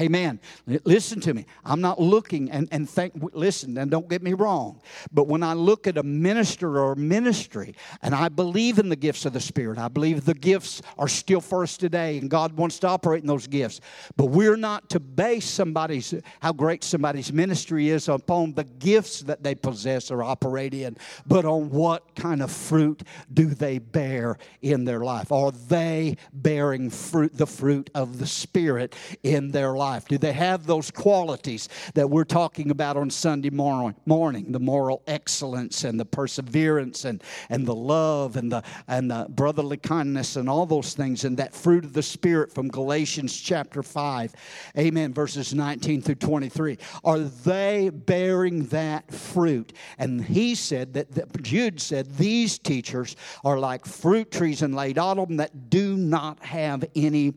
Amen. 0.00 0.40
Listen 0.66 1.20
to 1.20 1.32
me. 1.32 1.46
I'm 1.64 1.80
not 1.80 2.00
looking 2.00 2.50
and, 2.50 2.66
and 2.72 2.90
think, 2.90 3.12
listen, 3.32 3.78
and 3.78 3.88
don't 3.92 4.08
get 4.08 4.24
me 4.24 4.32
wrong. 4.32 4.80
But 5.12 5.28
when 5.28 5.44
I 5.44 5.52
look 5.52 5.86
at 5.86 5.96
a 5.96 6.02
minister 6.02 6.80
or 6.80 6.92
a 6.92 6.96
ministry, 6.96 7.76
and 8.02 8.12
I 8.12 8.28
believe 8.28 8.80
in 8.80 8.88
the 8.88 8.96
gifts 8.96 9.24
of 9.24 9.34
the 9.34 9.40
Spirit, 9.40 9.78
I 9.78 9.86
believe 9.86 10.24
the 10.24 10.34
gifts 10.34 10.82
are 10.98 11.06
still 11.06 11.40
for 11.40 11.62
us 11.62 11.76
today, 11.76 12.18
and 12.18 12.28
God 12.28 12.54
wants 12.54 12.80
to 12.80 12.88
operate 12.88 13.22
in 13.22 13.28
those 13.28 13.46
gifts. 13.46 13.80
But 14.16 14.26
we're 14.26 14.56
not 14.56 14.90
to 14.90 14.98
base 14.98 15.48
somebody's, 15.48 16.12
how 16.40 16.52
great 16.52 16.82
somebody's 16.82 17.32
ministry 17.32 17.90
is 17.90 18.08
upon 18.08 18.54
the 18.54 18.64
gifts 18.64 19.20
that 19.20 19.44
they 19.44 19.54
possess 19.54 20.10
or 20.10 20.24
operate 20.24 20.74
in, 20.74 20.96
but 21.24 21.44
on 21.44 21.70
what 21.70 22.16
kind 22.16 22.42
of 22.42 22.50
fruit 22.50 23.04
do 23.32 23.46
they 23.46 23.78
bear 23.78 24.38
in 24.60 24.86
their 24.86 25.04
life. 25.04 25.30
Are 25.30 25.52
they 25.52 26.16
bearing 26.32 26.90
fruit, 26.90 27.36
the 27.36 27.46
fruit 27.46 27.90
of 27.94 28.18
the 28.18 28.26
Spirit 28.26 28.96
in 29.22 29.52
their 29.52 29.74
life? 29.74 29.83
Life? 29.84 30.08
Do 30.08 30.16
they 30.16 30.32
have 30.32 30.66
those 30.66 30.90
qualities 30.90 31.68
that 31.92 32.08
we're 32.08 32.24
talking 32.24 32.70
about 32.70 32.96
on 32.96 33.10
Sunday 33.10 33.50
morning? 33.50 34.52
The 34.52 34.58
moral 34.58 35.02
excellence 35.06 35.84
and 35.84 36.00
the 36.00 36.06
perseverance 36.06 37.04
and, 37.04 37.22
and 37.50 37.66
the 37.66 37.74
love 37.74 38.36
and 38.36 38.50
the, 38.50 38.62
and 38.88 39.10
the 39.10 39.26
brotherly 39.28 39.76
kindness 39.76 40.36
and 40.36 40.48
all 40.48 40.64
those 40.64 40.94
things 40.94 41.24
and 41.24 41.36
that 41.36 41.54
fruit 41.54 41.84
of 41.84 41.92
the 41.92 42.02
Spirit 42.02 42.50
from 42.50 42.68
Galatians 42.68 43.38
chapter 43.38 43.82
5. 43.82 44.32
Amen. 44.78 45.12
Verses 45.12 45.52
19 45.52 46.00
through 46.00 46.14
23. 46.14 46.78
Are 47.04 47.18
they 47.18 47.90
bearing 47.90 48.64
that 48.66 49.12
fruit? 49.12 49.74
And 49.98 50.24
he 50.24 50.54
said 50.54 50.94
that, 50.94 51.12
that 51.12 51.42
Jude 51.42 51.78
said 51.78 52.16
these 52.16 52.58
teachers 52.58 53.16
are 53.44 53.58
like 53.58 53.84
fruit 53.84 54.30
trees 54.30 54.62
in 54.62 54.72
late 54.72 54.96
autumn 54.96 55.36
that 55.36 55.68
do 55.68 55.96
not 55.96 56.42
have 56.42 56.84
any 56.96 57.34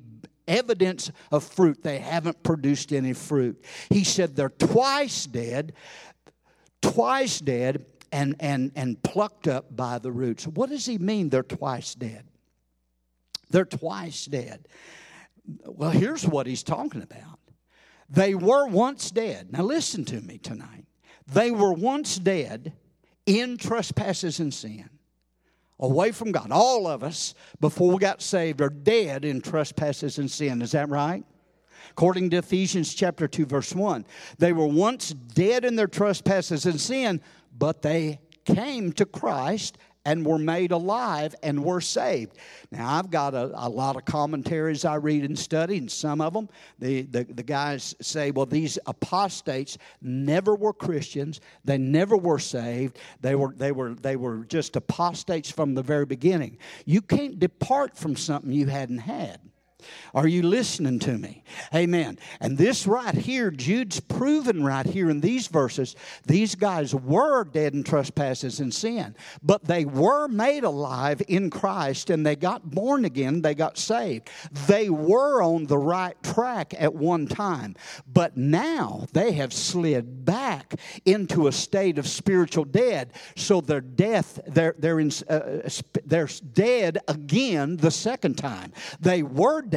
evidence 0.47 1.11
of 1.31 1.43
fruit. 1.43 1.83
They 1.83 1.99
haven't 1.99 2.43
produced 2.43 2.93
any 2.93 3.13
fruit. 3.13 3.63
He 3.89 4.03
said 4.03 4.35
they're 4.35 4.49
twice 4.49 5.25
dead, 5.25 5.73
twice 6.81 7.39
dead, 7.39 7.85
and, 8.11 8.35
and, 8.39 8.71
and 8.75 9.01
plucked 9.03 9.47
up 9.47 9.75
by 9.75 9.99
the 9.99 10.11
roots. 10.11 10.47
What 10.47 10.69
does 10.69 10.85
he 10.85 10.97
mean 10.97 11.29
they're 11.29 11.43
twice 11.43 11.93
dead? 11.93 12.23
They're 13.49 13.65
twice 13.65 14.25
dead. 14.25 14.67
Well, 15.65 15.91
here's 15.91 16.25
what 16.25 16.47
he's 16.47 16.63
talking 16.63 17.01
about. 17.01 17.39
They 18.09 18.35
were 18.35 18.67
once 18.67 19.11
dead. 19.11 19.51
Now, 19.51 19.63
listen 19.63 20.05
to 20.05 20.21
me 20.21 20.37
tonight. 20.37 20.85
They 21.27 21.51
were 21.51 21.73
once 21.73 22.17
dead 22.17 22.73
in 23.25 23.57
trespasses 23.57 24.39
and 24.39 24.53
sin, 24.53 24.89
away 25.79 26.11
from 26.11 26.31
God. 26.31 26.51
All 26.51 26.87
of 26.87 27.03
us, 27.03 27.33
before 27.59 27.91
we 27.91 27.97
got 27.99 28.21
saved, 28.21 28.61
are 28.61 28.69
dead 28.69 29.25
in 29.25 29.41
trespasses 29.41 30.17
and 30.17 30.29
sin. 30.29 30.61
Is 30.61 30.71
that 30.71 30.89
right? 30.89 31.23
According 31.91 32.29
to 32.31 32.37
Ephesians 32.37 32.93
chapter 32.93 33.27
2, 33.27 33.45
verse 33.45 33.73
1, 33.73 34.05
they 34.37 34.53
were 34.53 34.67
once 34.67 35.11
dead 35.11 35.65
in 35.65 35.75
their 35.75 35.87
trespasses 35.87 36.65
and 36.65 36.79
sin, 36.79 37.21
but 37.57 37.81
they 37.81 38.19
came 38.45 38.91
to 38.93 39.05
Christ 39.05 39.77
and 40.07 40.25
were 40.25 40.37
made 40.37 40.71
alive 40.71 41.35
and 41.43 41.65
were 41.65 41.81
saved. 41.81 42.37
Now, 42.71 42.93
I've 42.93 43.11
got 43.11 43.33
a, 43.33 43.51
a, 43.53 43.67
lot 43.67 43.97
of 43.97 44.05
commentaries 44.05 44.85
I 44.85 44.95
read 44.95 45.25
and 45.25 45.37
study, 45.37 45.77
and 45.77 45.91
some 45.91 46.21
of 46.21 46.31
them, 46.31 46.47
the, 46.79 47.01
the, 47.01 47.25
the 47.25 47.43
guys 47.43 47.93
say, 48.01 48.31
well, 48.31 48.45
these 48.45 48.79
apostates 48.85 49.77
never 50.01 50.55
were 50.55 50.71
Christians. 50.71 51.41
They 51.65 51.77
never 51.77 52.15
were 52.15 52.39
saved. 52.39 52.99
They 53.19 53.35
were, 53.35 53.53
they 53.53 53.73
were, 53.73 53.95
they 53.95 54.15
were 54.15 54.45
just 54.45 54.77
apostates 54.77 55.51
from 55.51 55.75
the 55.75 55.83
very 55.83 56.05
beginning. 56.05 56.57
You 56.85 57.01
can't 57.01 57.37
depart 57.37 57.97
from 57.97 58.15
something 58.15 58.53
you 58.53 58.67
hadn't 58.67 58.99
had. 58.99 59.41
Are 60.13 60.27
you 60.27 60.41
listening 60.41 60.97
to 60.99 61.17
me? 61.17 61.43
Amen. 61.73 62.17
And 62.39 62.57
this 62.57 62.87
right 62.87 63.13
here, 63.13 63.51
Jude's 63.51 63.99
proven 63.99 64.63
right 64.63 64.85
here 64.85 65.09
in 65.09 65.21
these 65.21 65.47
verses, 65.47 65.95
these 66.25 66.55
guys 66.55 66.95
were 66.95 67.43
dead 67.43 67.75
in 67.75 67.83
trespasses 67.83 68.59
and 68.59 68.73
sin, 68.73 69.15
but 69.43 69.65
they 69.65 69.85
were 69.85 70.27
made 70.27 70.63
alive 70.63 71.21
in 71.27 71.51
Christ 71.51 72.09
and 72.09 72.25
they 72.25 72.35
got 72.35 72.71
born 72.71 73.05
again, 73.05 73.41
they 73.41 73.53
got 73.53 73.77
saved. 73.77 74.29
They 74.67 74.89
were 74.89 75.43
on 75.43 75.67
the 75.67 75.77
right 75.77 76.21
track 76.23 76.73
at 76.77 76.95
one 76.95 77.27
time, 77.27 77.75
but 78.11 78.35
now 78.35 79.05
they 79.13 79.33
have 79.33 79.53
slid 79.53 80.25
back 80.25 80.73
into 81.05 81.47
a 81.47 81.51
state 81.51 81.99
of 81.99 82.07
spiritual 82.07 82.65
dead. 82.65 83.13
So 83.35 83.61
they're 83.61 83.81
death, 83.81 84.39
they're, 84.47 84.75
they're, 84.79 84.99
in, 84.99 85.11
uh, 85.29 85.69
they're 86.05 86.29
dead 86.53 86.97
again 87.07 87.77
the 87.77 87.91
second 87.91 88.35
time. 88.35 88.73
They 88.99 89.21
were 89.21 89.61
dead, 89.61 89.76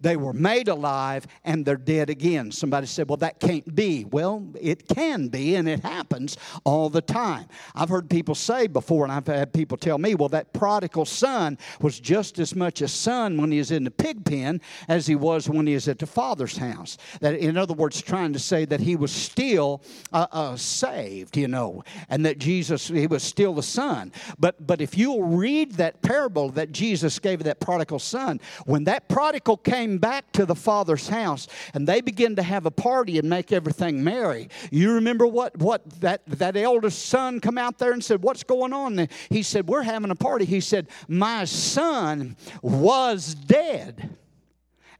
they 0.00 0.16
were 0.16 0.32
made 0.32 0.68
alive, 0.68 1.26
and 1.44 1.64
they're 1.64 1.76
dead 1.76 2.10
again. 2.10 2.50
Somebody 2.52 2.86
said, 2.86 3.08
Well, 3.08 3.16
that 3.18 3.40
can't 3.40 3.74
be. 3.74 4.04
Well, 4.04 4.46
it 4.60 4.88
can 4.88 5.28
be, 5.28 5.56
and 5.56 5.68
it 5.68 5.80
happens 5.80 6.36
all 6.64 6.90
the 6.90 7.02
time. 7.02 7.46
I've 7.74 7.88
heard 7.88 8.08
people 8.08 8.34
say 8.34 8.66
before, 8.66 9.04
and 9.04 9.12
I've 9.12 9.26
had 9.26 9.52
people 9.52 9.76
tell 9.76 9.98
me, 9.98 10.14
Well, 10.14 10.28
that 10.30 10.52
prodigal 10.52 11.04
son 11.04 11.58
was 11.80 12.00
just 12.00 12.38
as 12.38 12.54
much 12.54 12.82
a 12.82 12.88
son 12.88 13.36
when 13.36 13.50
he 13.50 13.58
was 13.58 13.70
in 13.70 13.84
the 13.84 13.90
pig 13.90 14.24
pen 14.24 14.60
as 14.88 15.06
he 15.06 15.14
was 15.14 15.48
when 15.48 15.66
he 15.66 15.74
was 15.74 15.88
at 15.88 15.98
the 15.98 16.06
father's 16.06 16.56
house. 16.56 16.96
That, 17.20 17.34
in 17.36 17.56
other 17.56 17.74
words, 17.74 18.00
trying 18.02 18.32
to 18.32 18.38
say 18.38 18.64
that 18.66 18.80
he 18.80 18.96
was 18.96 19.12
still 19.12 19.82
uh, 20.12 20.26
uh, 20.32 20.56
saved, 20.56 21.36
you 21.36 21.48
know, 21.48 21.84
and 22.08 22.24
that 22.26 22.38
Jesus, 22.38 22.88
he 22.88 23.06
was 23.06 23.22
still 23.22 23.54
the 23.54 23.62
son. 23.62 24.12
But, 24.38 24.66
but 24.66 24.80
if 24.80 24.96
you'll 24.96 25.24
read 25.24 25.72
that 25.72 26.02
parable 26.02 26.50
that 26.50 26.72
Jesus 26.72 27.18
gave 27.18 27.42
that 27.44 27.60
prodigal 27.60 27.98
son, 27.98 28.40
when 28.66 28.84
that 28.84 29.08
prodigal 29.08 29.23
prodigal 29.24 29.56
came 29.56 29.96
back 29.96 30.30
to 30.32 30.44
the 30.44 30.54
father's 30.54 31.08
house 31.08 31.48
and 31.72 31.88
they 31.88 32.02
began 32.02 32.36
to 32.36 32.42
have 32.42 32.66
a 32.66 32.70
party 32.70 33.18
and 33.18 33.26
make 33.26 33.52
everything 33.52 34.04
merry. 34.04 34.50
You 34.70 34.92
remember 34.92 35.26
what, 35.26 35.56
what 35.56 35.88
that, 36.00 36.20
that 36.26 36.58
eldest 36.58 37.06
son 37.06 37.40
come 37.40 37.56
out 37.56 37.78
there 37.78 37.92
and 37.92 38.04
said, 38.04 38.22
What's 38.22 38.44
going 38.44 38.74
on? 38.74 38.98
And 38.98 39.10
he 39.30 39.42
said, 39.42 39.66
We're 39.66 39.80
having 39.80 40.10
a 40.10 40.14
party. 40.14 40.44
He 40.44 40.60
said, 40.60 40.88
My 41.08 41.46
son 41.46 42.36
was 42.60 43.34
dead 43.34 44.14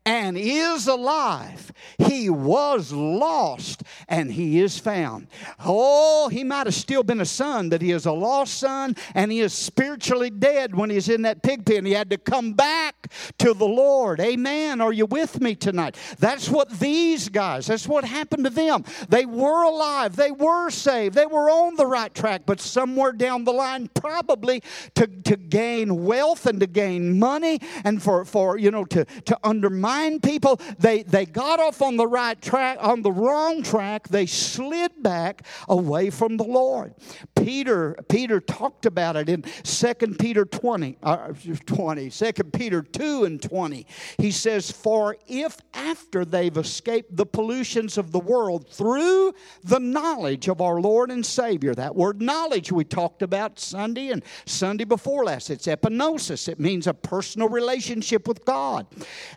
and 0.06 0.36
is 0.36 0.86
alive. 0.86 1.72
He 1.98 2.28
was 2.28 2.92
lost 2.92 3.82
and 4.08 4.30
he 4.30 4.60
is 4.60 4.78
found. 4.78 5.28
Oh, 5.64 6.28
he 6.28 6.44
might 6.44 6.66
have 6.66 6.74
still 6.74 7.02
been 7.02 7.20
a 7.20 7.26
son, 7.26 7.70
but 7.70 7.80
he 7.80 7.90
is 7.90 8.04
a 8.04 8.12
lost 8.12 8.58
son 8.58 8.96
and 9.14 9.32
he 9.32 9.40
is 9.40 9.54
spiritually 9.54 10.28
dead 10.30 10.74
when 10.74 10.90
he's 10.90 11.08
in 11.08 11.22
that 11.22 11.42
pig 11.42 11.64
pen. 11.64 11.86
He 11.86 11.92
had 11.92 12.10
to 12.10 12.18
come 12.18 12.52
back 12.52 13.10
to 13.38 13.54
the 13.54 13.66
Lord. 13.66 14.20
Amen. 14.20 14.80
Are 14.80 14.92
you 14.92 15.06
with 15.06 15.40
me 15.40 15.54
tonight? 15.54 15.96
That's 16.18 16.50
what 16.50 16.68
these 16.78 17.28
guys, 17.30 17.66
that's 17.66 17.88
what 17.88 18.04
happened 18.04 18.44
to 18.44 18.50
them. 18.50 18.84
They 19.08 19.24
were 19.24 19.62
alive, 19.62 20.16
they 20.16 20.30
were 20.30 20.68
saved, 20.70 21.14
they 21.14 21.26
were 21.26 21.48
on 21.48 21.76
the 21.76 21.86
right 21.86 22.14
track, 22.14 22.42
but 22.44 22.60
somewhere 22.60 23.12
down 23.12 23.44
the 23.44 23.52
line, 23.52 23.88
probably 23.94 24.62
to, 24.96 25.06
to 25.06 25.36
gain 25.36 26.04
wealth 26.04 26.46
and 26.46 26.60
to 26.60 26.66
gain 26.66 27.18
money 27.18 27.60
and 27.84 28.02
for, 28.02 28.24
for 28.24 28.58
you 28.58 28.70
know, 28.70 28.84
to, 28.86 29.04
to 29.04 29.38
undermine 29.42 29.93
people. 30.22 30.60
They, 30.78 31.02
they 31.02 31.26
got 31.26 31.60
off 31.60 31.82
on 31.82 31.96
the 31.96 32.06
right 32.06 32.40
track, 32.40 32.78
on 32.80 33.02
the 33.02 33.12
wrong 33.12 33.62
track. 33.62 34.08
They 34.08 34.26
slid 34.26 35.02
back 35.02 35.46
away 35.68 36.10
from 36.10 36.36
the 36.36 36.44
Lord. 36.44 36.94
Peter, 37.36 37.94
Peter 38.08 38.40
talked 38.40 38.86
about 38.86 39.16
it 39.16 39.28
in 39.28 39.42
2 39.42 39.94
Peter 40.18 40.44
20, 40.44 40.98
uh, 41.02 41.32
20, 41.66 42.10
2 42.10 42.32
Peter 42.52 42.82
2 42.82 43.24
and 43.24 43.40
20. 43.40 43.86
He 44.18 44.30
says, 44.30 44.70
For 44.70 45.16
if 45.26 45.58
after 45.72 46.24
they've 46.24 46.56
escaped 46.56 47.16
the 47.16 47.26
pollutions 47.26 47.98
of 47.98 48.12
the 48.12 48.18
world 48.18 48.68
through 48.68 49.34
the 49.62 49.80
knowledge 49.80 50.48
of 50.48 50.60
our 50.60 50.80
Lord 50.80 51.10
and 51.10 51.24
Savior, 51.24 51.74
that 51.74 51.94
word 51.94 52.20
knowledge 52.20 52.72
we 52.72 52.84
talked 52.84 53.22
about 53.22 53.58
Sunday 53.58 54.10
and 54.10 54.24
Sunday 54.46 54.84
before 54.84 55.24
last, 55.24 55.50
it's 55.50 55.66
epignosis. 55.66 56.48
It 56.48 56.58
means 56.58 56.86
a 56.86 56.94
personal 56.94 57.48
relationship 57.48 58.26
with 58.26 58.44
God, 58.44 58.86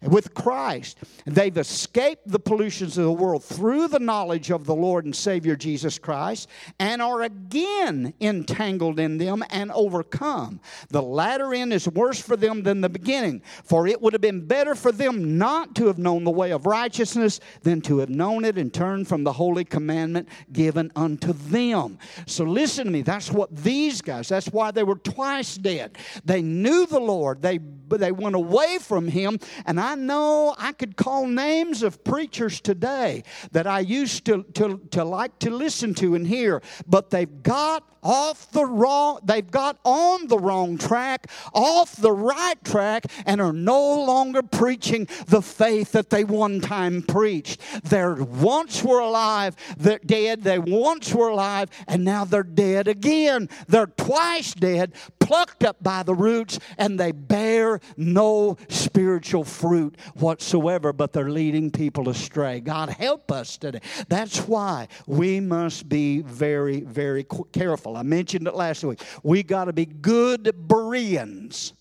with 0.01 0.33
Christ 0.33 0.46
Christ. 0.47 0.99
They've 1.25 1.57
escaped 1.57 2.25
the 2.25 2.39
pollutions 2.39 2.97
of 2.97 3.03
the 3.03 3.11
world 3.11 3.43
through 3.43 3.89
the 3.89 3.99
knowledge 3.99 4.49
of 4.49 4.65
the 4.65 4.73
Lord 4.73 5.03
and 5.03 5.13
Savior 5.13 5.57
Jesus 5.57 5.99
Christ 5.99 6.47
and 6.79 7.01
are 7.01 7.23
again 7.23 8.13
entangled 8.21 8.97
in 8.97 9.17
them 9.17 9.43
and 9.49 9.69
overcome. 9.73 10.61
The 10.87 11.01
latter 11.01 11.53
end 11.53 11.73
is 11.73 11.85
worse 11.89 12.21
for 12.21 12.37
them 12.37 12.63
than 12.63 12.79
the 12.79 12.87
beginning, 12.87 13.41
for 13.65 13.87
it 13.87 14.01
would 14.01 14.13
have 14.13 14.21
been 14.21 14.47
better 14.47 14.73
for 14.73 14.93
them 14.93 15.37
not 15.37 15.75
to 15.75 15.87
have 15.87 15.97
known 15.97 16.23
the 16.23 16.31
way 16.31 16.51
of 16.51 16.65
righteousness 16.65 17.41
than 17.63 17.81
to 17.81 17.97
have 17.97 18.09
known 18.09 18.45
it 18.45 18.57
and 18.57 18.73
turned 18.73 19.09
from 19.09 19.25
the 19.25 19.33
holy 19.33 19.65
commandment 19.65 20.29
given 20.53 20.93
unto 20.95 21.33
them. 21.33 21.99
So 22.25 22.45
listen 22.45 22.85
to 22.85 22.91
me. 22.91 23.01
That's 23.01 23.33
what 23.33 23.53
these 23.53 24.01
guys, 24.01 24.29
that's 24.29 24.47
why 24.47 24.71
they 24.71 24.83
were 24.83 24.95
twice 24.95 25.57
dead. 25.57 25.97
They 26.23 26.41
knew 26.41 26.85
the 26.85 27.01
Lord, 27.01 27.41
they, 27.41 27.57
they 27.89 28.13
went 28.13 28.35
away 28.35 28.77
from 28.79 29.09
Him, 29.09 29.39
and 29.65 29.77
I 29.77 29.95
know 29.95 30.36
I 30.57 30.71
could 30.71 30.95
call 30.95 31.27
names 31.27 31.83
of 31.83 32.03
preachers 32.03 32.59
today 32.61 33.23
that 33.51 33.67
I 33.67 33.79
used 33.79 34.25
to, 34.25 34.43
to, 34.53 34.81
to 34.91 35.03
like 35.03 35.37
to 35.39 35.49
listen 35.49 35.93
to 35.95 36.15
and 36.15 36.27
hear, 36.27 36.61
but 36.87 37.09
they've 37.09 37.43
got 37.43 37.83
off 38.03 38.49
the 38.51 38.65
wrong, 38.65 39.19
they've 39.23 39.51
got 39.51 39.77
on 39.83 40.27
the 40.27 40.37
wrong 40.37 40.77
track, 40.77 41.27
off 41.53 41.95
the 41.97 42.11
right 42.11 42.63
track, 42.63 43.05
and 43.25 43.41
are 43.41 43.53
no 43.53 44.03
longer 44.03 44.41
preaching 44.41 45.07
the 45.27 45.41
faith 45.41 45.91
that 45.91 46.09
they 46.09 46.23
one 46.23 46.61
time 46.61 47.01
preached. 47.01 47.59
They 47.83 48.05
once 48.05 48.83
were 48.83 48.99
alive, 48.99 49.55
they're 49.77 49.99
dead, 49.99 50.43
they 50.43 50.59
once 50.59 51.13
were 51.13 51.29
alive, 51.29 51.69
and 51.87 52.05
now 52.05 52.23
they're 52.23 52.43
dead 52.43 52.87
again. 52.87 53.49
They're 53.67 53.87
twice 53.87 54.53
dead, 54.53 54.93
plucked 55.19 55.65
up 55.65 55.83
by 55.83 56.03
the 56.03 56.15
roots, 56.15 56.59
and 56.77 56.97
they 56.97 57.11
bear 57.11 57.81
no 57.97 58.57
spiritual 58.69 59.43
fruit 59.43 59.97
whatsoever, 60.27 60.91
but 60.91 61.13
they're 61.13 61.29
leading 61.29 61.71
people 61.71 62.09
astray. 62.09 62.59
God 62.59 62.89
help 62.89 63.31
us 63.31 63.55
today. 63.55 63.79
That's 64.09 64.39
why 64.39 64.89
we 65.05 65.39
must 65.39 65.87
be 65.87 66.21
very, 66.21 66.81
very 66.81 67.25
careful. 67.53 67.95
I 67.95 68.01
mentioned 68.01 68.45
it 68.45 68.53
last 68.53 68.83
week. 68.83 69.01
We 69.23 69.41
got 69.41 69.65
to 69.65 69.73
be 69.73 69.85
good 69.85 70.67
Bereans. 70.67 71.71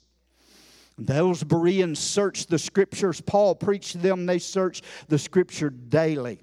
Those 0.96 1.42
Bereans 1.42 1.98
search 1.98 2.46
the 2.46 2.60
scriptures. 2.60 3.20
Paul 3.20 3.56
preached 3.56 3.92
to 3.92 3.98
them, 3.98 4.26
they 4.26 4.38
searched 4.38 4.84
the 5.08 5.18
scripture 5.18 5.70
daily 5.70 6.38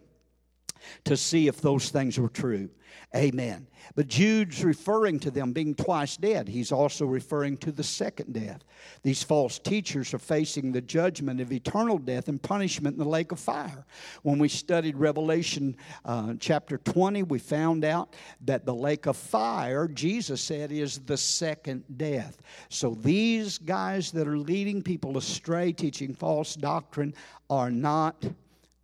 to 1.05 1.15
see 1.15 1.47
if 1.47 1.61
those 1.61 1.89
things 1.89 2.19
were 2.19 2.27
true. 2.27 2.69
Amen. 3.15 3.67
But 3.95 4.07
Jude's 4.07 4.63
referring 4.63 5.19
to 5.19 5.29
them 5.29 5.53
being 5.53 5.75
twice 5.75 6.17
dead. 6.17 6.47
He's 6.47 6.71
also 6.71 7.05
referring 7.05 7.57
to 7.57 7.71
the 7.71 7.83
second 7.83 8.33
death. 8.33 8.63
These 9.03 9.21
false 9.21 9.59
teachers 9.59 10.15
are 10.15 10.19
facing 10.19 10.71
the 10.71 10.81
judgment 10.81 11.39
of 11.39 11.51
eternal 11.51 11.99
death 11.99 12.27
and 12.27 12.41
punishment 12.41 12.95
in 12.95 13.03
the 13.03 13.09
lake 13.09 13.31
of 13.31 13.39
fire. 13.39 13.85
When 14.23 14.39
we 14.39 14.49
studied 14.49 14.97
Revelation 14.97 15.77
uh, 16.05 16.33
chapter 16.39 16.79
20, 16.79 17.23
we 17.23 17.37
found 17.37 17.85
out 17.85 18.15
that 18.45 18.65
the 18.65 18.73
lake 18.73 19.05
of 19.05 19.15
fire, 19.15 19.87
Jesus 19.87 20.41
said, 20.41 20.71
is 20.71 20.99
the 20.99 21.17
second 21.17 21.83
death. 21.97 22.41
So 22.69 22.95
these 22.95 23.59
guys 23.59 24.11
that 24.13 24.27
are 24.27 24.39
leading 24.39 24.81
people 24.81 25.19
astray, 25.19 25.71
teaching 25.71 26.15
false 26.15 26.55
doctrine, 26.55 27.13
are 27.47 27.69
not 27.69 28.23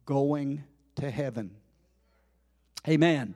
going 0.06 0.64
to 0.98 1.10
heaven. 1.10 1.52
Amen. 2.88 3.36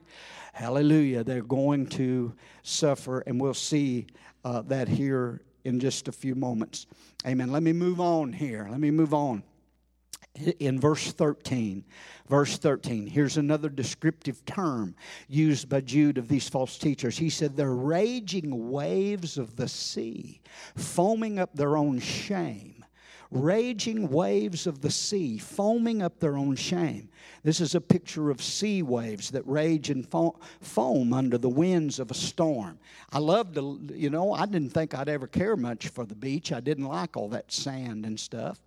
Hallelujah. 0.54 1.24
They're 1.24 1.42
going 1.42 1.88
to 1.88 2.34
suffer, 2.62 3.20
and 3.22 3.42
we'll 3.42 3.56
see 3.56 4.06
uh, 4.46 4.62
that 4.64 4.88
here 4.88 5.42
in 5.66 5.80
just 5.80 6.08
a 6.08 6.12
few 6.12 6.36
moments. 6.36 6.86
Amen. 7.26 7.52
Let 7.52 7.64
me 7.64 7.74
move 7.74 8.00
on 8.00 8.34
here. 8.34 8.68
Let 8.70 8.80
me 8.80 8.92
move 8.92 9.14
on. 9.14 9.44
in 10.60 10.80
verse 10.80 11.12
13. 11.12 11.84
Verse 12.28 12.58
13, 12.58 13.08
here's 13.08 13.38
another 13.38 13.70
descriptive 13.70 14.46
term 14.46 14.96
used 15.28 15.68
by 15.70 15.82
Jude 15.82 16.18
of 16.18 16.28
these 16.28 16.48
false 16.48 16.78
teachers. 16.78 17.18
He 17.18 17.30
said, 17.30 17.56
They're 17.56 17.74
raging 17.74 18.72
waves 18.72 19.38
of 19.38 19.56
the 19.56 19.68
sea, 19.68 20.40
foaming 20.76 21.38
up 21.38 21.54
their 21.54 21.76
own 21.78 22.00
shame. 22.00 22.83
Raging 23.36 24.10
waves 24.10 24.68
of 24.68 24.82
the 24.82 24.92
sea, 24.92 25.40
foaming 25.40 26.04
up 26.04 26.20
their 26.20 26.38
own 26.38 26.56
shame. 26.56 27.10
This 27.44 27.60
is 27.60 27.74
a 27.74 27.82
picture 27.82 28.30
of 28.30 28.42
sea 28.42 28.84
waves 28.84 29.32
that 29.32 29.46
rage 29.48 29.90
and 29.90 30.08
foam 30.08 31.14
under 31.14 31.38
the 31.38 31.50
winds 31.50 31.98
of 32.00 32.12
a 32.12 32.14
storm. 32.14 32.78
I 33.12 33.18
loved, 33.18 33.58
you 33.92 34.10
know, 34.10 34.34
I 34.34 34.46
didn't 34.46 34.70
think 34.70 34.94
I'd 34.94 35.10
ever 35.10 35.28
care 35.28 35.58
much 35.58 35.88
for 35.88 36.06
the 36.06 36.16
beach. 36.16 36.54
I 36.54 36.60
didn't 36.60 36.86
like 36.86 37.18
all 37.18 37.28
that 37.30 37.52
sand 37.52 38.06
and 38.06 38.20
stuff. 38.20 38.63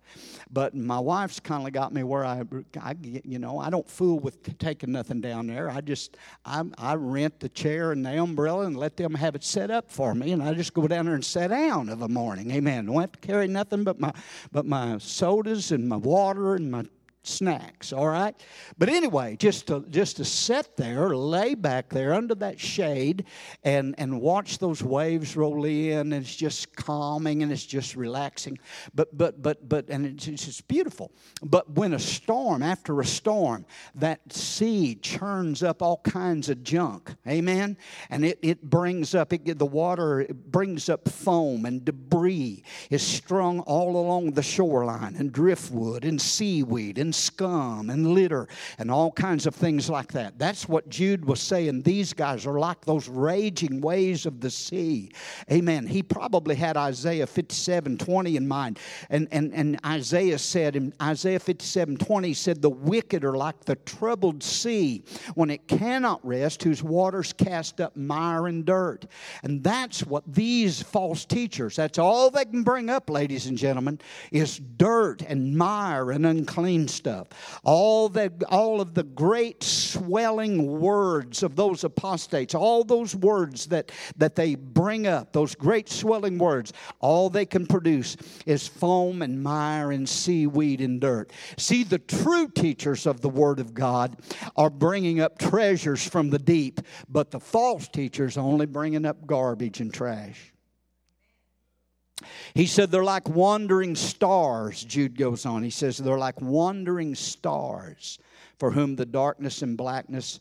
But 0.51 0.75
my 0.75 0.99
wife's 0.99 1.39
kind 1.39 1.67
of 1.67 1.73
got 1.73 1.93
me 1.93 2.03
where 2.03 2.25
I, 2.25 2.43
I, 2.79 2.95
you 3.01 3.39
know, 3.39 3.59
I 3.59 3.69
don't 3.69 3.89
fool 3.89 4.19
with 4.19 4.57
taking 4.57 4.91
nothing 4.91 5.21
down 5.21 5.47
there. 5.47 5.69
I 5.69 5.81
just, 5.81 6.17
I, 6.45 6.63
I 6.77 6.95
rent 6.95 7.39
the 7.39 7.49
chair 7.49 7.91
and 7.91 8.05
the 8.05 8.21
umbrella 8.21 8.65
and 8.65 8.77
let 8.77 8.97
them 8.97 9.13
have 9.15 9.35
it 9.35 9.43
set 9.43 9.71
up 9.71 9.91
for 9.91 10.15
me. 10.15 10.31
And 10.31 10.41
I 10.41 10.53
just 10.53 10.73
go 10.73 10.87
down 10.87 11.05
there 11.05 11.15
and 11.15 11.25
sit 11.25 11.49
down 11.49 11.89
of 11.89 12.01
a 12.01 12.07
morning. 12.07 12.51
Amen. 12.51 12.85
Don't 12.85 13.01
have 13.01 13.11
to 13.13 13.19
carry 13.19 13.47
nothing 13.47 13.83
but 13.83 13.99
my, 13.99 14.13
but 14.51 14.65
my 14.65 14.97
sodas 14.99 15.71
and 15.71 15.87
my 15.87 15.97
water 15.97 16.55
and 16.55 16.71
my 16.71 16.85
snacks, 17.27 17.93
all 17.93 18.07
right? 18.07 18.35
But 18.77 18.89
anyway, 18.89 19.35
just 19.37 19.67
to 19.67 19.85
just 19.89 20.17
to 20.17 20.25
sit 20.25 20.75
there, 20.77 21.15
lay 21.15 21.55
back 21.55 21.89
there 21.89 22.13
under 22.13 22.35
that 22.35 22.59
shade 22.59 23.25
and 23.63 23.95
and 23.97 24.21
watch 24.21 24.59
those 24.59 24.81
waves 24.83 25.35
roll 25.35 25.65
in 25.65 26.13
and 26.13 26.25
it's 26.25 26.35
just 26.35 26.75
calming 26.75 27.43
and 27.43 27.51
it's 27.51 27.65
just 27.65 27.95
relaxing. 27.95 28.57
But 28.93 29.17
but 29.17 29.41
but 29.41 29.67
but 29.67 29.89
and 29.89 30.05
it's, 30.05 30.27
it's 30.27 30.45
just 30.45 30.67
beautiful. 30.67 31.11
But 31.41 31.69
when 31.71 31.93
a 31.93 31.99
storm, 31.99 32.63
after 32.63 32.99
a 32.99 33.05
storm, 33.05 33.65
that 33.95 34.19
sea 34.31 34.95
churns 34.95 35.63
up 35.63 35.81
all 35.81 35.97
kinds 35.97 36.49
of 36.49 36.63
junk. 36.63 37.15
Amen. 37.27 37.77
And 38.09 38.25
it, 38.25 38.39
it 38.41 38.61
brings 38.63 39.15
up 39.15 39.33
it, 39.33 39.57
the 39.57 39.65
water 39.65 40.21
it 40.21 40.51
brings 40.51 40.89
up 40.89 41.07
foam 41.09 41.65
and 41.65 41.83
debris 41.83 42.63
is 42.89 43.01
strung 43.01 43.59
all 43.61 43.97
along 43.97 44.31
the 44.31 44.43
shoreline 44.43 45.15
and 45.15 45.31
driftwood 45.31 46.05
and 46.05 46.21
seaweed 46.21 46.97
and 46.97 47.13
scum 47.17 47.89
and 47.89 48.13
litter 48.13 48.47
and 48.77 48.91
all 48.91 49.11
kinds 49.11 49.45
of 49.45 49.55
things 49.55 49.89
like 49.89 50.11
that. 50.13 50.37
That's 50.37 50.69
what 50.69 50.89
Jude 50.89 51.25
was 51.25 51.41
saying. 51.41 51.81
These 51.81 52.13
guys 52.13 52.45
are 52.45 52.59
like 52.59 52.85
those 52.85 53.07
raging 53.07 53.81
waves 53.81 54.25
of 54.25 54.41
the 54.41 54.49
sea. 54.49 55.11
Amen. 55.51 55.87
He 55.87 56.03
probably 56.03 56.55
had 56.55 56.77
Isaiah 56.77 57.27
57 57.27 57.97
20 57.97 58.35
in 58.35 58.47
mind. 58.47 58.79
And, 59.09 59.27
and, 59.31 59.53
and 59.53 59.79
Isaiah 59.85 60.37
said 60.37 60.75
in 60.75 60.93
Isaiah 61.01 61.39
57 61.39 61.97
20 61.97 62.33
said, 62.33 62.61
The 62.61 62.69
wicked 62.69 63.23
are 63.23 63.35
like 63.35 63.65
the 63.65 63.75
troubled 63.75 64.43
sea 64.43 65.03
when 65.35 65.49
it 65.49 65.67
cannot 65.67 66.25
rest, 66.25 66.63
whose 66.63 66.83
waters 66.83 67.33
cast 67.33 67.81
up 67.81 67.95
mire 67.95 68.47
and 68.47 68.65
dirt. 68.65 69.05
And 69.43 69.63
that's 69.63 70.05
what 70.05 70.23
these 70.27 70.81
false 70.81 71.25
teachers, 71.25 71.75
that's 71.75 71.97
all 71.97 72.29
they 72.29 72.45
can 72.45 72.63
bring 72.63 72.89
up, 72.89 73.09
ladies 73.09 73.47
and 73.47 73.57
gentlemen, 73.57 73.99
is 74.31 74.59
dirt 74.59 75.21
and 75.21 75.57
mire 75.57 76.11
and 76.11 76.25
unclean 76.25 76.87
stuff 76.87 77.06
stuff. 77.07 77.61
All, 77.63 78.09
the, 78.09 78.31
all 78.49 78.81
of 78.81 78.93
the 78.93 79.03
great 79.03 79.63
swelling 79.63 80.79
words 80.79 81.41
of 81.41 81.55
those 81.55 81.83
apostates, 81.83 82.53
all 82.53 82.83
those 82.83 83.15
words 83.15 83.67
that, 83.67 83.91
that 84.17 84.35
they 84.35 84.55
bring 84.55 85.07
up, 85.07 85.31
those 85.31 85.55
great 85.55 85.87
swelling 85.87 86.37
words, 86.37 86.73
all 86.99 87.29
they 87.29 87.45
can 87.45 87.65
produce 87.65 88.17
is 88.45 88.67
foam 88.67 89.21
and 89.21 89.41
mire 89.41 89.91
and 89.91 90.07
seaweed 90.07 90.81
and 90.81 90.99
dirt. 90.99 91.31
See, 91.57 91.83
the 91.83 91.99
true 91.99 92.49
teachers 92.49 93.05
of 93.05 93.21
the 93.21 93.29
Word 93.29 93.59
of 93.59 93.73
God 93.73 94.17
are 94.57 94.69
bringing 94.69 95.21
up 95.21 95.37
treasures 95.37 96.05
from 96.05 96.29
the 96.29 96.39
deep, 96.39 96.81
but 97.07 97.31
the 97.31 97.39
false 97.39 97.87
teachers 97.87 98.37
are 98.37 98.41
only 98.41 98.65
bringing 98.65 99.05
up 99.05 99.25
garbage 99.25 99.79
and 99.79 99.93
trash. 99.93 100.53
He 102.53 102.65
said 102.65 102.89
they're 102.91 103.03
like 103.03 103.29
wandering 103.29 103.95
stars, 103.95 104.83
Jude 104.83 105.17
goes 105.17 105.45
on. 105.45 105.63
He 105.63 105.69
says 105.69 105.97
they're 105.97 106.17
like 106.17 106.41
wandering 106.41 107.15
stars 107.15 108.19
for 108.57 108.71
whom 108.71 108.95
the 108.95 109.05
darkness 109.05 109.61
and 109.61 109.77
blackness 109.77 110.39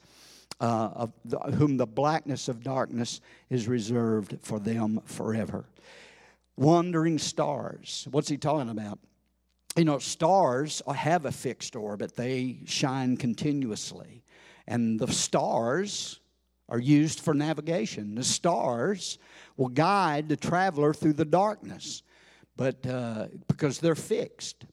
uh, 0.61 0.91
of 0.95 1.13
the, 1.25 1.39
whom 1.39 1.77
the 1.77 1.87
blackness 1.87 2.49
of 2.49 2.63
darkness 2.63 3.21
is 3.51 3.69
reserved 3.69 4.39
for 4.41 4.59
them 4.59 5.01
forever. 5.05 5.67
Wandering 6.57 7.19
stars. 7.19 8.09
What's 8.11 8.29
he 8.29 8.39
talking 8.39 8.71
about? 8.71 8.99
You 9.77 9.85
know, 9.85 9.99
stars 9.99 10.81
have 10.91 11.27
a 11.27 11.33
fixed 11.33 11.77
orbit, 11.77 12.17
they 12.17 12.61
shine 12.65 13.19
continuously. 13.19 14.23
And 14.67 14.99
the 14.99 15.13
stars 15.13 16.21
are 16.69 16.79
used 16.79 17.21
for 17.21 17.35
navigation. 17.35 18.15
The 18.15 18.25
stars 18.25 19.19
will 19.57 19.69
guide 19.69 20.29
the 20.29 20.37
traveler 20.37 20.93
through 20.93 21.15
the 21.15 21.25
darkness, 21.25 22.03
but 22.57 22.87
uh, 22.87 23.29
because 23.49 23.79
they're 23.79 23.95
fixed. 23.95 24.65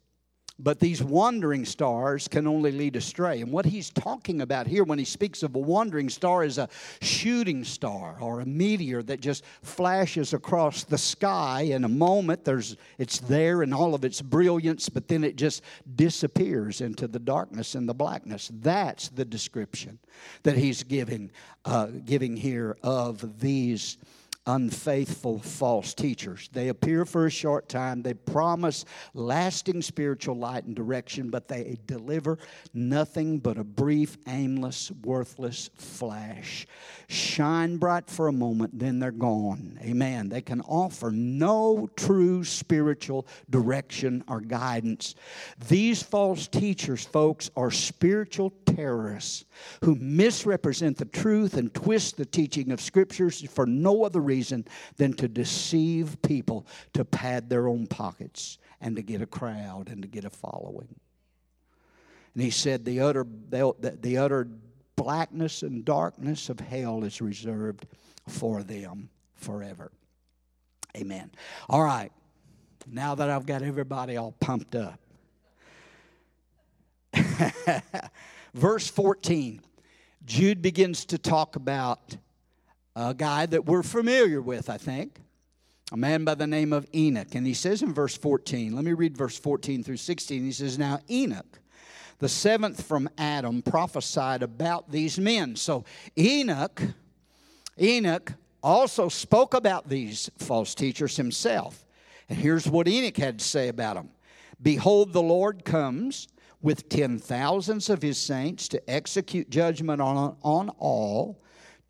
But 0.60 0.80
these 0.80 1.01
wandering 1.01 1.66
stars 1.66 2.28
can 2.28 2.45
only 2.45 2.72
lead 2.72 2.95
astray. 2.95 3.41
And 3.41 3.51
what 3.51 3.66
he's 3.66 3.89
talking 3.89 4.41
about 4.41 4.68
here 4.68 4.84
when 4.84 4.99
he 4.99 5.06
speaks 5.06 5.41
of 5.41 5.56
a 5.56 5.60
wandering 5.60 6.10
star 6.10 6.43
is 6.43 6.60
a 6.60 6.70
shooting 7.01 7.64
star 7.64 8.18
or 8.22 8.39
a 8.39 8.45
meteor 8.45 9.01
that 9.04 9.20
just 9.20 9.43
flashes 9.64 10.32
across 10.32 10.84
the 10.84 10.97
sky 10.97 11.62
in 11.62 11.84
a 11.84 11.89
moment. 11.89 12.45
There's, 12.45 12.78
it's 12.99 13.20
there 13.20 13.64
in 13.64 13.74
all 13.74 13.95
of 13.95 14.06
its 14.06 14.22
brilliance, 14.22 14.89
but 14.89 15.08
then 15.08 15.24
it 15.24 15.38
just 15.38 15.64
disappears 15.95 16.82
into 16.82 17.08
the 17.08 17.20
darkness 17.20 17.74
and 17.74 17.89
the 17.89 17.95
blackness. 17.95 18.51
That's 18.54 19.10
the 19.10 19.26
description 19.26 19.97
that 20.43 20.56
he's 20.56 20.84
giving, 20.84 21.32
uh, 21.66 21.88
giving 22.06 22.38
here 22.38 22.78
of 22.84 23.39
these 23.39 23.97
unfaithful 24.46 25.39
false 25.39 25.94
teachers. 25.94 26.50
They 26.52 26.68
appear 26.68 27.06
for 27.06 27.26
a 27.26 27.32
short 27.32 27.70
time, 27.70 28.02
they 28.02 28.14
promise 28.14 28.84
lasting 29.14 29.82
spiritual 29.82 30.36
light 30.36 30.66
and 30.66 30.76
direction, 30.76 31.30
but 31.30 31.48
they 31.48 31.78
deliver 31.88 32.38
nothing 32.74 33.39
but 33.39 33.58
a 33.58 33.64
brief, 33.64 34.18
aimless, 34.28 34.91
worthless 35.04 35.70
flash. 35.76 36.68
Shine 37.08 37.78
bright 37.78 38.10
for 38.10 38.28
a 38.28 38.34
moment, 38.34 38.78
then 38.78 39.00
they're 39.00 39.12
gone. 39.12 39.80
Amen. 39.82 40.30
They 40.30 40.41
can 40.41 40.62
offer 40.62 41.12
no 41.12 41.89
true 41.96 42.44
spiritual 42.44 43.28
direction 43.50 44.24
or 44.28 44.41
guidance. 44.41 45.16
These 45.70 46.04
false 46.04 46.48
teachers, 46.48 47.06
folks, 47.06 47.50
are 47.56 47.72
spiritual 47.72 48.52
terrorists 48.66 49.46
who 49.84 49.96
misrepresent 49.96 50.98
the 50.98 51.06
truth 51.06 51.56
and 51.56 51.74
twist 51.74 52.18
the 52.18 52.26
teaching 52.26 52.72
of 52.72 52.82
scriptures 52.82 53.41
for 53.50 53.66
no 53.66 54.04
other 54.04 54.20
reason 54.20 54.33
reason 54.34 54.66
than 54.98 55.14
to 55.14 55.28
deceive 55.28 56.22
people 56.22 56.66
to 56.94 57.06
pad 57.06 57.50
their 57.50 57.68
own 57.68 57.86
pockets 57.88 58.58
and 58.82 58.96
to 58.96 59.02
get 59.02 59.22
a 59.22 59.28
crowd 59.28 59.90
and 59.90 60.02
to 60.02 60.08
get 60.08 60.26
a 60.26 60.30
following. 60.30 60.96
And 62.34 62.44
he 62.44 62.50
said, 62.50 62.84
the 62.84 63.00
utter, 63.02 63.28
the, 63.50 63.74
the 64.02 64.18
utter 64.18 64.48
blackness 64.96 65.62
and 65.62 65.86
darkness 65.86 66.50
of 66.50 66.60
hell 66.60 67.04
is 67.04 67.22
reserved 67.22 67.86
for 68.28 68.64
them 68.64 69.10
forever. 69.36 69.92
Amen. 70.98 71.30
All 71.70 71.84
right. 71.84 72.12
Now 72.88 73.16
that 73.16 73.30
I've 73.30 73.46
got 73.46 73.62
everybody 73.62 74.18
all 74.18 74.34
pumped 74.40 74.76
up. 74.76 75.00
Verse 78.54 78.88
14, 78.90 79.62
Jude 80.26 80.62
begins 80.62 81.06
to 81.06 81.18
talk 81.18 81.56
about 81.56 82.18
a 82.96 83.14
guy 83.14 83.46
that 83.46 83.66
we're 83.66 83.84
familiar 83.84 84.41
with, 84.41 84.70
I 84.70 84.78
think, 84.78 85.20
a 85.91 85.98
man 85.98 86.24
by 86.24 86.36
the 86.36 86.48
name 86.48 86.74
of 86.74 86.88
Enoch. 86.94 87.36
And 87.36 87.46
he 87.46 87.54
says 87.54 87.82
in 87.82 87.94
verse 87.94 88.16
14, 88.18 88.76
let 88.76 88.84
me 88.84 88.94
read 88.94 89.18
verse 89.18 89.38
14 89.38 89.84
through 89.84 89.98
16. 89.98 90.44
He 90.44 90.52
says, 90.52 90.78
Now 90.78 91.00
Enoch, 91.10 91.60
the 92.20 92.30
seventh 92.30 92.84
from 92.84 93.10
Adam, 93.18 93.62
prophesied 93.62 94.44
about 94.44 94.91
these 94.91 95.20
men. 95.20 95.56
So 95.56 95.86
Enoch, 96.18 96.82
Enoch 97.80 98.34
also 98.62 99.10
spoke 99.10 99.54
about 99.54 99.89
these 99.89 100.30
false 100.38 100.74
teachers 100.74 101.18
himself. 101.18 101.86
And 102.30 102.38
here's 102.38 102.68
what 102.68 102.88
Enoch 102.88 103.18
had 103.18 103.39
to 103.39 103.46
say 103.46 103.68
about 103.68 103.96
them 103.96 104.10
Behold, 104.62 105.14
the 105.14 105.22
Lord 105.22 105.66
comes 105.66 106.28
with 106.62 106.88
ten 106.88 107.20
thousands 107.20 107.89
of 107.89 108.02
his 108.02 108.18
saints 108.18 108.70
to 108.70 108.89
execute 108.89 109.50
judgment 109.50 110.02
on, 110.02 110.38
on 110.41 110.70
all 110.80 111.43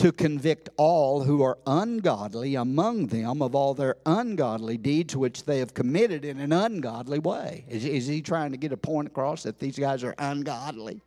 to 0.04 0.12
convict 0.12 0.68
all 0.76 1.24
who 1.24 1.42
are 1.42 1.58
ungodly 1.66 2.56
among 2.56 3.08
them 3.08 3.42
of 3.42 3.56
all 3.56 3.74
their 3.74 3.96
ungodly 4.06 4.76
deeds 4.76 5.16
which 5.16 5.46
they 5.46 5.60
have 5.60 5.74
committed 5.74 6.26
in 6.26 6.42
an 6.42 6.52
ungodly 6.52 7.20
way. 7.20 7.64
Is, 7.70 7.86
is 7.86 8.06
he 8.06 8.22
trying 8.22 8.52
to 8.52 8.58
get 8.58 8.74
a 8.74 8.78
point 8.78 9.08
across 9.08 9.44
that 9.44 9.60
these 9.60 9.80
guys 9.80 10.04
are 10.04 10.14
ungodly? 10.18 11.00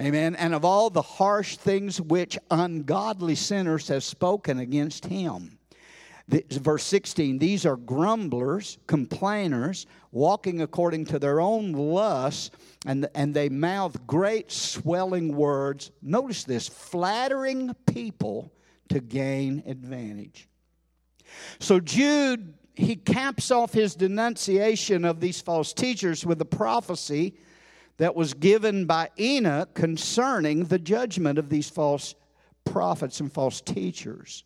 Amen. 0.00 0.34
And 0.36 0.54
of 0.54 0.64
all 0.64 0.88
the 0.88 1.02
harsh 1.02 1.58
things 1.58 2.00
which 2.00 2.38
ungodly 2.50 3.34
sinners 3.34 3.88
have 3.88 4.02
spoken 4.02 4.60
against 4.60 5.04
him. 5.04 5.53
Verse 6.28 6.84
16 6.84 7.38
these 7.38 7.66
are 7.66 7.76
grumblers 7.76 8.78
complainers 8.86 9.86
walking 10.14 10.62
according 10.62 11.04
to 11.04 11.18
their 11.18 11.40
own 11.40 11.72
lusts 11.72 12.50
and, 12.86 13.08
and 13.14 13.34
they 13.34 13.48
mouth 13.48 14.06
great 14.06 14.50
swelling 14.52 15.34
words. 15.34 15.90
Notice 16.02 16.44
this 16.44 16.68
flattering 16.68 17.74
people 17.86 18.52
to 18.90 19.00
gain 19.00 19.62
advantage. 19.66 20.48
So 21.58 21.80
jude 21.80 22.54
he 22.76 22.96
caps 22.96 23.50
off 23.50 23.72
his 23.72 23.94
denunciation 23.94 25.04
of 25.04 25.20
these 25.20 25.40
false 25.40 25.72
teachers 25.72 26.24
with 26.24 26.40
a 26.40 26.46
prophecy 26.46 27.34
that 27.98 28.14
was 28.16 28.34
given 28.34 28.84
by 28.86 29.10
enoch 29.18 29.74
concerning 29.74 30.64
the 30.64 30.78
judgment 30.78 31.38
of 31.38 31.48
these 31.48 31.70
false 31.70 32.14
prophets 32.64 33.20
and 33.20 33.32
false 33.32 33.60
teachers 33.60 34.44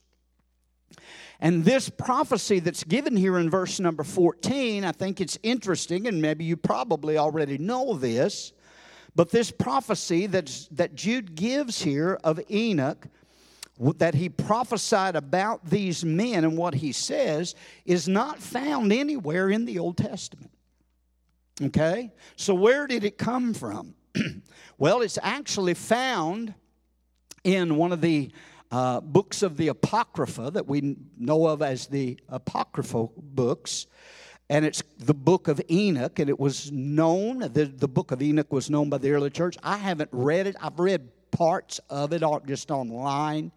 and 1.41 1.65
this 1.65 1.89
prophecy 1.89 2.59
that's 2.59 2.83
given 2.83 3.17
here 3.17 3.39
in 3.39 3.49
verse 3.49 3.79
number 3.79 4.03
14, 4.03 4.85
I 4.85 4.93
think 4.93 5.21
it's 5.21 5.39
interesting, 5.43 6.09
and 6.09 6.21
maybe 6.21 6.45
you 6.45 6.57
probably 6.57 7.17
already 7.17 7.59
know 7.59 7.95
this, 7.95 8.53
but 9.15 9.31
this 9.31 9.51
prophecy 9.51 10.27
that's, 10.27 10.67
that 10.69 10.95
Jude 10.95 11.35
gives 11.35 11.83
here 11.83 12.19
of 12.25 12.41
Enoch, 12.51 13.07
that 13.99 14.15
he 14.15 14.29
prophesied 14.29 15.15
about 15.15 15.65
these 15.65 16.05
men 16.05 16.45
and 16.45 16.57
what 16.57 16.75
he 16.75 16.91
says, 16.91 17.55
is 17.85 18.09
not 18.09 18.41
found 18.41 18.93
anywhere 18.93 19.49
in 19.49 19.65
the 19.65 19.79
Old 19.79 19.97
Testament. 19.97 20.51
Okay? 21.63 22.13
So 22.35 22.55
where 22.55 22.89
did 22.89 23.05
it 23.05 23.19
come 23.19 23.55
from? 23.55 23.95
well, 24.79 25.03
it's 25.03 25.19
actually 25.23 25.75
found 25.75 26.55
in 27.45 27.77
one 27.77 27.93
of 27.93 28.01
the 28.01 28.33
uh, 28.71 29.01
books 29.01 29.43
of 29.43 29.57
the 29.57 29.69
Apocrypha 29.69 30.51
that 30.53 30.67
we 30.67 30.97
know 31.19 31.47
of 31.47 31.63
as 31.63 31.87
the 31.87 32.19
Apocryphal 32.29 33.13
books. 33.17 33.87
And 34.51 34.65
it's 34.65 34.83
the 34.99 35.15
book 35.15 35.49
of 35.49 35.61
Enoch, 35.71 36.19
and 36.19 36.31
it 36.31 36.41
was 36.41 36.73
known, 36.73 37.41
the, 37.41 37.67
the 37.67 37.89
book 37.89 38.13
of 38.13 38.23
Enoch 38.23 38.51
was 38.51 38.71
known 38.71 38.89
by 38.89 38.97
the 38.99 39.11
early 39.11 39.31
church. 39.31 39.57
I 39.63 39.77
haven't 39.77 40.09
read 40.11 40.47
it, 40.47 40.57
I've 40.61 40.79
read 40.79 41.09
parts 41.31 41.81
of 41.91 42.13
it 42.13 42.23
just 42.47 42.71
online. 42.71 43.53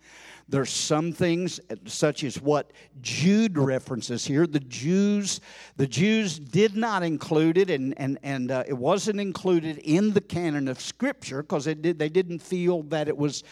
There's 0.50 0.70
some 0.70 1.14
things 1.14 1.60
such 1.86 2.24
as 2.24 2.42
what 2.42 2.72
Jude 3.02 3.58
references 3.58 4.26
here. 4.26 4.46
The 4.46 4.60
Jews, 4.60 5.40
the 5.78 5.88
Jews 5.88 6.40
did 6.40 6.76
not 6.76 7.04
include 7.04 7.58
it, 7.58 7.70
and 7.70 7.94
and 7.98 8.20
and 8.24 8.52
uh, 8.52 8.64
it 8.68 8.74
wasn't 8.74 9.20
included 9.20 9.78
in 9.80 10.12
the 10.12 10.22
canon 10.22 10.68
of 10.68 10.82
Scripture 10.82 11.42
because 11.42 11.66
they 11.66 11.74
did 11.74 11.98
they 11.98 12.10
didn't 12.10 12.40
feel 12.40 12.84
that 12.84 13.08
it 13.08 13.16
was 13.16 13.44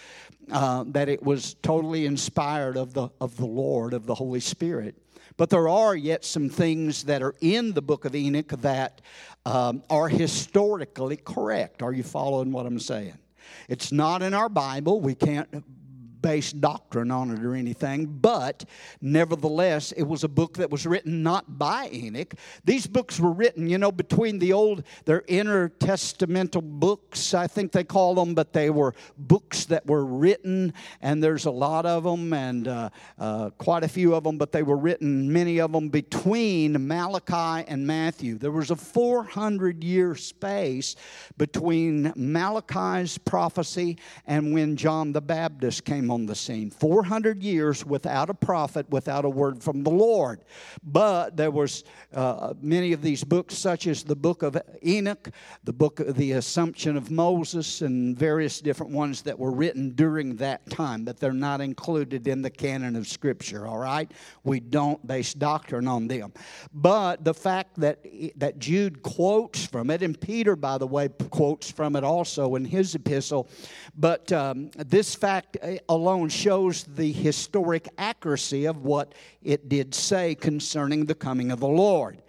uh, 0.51 0.83
that 0.87 1.09
it 1.09 1.23
was 1.23 1.55
totally 1.61 2.05
inspired 2.05 2.77
of 2.77 2.93
the 2.93 3.09
of 3.21 3.37
the 3.37 3.45
Lord 3.45 3.93
of 3.93 4.05
the 4.05 4.15
Holy 4.15 4.39
Spirit. 4.39 4.95
But 5.37 5.49
there 5.49 5.69
are 5.69 5.95
yet 5.95 6.25
some 6.25 6.49
things 6.49 7.05
that 7.05 7.23
are 7.23 7.33
in 7.39 7.71
the 7.71 7.81
book 7.81 8.03
of 8.03 8.13
Enoch 8.13 8.49
that 8.61 8.99
um, 9.45 9.83
are 9.89 10.09
historically 10.09 11.15
correct. 11.15 11.81
Are 11.81 11.93
you 11.93 12.03
following 12.03 12.51
what 12.51 12.65
I'm 12.65 12.77
saying? 12.77 13.17
It's 13.69 13.93
not 13.93 14.21
in 14.21 14.33
our 14.33 14.49
Bible. 14.49 14.99
We 14.99 15.15
can't 15.15 15.63
base 16.21 16.51
doctrine 16.51 17.11
on 17.11 17.31
it 17.31 17.43
or 17.43 17.55
anything, 17.55 18.05
but 18.05 18.65
nevertheless, 19.01 19.91
it 19.93 20.03
was 20.03 20.23
a 20.23 20.27
book 20.27 20.57
that 20.57 20.69
was 20.69 20.85
written 20.85 21.23
not 21.23 21.57
by 21.57 21.89
Enoch. 21.91 22.33
These 22.65 22.87
books 22.87 23.19
were 23.19 23.31
written, 23.31 23.69
you 23.69 23.77
know, 23.77 23.91
between 23.91 24.39
the 24.39 24.53
old, 24.53 24.83
their 25.05 25.21
intertestamental 25.21 26.61
books, 26.63 27.33
I 27.33 27.47
think 27.47 27.71
they 27.71 27.83
call 27.83 28.15
them, 28.15 28.33
but 28.33 28.53
they 28.53 28.69
were 28.69 28.93
books 29.17 29.65
that 29.65 29.85
were 29.85 30.05
written, 30.05 30.73
and 31.01 31.23
there's 31.23 31.45
a 31.45 31.51
lot 31.51 31.85
of 31.85 32.03
them, 32.03 32.33
and 32.33 32.67
uh, 32.67 32.89
uh, 33.17 33.49
quite 33.51 33.83
a 33.83 33.87
few 33.87 34.15
of 34.15 34.23
them, 34.23 34.37
but 34.37 34.51
they 34.51 34.63
were 34.63 34.77
written, 34.77 35.31
many 35.31 35.59
of 35.59 35.71
them, 35.71 35.89
between 35.89 36.87
Malachi 36.87 37.65
and 37.67 37.85
Matthew. 37.85 38.37
There 38.37 38.51
was 38.51 38.71
a 38.71 38.75
400 38.75 39.83
year 39.83 40.15
space 40.15 40.95
between 41.37 42.13
Malachi's 42.15 43.17
prophecy 43.17 43.97
and 44.25 44.53
when 44.53 44.75
John 44.75 45.11
the 45.11 45.21
Baptist 45.21 45.85
came 45.85 46.08
on 46.11 46.25
the 46.25 46.35
scene. 46.35 46.69
400 46.69 47.43
years 47.43 47.85
without 47.85 48.29
a 48.29 48.33
prophet, 48.33 48.89
without 48.89 49.25
a 49.25 49.29
word 49.29 49.63
from 49.63 49.83
the 49.83 49.89
Lord. 49.89 50.41
But 50.83 51.37
there 51.37 51.51
was 51.51 51.83
uh, 52.13 52.53
many 52.61 52.93
of 52.93 53.01
these 53.01 53.23
books, 53.23 53.57
such 53.57 53.87
as 53.87 54.03
the 54.03 54.15
book 54.15 54.43
of 54.43 54.57
Enoch, 54.85 55.29
the 55.63 55.73
book 55.73 55.99
of 55.99 56.15
the 56.15 56.33
Assumption 56.33 56.97
of 56.97 57.11
Moses, 57.11 57.81
and 57.81 58.17
various 58.17 58.61
different 58.61 58.91
ones 58.91 59.21
that 59.23 59.37
were 59.37 59.51
written 59.51 59.91
during 59.91 60.35
that 60.37 60.69
time, 60.69 61.03
but 61.03 61.19
they're 61.19 61.33
not 61.33 61.61
included 61.61 62.27
in 62.27 62.41
the 62.41 62.49
canon 62.49 62.95
of 62.95 63.07
Scripture, 63.07 63.67
all 63.67 63.77
right? 63.77 64.11
We 64.43 64.59
don't 64.59 65.05
base 65.05 65.33
doctrine 65.33 65.87
on 65.87 66.07
them. 66.07 66.33
But 66.73 67.23
the 67.23 67.33
fact 67.33 67.79
that, 67.79 68.05
that 68.35 68.59
Jude 68.59 69.01
quotes 69.03 69.65
from 69.65 69.89
it, 69.89 70.01
and 70.01 70.19
Peter, 70.19 70.55
by 70.55 70.77
the 70.77 70.87
way, 70.87 71.09
quotes 71.29 71.71
from 71.71 71.95
it 71.95 72.03
also 72.03 72.55
in 72.55 72.65
his 72.65 72.95
epistle, 72.95 73.49
but 73.97 74.31
um, 74.31 74.71
this 74.77 75.15
fact 75.15 75.57
alone 75.99 76.29
shows 76.29 76.83
the 76.85 77.11
historic 77.11 77.89
accuracy 77.97 78.65
of 78.65 78.85
what 78.85 79.13
it 79.43 79.67
did 79.67 79.93
say 79.93 80.33
concerning 80.33 81.05
the 81.05 81.15
coming 81.15 81.51
of 81.51 81.59
the 81.59 81.67
Lord. 81.67 82.21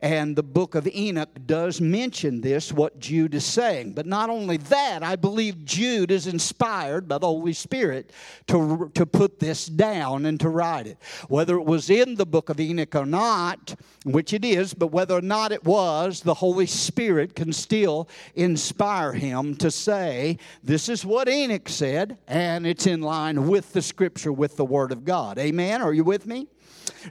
And 0.00 0.36
the 0.36 0.44
book 0.44 0.76
of 0.76 0.86
Enoch 0.86 1.30
does 1.46 1.80
mention 1.80 2.40
this, 2.40 2.72
what 2.72 3.00
Jude 3.00 3.34
is 3.34 3.44
saying. 3.44 3.94
But 3.94 4.06
not 4.06 4.30
only 4.30 4.56
that, 4.56 5.02
I 5.02 5.16
believe 5.16 5.64
Jude 5.64 6.12
is 6.12 6.28
inspired 6.28 7.08
by 7.08 7.18
the 7.18 7.26
Holy 7.26 7.52
Spirit 7.52 8.12
to, 8.46 8.92
to 8.94 9.04
put 9.04 9.40
this 9.40 9.66
down 9.66 10.26
and 10.26 10.38
to 10.38 10.50
write 10.50 10.86
it. 10.86 10.98
Whether 11.28 11.56
it 11.56 11.64
was 11.64 11.90
in 11.90 12.14
the 12.14 12.26
book 12.26 12.48
of 12.48 12.60
Enoch 12.60 12.94
or 12.94 13.06
not, 13.06 13.74
which 14.04 14.32
it 14.32 14.44
is, 14.44 14.72
but 14.72 14.92
whether 14.92 15.16
or 15.16 15.20
not 15.20 15.50
it 15.50 15.64
was, 15.64 16.20
the 16.20 16.34
Holy 16.34 16.66
Spirit 16.66 17.34
can 17.34 17.52
still 17.52 18.08
inspire 18.36 19.12
him 19.12 19.56
to 19.56 19.68
say, 19.68 20.38
This 20.62 20.88
is 20.88 21.04
what 21.04 21.28
Enoch 21.28 21.68
said, 21.68 22.18
and 22.28 22.68
it's 22.68 22.86
in 22.86 23.00
line 23.00 23.48
with 23.48 23.72
the 23.72 23.82
scripture, 23.82 24.32
with 24.32 24.56
the 24.56 24.64
Word 24.64 24.92
of 24.92 25.04
God. 25.04 25.40
Amen? 25.40 25.82
Are 25.82 25.92
you 25.92 26.04
with 26.04 26.24
me? 26.24 26.46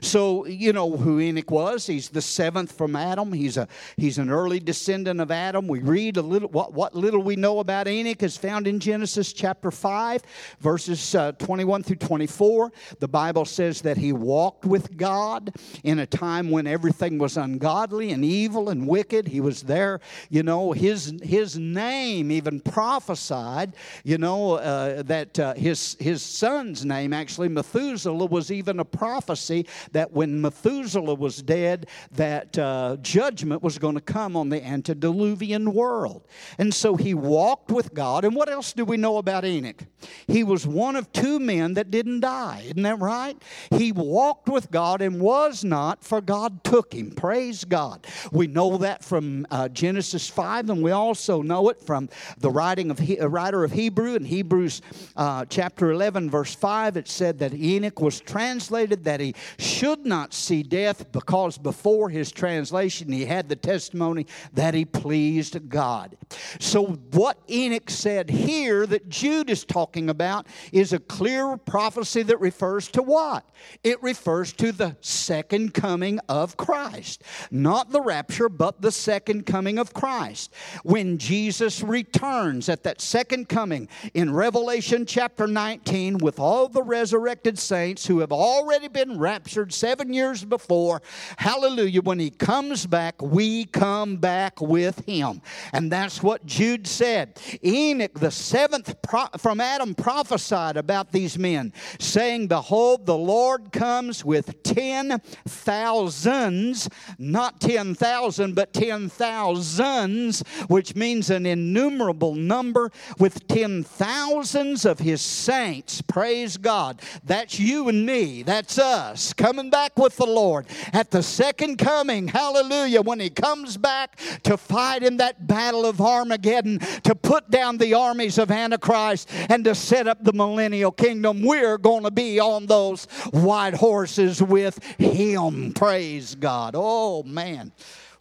So, 0.00 0.46
you 0.46 0.72
know 0.72 0.96
who 0.96 1.20
Enoch 1.20 1.50
was. 1.50 1.86
He's 1.86 2.08
the 2.08 2.22
seventh 2.22 2.72
from 2.72 2.96
Adam. 2.96 3.32
He's, 3.32 3.56
a, 3.56 3.68
he's 3.96 4.18
an 4.18 4.30
early 4.30 4.60
descendant 4.60 5.20
of 5.20 5.30
Adam. 5.30 5.68
We 5.68 5.80
read 5.80 6.16
a 6.16 6.22
little, 6.22 6.48
what, 6.48 6.72
what 6.72 6.94
little 6.94 7.22
we 7.22 7.36
know 7.36 7.60
about 7.60 7.88
Enoch 7.88 8.22
is 8.22 8.36
found 8.36 8.66
in 8.66 8.80
Genesis 8.80 9.32
chapter 9.32 9.70
5, 9.70 10.22
verses 10.60 11.14
uh, 11.14 11.32
21 11.32 11.82
through 11.82 11.96
24. 11.96 12.72
The 13.00 13.08
Bible 13.08 13.44
says 13.44 13.82
that 13.82 13.96
he 13.96 14.12
walked 14.12 14.64
with 14.64 14.96
God 14.96 15.54
in 15.84 15.98
a 15.98 16.06
time 16.06 16.50
when 16.50 16.66
everything 16.66 17.18
was 17.18 17.36
ungodly 17.36 18.12
and 18.12 18.24
evil 18.24 18.68
and 18.70 18.86
wicked. 18.86 19.28
He 19.28 19.40
was 19.40 19.62
there, 19.62 20.00
you 20.30 20.42
know, 20.42 20.72
his, 20.72 21.14
his 21.22 21.58
name 21.58 22.30
even 22.30 22.60
prophesied, 22.60 23.74
you 24.04 24.18
know, 24.18 24.54
uh, 24.54 25.02
that 25.02 25.38
uh, 25.38 25.54
his, 25.54 25.96
his 26.00 26.22
son's 26.22 26.84
name, 26.84 27.12
actually, 27.12 27.48
Methuselah, 27.48 28.26
was 28.26 28.50
even 28.50 28.80
a 28.80 28.84
prophecy 28.84 29.66
that 29.92 30.12
when 30.12 30.40
Methuselah 30.40 31.14
was 31.14 31.42
dead, 31.42 31.88
that 32.12 32.58
uh, 32.58 32.96
judgment 33.00 33.62
was 33.62 33.78
going 33.78 33.94
to 33.94 34.00
come 34.00 34.36
on 34.36 34.48
the 34.48 34.64
antediluvian 34.64 35.72
world. 35.72 36.26
And 36.58 36.72
so 36.72 36.96
he 36.96 37.14
walked 37.14 37.70
with 37.70 37.94
God. 37.94 38.24
And 38.24 38.34
what 38.34 38.48
else 38.48 38.72
do 38.72 38.84
we 38.84 38.96
know 38.96 39.18
about 39.18 39.44
Enoch? 39.44 39.82
He 40.26 40.44
was 40.44 40.66
one 40.66 40.96
of 40.96 41.12
two 41.12 41.38
men 41.38 41.74
that 41.74 41.90
didn't 41.90 42.20
die. 42.20 42.62
Isn't 42.66 42.82
that 42.82 42.98
right? 42.98 43.36
He 43.70 43.92
walked 43.92 44.48
with 44.48 44.70
God 44.70 45.02
and 45.02 45.20
was 45.20 45.64
not, 45.64 46.04
for 46.04 46.20
God 46.20 46.62
took 46.64 46.92
him. 46.92 47.10
Praise 47.10 47.64
God. 47.64 48.06
We 48.32 48.46
know 48.46 48.78
that 48.78 49.04
from 49.04 49.46
uh, 49.50 49.68
Genesis 49.68 50.28
5, 50.28 50.70
and 50.70 50.82
we 50.82 50.90
also 50.90 51.42
know 51.42 51.68
it 51.68 51.80
from 51.80 52.08
the 52.38 52.50
writing 52.50 52.90
of 52.90 52.98
he, 52.98 53.18
writer 53.18 53.64
of 53.64 53.72
Hebrew 53.72 54.14
in 54.14 54.24
Hebrews 54.24 54.82
uh, 55.16 55.44
chapter 55.46 55.90
11, 55.90 56.30
verse 56.30 56.54
5. 56.54 56.96
It 56.96 57.08
said 57.08 57.38
that 57.38 57.54
Enoch 57.54 58.00
was 58.00 58.20
translated 58.20 59.04
that 59.04 59.20
he 59.20 59.34
should 59.58 60.06
not 60.06 60.32
see 60.32 60.62
death 60.62 61.10
because 61.10 61.58
before 61.58 62.08
his 62.08 62.30
translation 62.30 63.10
he 63.10 63.24
had 63.24 63.48
the 63.48 63.56
testimony 63.56 64.26
that 64.52 64.74
he 64.74 64.84
pleased 64.84 65.68
God. 65.68 66.16
So, 66.60 66.86
what 67.12 67.38
Enoch 67.50 67.90
said 67.90 68.30
here 68.30 68.86
that 68.86 69.08
Jude 69.08 69.50
is 69.50 69.64
talking 69.64 70.10
about 70.10 70.46
is 70.72 70.92
a 70.92 70.98
clear 70.98 71.56
prophecy 71.56 72.22
that 72.22 72.40
refers 72.40 72.88
to 72.88 73.02
what? 73.02 73.48
It 73.82 74.00
refers 74.02 74.52
to 74.54 74.70
the 74.70 74.96
second 75.00 75.74
coming 75.74 76.20
of 76.28 76.56
Christ. 76.56 77.24
Not 77.50 77.90
the 77.90 78.00
rapture, 78.00 78.48
but 78.48 78.80
the 78.80 78.92
second 78.92 79.46
coming 79.46 79.78
of 79.78 79.92
Christ. 79.92 80.52
When 80.84 81.18
Jesus 81.18 81.82
returns 81.82 82.68
at 82.68 82.84
that 82.84 83.00
second 83.00 83.48
coming 83.48 83.88
in 84.14 84.32
Revelation 84.32 85.06
chapter 85.06 85.46
19 85.46 86.18
with 86.18 86.38
all 86.38 86.68
the 86.68 86.82
resurrected 86.82 87.58
saints 87.58 88.06
who 88.06 88.20
have 88.20 88.32
already 88.32 88.88
been 88.88 89.18
raptured 89.18 89.37
seven 89.46 90.12
years 90.12 90.44
before. 90.44 91.02
Hallelujah. 91.36 92.02
When 92.02 92.18
he 92.18 92.30
comes 92.30 92.86
back, 92.86 93.20
we 93.20 93.64
come 93.66 94.16
back 94.16 94.60
with 94.60 95.04
him. 95.06 95.40
And 95.72 95.90
that's 95.90 96.22
what 96.22 96.44
Jude 96.46 96.86
said. 96.86 97.40
Enoch, 97.64 98.18
the 98.18 98.30
seventh 98.30 99.00
pro- 99.02 99.26
from 99.38 99.60
Adam, 99.60 99.94
prophesied 99.94 100.76
about 100.76 101.12
these 101.12 101.38
men, 101.38 101.72
saying, 101.98 102.48
Behold, 102.48 103.06
the 103.06 103.16
Lord 103.16 103.72
comes 103.72 104.24
with 104.24 104.62
ten 104.62 105.20
thousands, 105.46 106.88
not 107.18 107.60
ten 107.60 107.94
thousand, 107.94 108.54
but 108.54 108.72
ten 108.72 109.08
thousands, 109.08 110.42
which 110.68 110.94
means 110.94 111.30
an 111.30 111.46
innumerable 111.46 112.34
number, 112.34 112.90
with 113.18 113.46
ten 113.48 113.82
thousands 113.82 114.84
of 114.84 114.98
his 114.98 115.20
saints. 115.20 116.02
Praise 116.02 116.56
God. 116.56 117.00
That's 117.24 117.58
you 117.58 117.88
and 117.88 118.04
me. 118.06 118.42
That's 118.42 118.78
us 118.78 119.27
coming 119.32 119.70
back 119.70 119.98
with 119.98 120.16
the 120.16 120.26
Lord 120.26 120.66
at 120.92 121.10
the 121.10 121.22
second 121.22 121.76
coming. 121.76 122.28
Hallelujah. 122.28 123.02
When 123.02 123.20
he 123.20 123.30
comes 123.30 123.76
back 123.76 124.18
to 124.44 124.56
fight 124.56 125.02
in 125.02 125.18
that 125.18 125.46
battle 125.46 125.86
of 125.86 126.00
Armageddon, 126.00 126.78
to 127.04 127.14
put 127.14 127.50
down 127.50 127.78
the 127.78 127.94
armies 127.94 128.38
of 128.38 128.50
Antichrist 128.50 129.30
and 129.48 129.64
to 129.64 129.74
set 129.74 130.06
up 130.06 130.24
the 130.24 130.32
millennial 130.32 130.92
kingdom, 130.92 131.42
we're 131.42 131.78
going 131.78 132.04
to 132.04 132.10
be 132.10 132.40
on 132.40 132.66
those 132.66 133.04
white 133.32 133.74
horses 133.74 134.42
with 134.42 134.82
him. 134.98 135.72
Praise 135.72 136.34
God. 136.34 136.74
Oh, 136.76 137.22
man. 137.22 137.72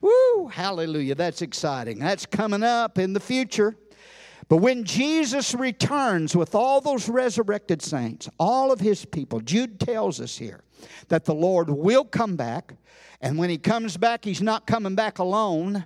Woo, 0.01 0.47
hallelujah. 0.47 1.15
That's 1.15 1.41
exciting. 1.41 1.99
That's 1.99 2.25
coming 2.25 2.63
up 2.63 2.97
in 2.97 3.13
the 3.13 3.19
future. 3.19 3.75
But 4.49 4.57
when 4.57 4.83
Jesus 4.85 5.53
returns 5.53 6.35
with 6.35 6.55
all 6.55 6.79
those 6.79 7.09
resurrected 7.09 7.81
saints, 7.81 8.29
all 8.39 8.71
of 8.71 8.79
his 8.79 9.03
people, 9.03 9.41
Jude 9.41 9.79
tells 9.79 10.21
us 10.21 10.37
here 10.37 10.61
that 11.09 11.25
the 11.25 11.33
Lord 11.33 11.69
will 11.69 12.05
come 12.05 12.35
back. 12.35 12.73
And 13.21 13.37
when 13.37 13.49
he 13.49 13.57
comes 13.57 13.97
back, 13.97 14.23
he's 14.23 14.41
not 14.41 14.67
coming 14.67 14.95
back 14.95 15.19
alone. 15.19 15.85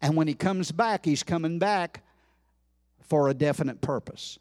And 0.00 0.16
when 0.16 0.26
he 0.26 0.34
comes 0.34 0.72
back, 0.72 1.04
he's 1.04 1.22
coming 1.22 1.58
back 1.58 2.02
for 3.00 3.28
a 3.28 3.34
definite 3.34 3.80
purpose. 3.80 4.38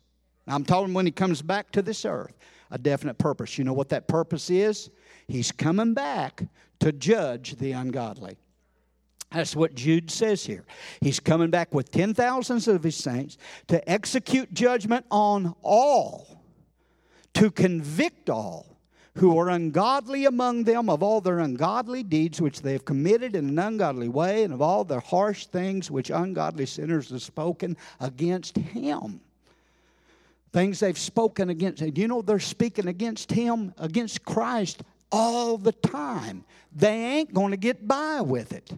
I'm 0.48 0.66
talking 0.66 0.94
when 0.94 1.06
he 1.06 1.12
comes 1.12 1.42
back 1.42 1.72
to 1.74 1.82
this 1.82 2.04
earth, 2.04 2.34
a 2.72 2.78
definite 2.78 3.18
purpose. 3.18 3.58
You 3.58 3.64
know 3.64 3.74
what 3.74 3.90
that 3.90 4.08
purpose 4.08 4.50
is? 4.50 4.90
He's 5.28 5.52
coming 5.52 5.94
back 5.94 6.44
to 6.80 6.92
judge 6.92 7.58
the 7.58 7.74
ungodly. 7.74 8.38
That's 9.32 9.56
what 9.56 9.76
Jude 9.76 10.12
says 10.12 10.46
here. 10.46 10.66
He's 11.00 11.20
coming 11.20 11.52
back 11.52 11.74
with 11.74 11.92
ten 11.92 12.14
thousands 12.14 12.68
of 12.68 12.84
his 12.84 12.98
saints 12.98 13.38
to 13.68 13.88
execute 13.90 14.54
judgment 14.54 15.06
on 15.10 15.56
all, 15.62 16.44
to 17.36 17.50
convict 17.50 18.30
all 18.30 18.71
who 19.16 19.38
are 19.38 19.50
ungodly 19.50 20.26
among 20.26 20.64
them 20.64 20.90
of 20.90 21.04
all 21.04 21.22
their 21.22 21.40
ungodly 21.40 22.04
deeds 22.04 22.42
which 22.42 22.62
they 22.62 22.74
have 22.74 22.86
committed 22.86 23.36
in 23.36 23.50
an 23.50 23.60
ungodly 23.60 24.08
way, 24.08 24.44
and 24.44 24.54
of 24.54 24.62
all 24.62 24.84
the 24.84 25.00
harsh 25.00 25.46
things 25.48 25.92
which 25.92 26.10
ungodly 26.10 26.66
sinners 26.66 27.10
have 27.10 27.22
spoken 27.22 27.76
against 28.00 28.58
him. 28.58 29.20
Things 30.54 30.80
they've 30.80 30.98
spoken 30.98 31.50
against. 31.50 31.82
You 31.82 32.08
know 32.08 32.22
they're 32.22 32.40
speaking 32.40 32.88
against 32.88 33.32
him, 33.32 33.74
against 33.78 34.24
Christ 34.26 34.84
all 35.12 35.58
the 35.58 35.72
time? 35.72 36.44
They 36.74 37.18
ain't 37.18 37.34
going 37.34 37.52
to 37.52 37.58
get 37.58 37.88
by 37.88 38.22
with 38.22 38.54
it 38.54 38.72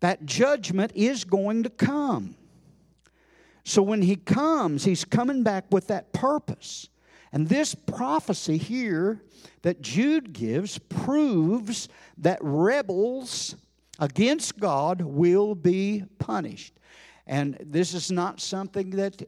that 0.00 0.24
judgment 0.24 0.92
is 0.94 1.24
going 1.24 1.62
to 1.62 1.70
come. 1.70 2.34
So 3.64 3.82
when 3.82 4.02
he 4.02 4.16
comes, 4.16 4.84
he's 4.84 5.04
coming 5.04 5.42
back 5.42 5.66
with 5.70 5.86
that 5.88 6.12
purpose. 6.12 6.88
And 7.32 7.48
this 7.48 7.74
prophecy 7.74 8.56
here 8.56 9.22
that 9.62 9.80
Jude 9.80 10.32
gives 10.32 10.78
proves 10.78 11.88
that 12.18 12.38
rebels 12.42 13.54
against 13.98 14.58
God 14.58 15.00
will 15.00 15.54
be 15.54 16.04
punished. 16.18 16.74
And 17.26 17.56
this 17.64 17.94
is 17.94 18.10
not 18.10 18.40
something 18.40 18.90
that 18.90 19.22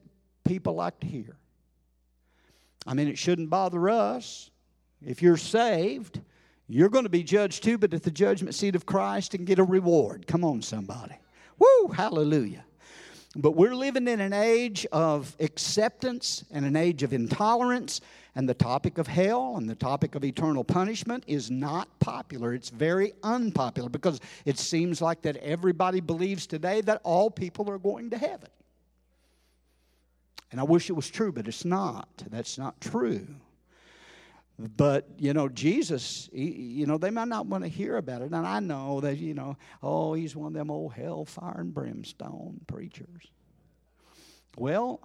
people 0.44 0.74
like 0.74 0.98
to 1.00 1.06
hear. 1.06 1.36
I 2.86 2.94
mean, 2.94 3.06
it 3.06 3.18
shouldn't 3.18 3.50
bother 3.50 3.88
us. 3.88 4.50
If 5.04 5.22
you're 5.22 5.36
saved, 5.36 6.20
you're 6.68 6.88
going 6.88 7.04
to 7.04 7.10
be 7.10 7.22
judged 7.22 7.62
too, 7.62 7.78
but 7.78 7.94
at 7.94 8.02
the 8.02 8.10
judgment 8.10 8.54
seat 8.54 8.74
of 8.74 8.86
Christ 8.86 9.34
and 9.34 9.46
get 9.46 9.58
a 9.58 9.64
reward. 9.64 10.26
Come 10.26 10.44
on, 10.44 10.62
somebody. 10.62 11.14
Woo, 11.58 11.88
hallelujah. 11.88 12.64
But 13.34 13.52
we're 13.52 13.74
living 13.74 14.08
in 14.08 14.20
an 14.20 14.34
age 14.34 14.86
of 14.92 15.34
acceptance 15.40 16.44
and 16.50 16.66
an 16.66 16.76
age 16.76 17.02
of 17.02 17.14
intolerance, 17.14 18.02
and 18.34 18.46
the 18.46 18.54
topic 18.54 18.98
of 18.98 19.06
hell 19.06 19.56
and 19.56 19.68
the 19.68 19.74
topic 19.74 20.14
of 20.14 20.24
eternal 20.24 20.64
punishment 20.64 21.24
is 21.26 21.50
not 21.50 21.88
popular. 21.98 22.52
It's 22.52 22.68
very 22.68 23.14
unpopular 23.22 23.88
because 23.88 24.20
it 24.44 24.58
seems 24.58 25.00
like 25.00 25.22
that 25.22 25.36
everybody 25.38 26.00
believes 26.00 26.46
today 26.46 26.82
that 26.82 27.00
all 27.04 27.30
people 27.30 27.70
are 27.70 27.78
going 27.78 28.10
to 28.10 28.18
heaven. 28.18 28.50
And 30.50 30.60
I 30.60 30.64
wish 30.64 30.90
it 30.90 30.92
was 30.92 31.08
true, 31.08 31.32
but 31.32 31.48
it's 31.48 31.64
not. 31.64 32.08
That's 32.30 32.58
not 32.58 32.78
true. 32.82 33.26
But, 34.58 35.08
you 35.18 35.32
know, 35.32 35.48
Jesus, 35.48 36.28
he, 36.32 36.50
you 36.50 36.86
know, 36.86 36.98
they 36.98 37.10
might 37.10 37.28
not 37.28 37.46
want 37.46 37.64
to 37.64 37.68
hear 37.68 37.96
about 37.96 38.22
it. 38.22 38.26
And 38.26 38.46
I 38.46 38.60
know 38.60 39.00
that, 39.00 39.18
you 39.18 39.34
know, 39.34 39.56
oh, 39.82 40.14
he's 40.14 40.36
one 40.36 40.48
of 40.48 40.52
them 40.52 40.70
old 40.70 40.92
hellfire 40.92 41.60
and 41.60 41.74
brimstone 41.74 42.60
preachers. 42.66 43.26
Well, 44.56 45.00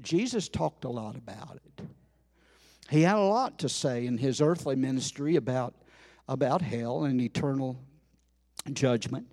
Jesus 0.00 0.48
talked 0.48 0.84
a 0.84 0.88
lot 0.90 1.16
about 1.16 1.56
it. 1.56 1.84
He 2.90 3.02
had 3.02 3.16
a 3.16 3.20
lot 3.20 3.58
to 3.60 3.68
say 3.68 4.06
in 4.06 4.18
his 4.18 4.40
earthly 4.40 4.76
ministry 4.76 5.36
about, 5.36 5.74
about 6.28 6.60
hell 6.60 7.04
and 7.04 7.20
eternal 7.20 7.80
judgment. 8.72 9.26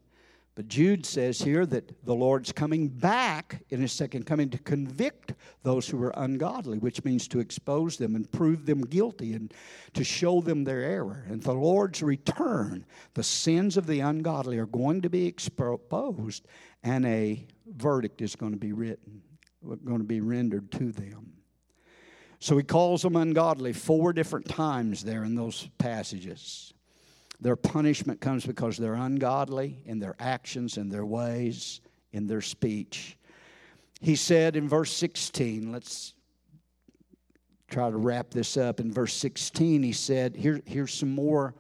But 0.57 0.69
Jude 0.69 1.05
says 1.05 1.39
here 1.39 1.67
that 1.67 2.03
the 2.03 2.15
Lord's 2.15 2.51
coming 2.51 2.87
back 2.87 3.61
in 3.69 3.79
his 3.79 3.91
second 3.91 4.25
coming 4.25 4.49
to 4.49 4.57
convict 4.57 5.35
those 5.61 5.87
who 5.87 6.01
are 6.01 6.13
ungodly, 6.17 6.79
which 6.79 7.05
means 7.05 7.27
to 7.27 7.39
expose 7.39 7.97
them 7.97 8.15
and 8.15 8.31
prove 8.31 8.65
them 8.65 8.81
guilty 8.81 9.33
and 9.33 9.53
to 9.93 10.03
show 10.03 10.41
them 10.41 10.63
their 10.63 10.81
error. 10.81 11.23
And 11.29 11.43
the 11.43 11.53
Lord's 11.53 12.01
return, 12.01 12.87
the 13.13 13.21
sins 13.21 13.77
of 13.77 13.85
the 13.85 13.99
ungodly 13.99 14.57
are 14.57 14.65
going 14.65 15.03
to 15.03 15.11
be 15.11 15.27
exposed, 15.27 16.47
and 16.81 17.05
a 17.05 17.45
verdict 17.67 18.23
is 18.23 18.35
going 18.35 18.53
to 18.53 18.57
be 18.57 18.73
written, 18.73 19.21
going 19.85 19.99
to 19.99 20.05
be 20.05 20.21
rendered 20.21 20.71
to 20.71 20.91
them. 20.91 21.33
So 22.39 22.57
he 22.57 22.63
calls 22.63 23.03
them 23.03 23.15
ungodly 23.15 23.73
four 23.73 24.11
different 24.11 24.49
times 24.49 25.03
there 25.03 25.23
in 25.23 25.35
those 25.35 25.69
passages. 25.77 26.73
Their 27.39 27.55
punishment 27.55 28.19
comes 28.19 28.45
because 28.45 28.77
they're 28.77 28.95
ungodly 28.95 29.81
in 29.85 29.99
their 29.99 30.15
actions 30.19 30.77
and 30.77 30.91
their 30.91 31.05
ways, 31.05 31.81
in 32.11 32.27
their 32.27 32.41
speech. 32.41 33.17
He 34.01 34.15
said 34.15 34.55
in 34.55 34.67
verse 34.67 34.91
16, 34.91 35.71
let's 35.71 36.13
try 37.69 37.89
to 37.89 37.97
wrap 37.97 38.31
this 38.31 38.57
up. 38.57 38.79
In 38.79 38.91
verse 38.91 39.13
16, 39.13 39.83
he 39.83 39.91
said, 39.91 40.35
Here, 40.35 40.61
here's 40.65 40.93
some 40.93 41.13
more. 41.13 41.53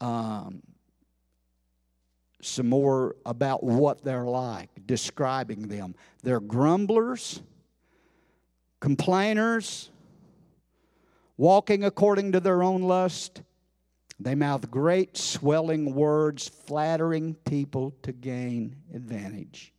Um, 0.00 0.62
some 2.40 2.68
more 2.68 3.16
about 3.24 3.64
what 3.64 4.04
they're 4.04 4.26
like, 4.26 4.68
describing 4.86 5.68
them. 5.68 5.94
They're 6.22 6.40
grumblers, 6.40 7.40
complainers, 8.80 9.90
walking 11.38 11.84
according 11.84 12.32
to 12.32 12.40
their 12.40 12.62
own 12.62 12.82
lust, 12.82 13.42
they 14.24 14.34
mouth 14.34 14.70
great 14.70 15.18
swelling 15.18 15.94
words, 15.94 16.48
flattering 16.48 17.34
people 17.44 17.94
to 18.02 18.12
gain 18.12 18.74
advantage. 18.94 19.74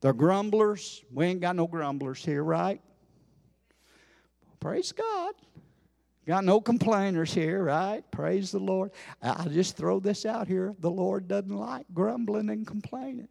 They're 0.00 0.14
grumblers. 0.14 1.04
We 1.12 1.26
ain't 1.26 1.42
got 1.42 1.54
no 1.54 1.66
grumblers 1.66 2.24
here, 2.24 2.42
right? 2.42 2.80
Praise 4.58 4.92
God. 4.92 5.34
Got 6.26 6.44
no 6.44 6.62
complainers 6.62 7.34
here, 7.34 7.62
right? 7.62 8.02
Praise 8.10 8.52
the 8.52 8.58
Lord. 8.58 8.90
I 9.20 9.46
just 9.48 9.76
throw 9.76 10.00
this 10.00 10.24
out 10.24 10.48
here. 10.48 10.74
The 10.78 10.90
Lord 10.90 11.28
doesn't 11.28 11.54
like 11.54 11.84
grumbling 11.92 12.48
and 12.48 12.66
complaining. 12.66 13.28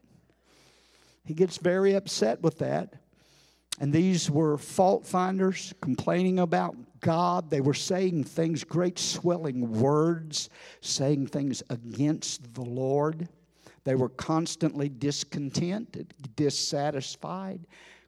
He 1.26 1.34
gets 1.34 1.58
very 1.58 1.96
upset 1.96 2.42
with 2.44 2.60
that. 2.60 2.94
And 3.80 3.92
these 3.92 4.30
were 4.30 4.60
fault 4.60 5.08
finders 5.08 5.74
complaining 5.82 6.38
about 6.38 6.76
God. 7.02 7.50
They 7.50 7.62
were 7.62 7.74
saying 7.74 8.24
things, 8.24 8.64
great 8.64 8.98
swelling 8.98 9.80
words, 9.80 10.50
saying 10.80 11.28
things 11.28 11.62
against 11.70 12.54
the 12.54 12.62
Lord. 12.62 13.28
They 13.84 13.96
were 13.96 14.10
constantly 14.10 14.90
discontent, 14.90 16.36
dissatisfied, 16.36 17.66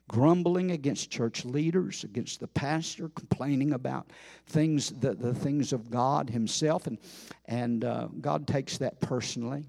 grumbling 0.07 0.71
against 0.71 1.09
church 1.09 1.45
leaders, 1.45 2.03
against 2.03 2.39
the 2.39 2.47
pastor, 2.47 3.09
complaining 3.09 3.73
about 3.73 4.11
things, 4.45 4.91
the, 4.91 5.15
the 5.15 5.33
things 5.33 5.73
of 5.73 5.89
God 5.89 6.29
Himself. 6.29 6.87
And, 6.87 6.99
and 7.45 7.83
uh, 7.83 8.07
God 8.21 8.47
takes 8.47 8.77
that 8.77 8.99
personally. 9.01 9.65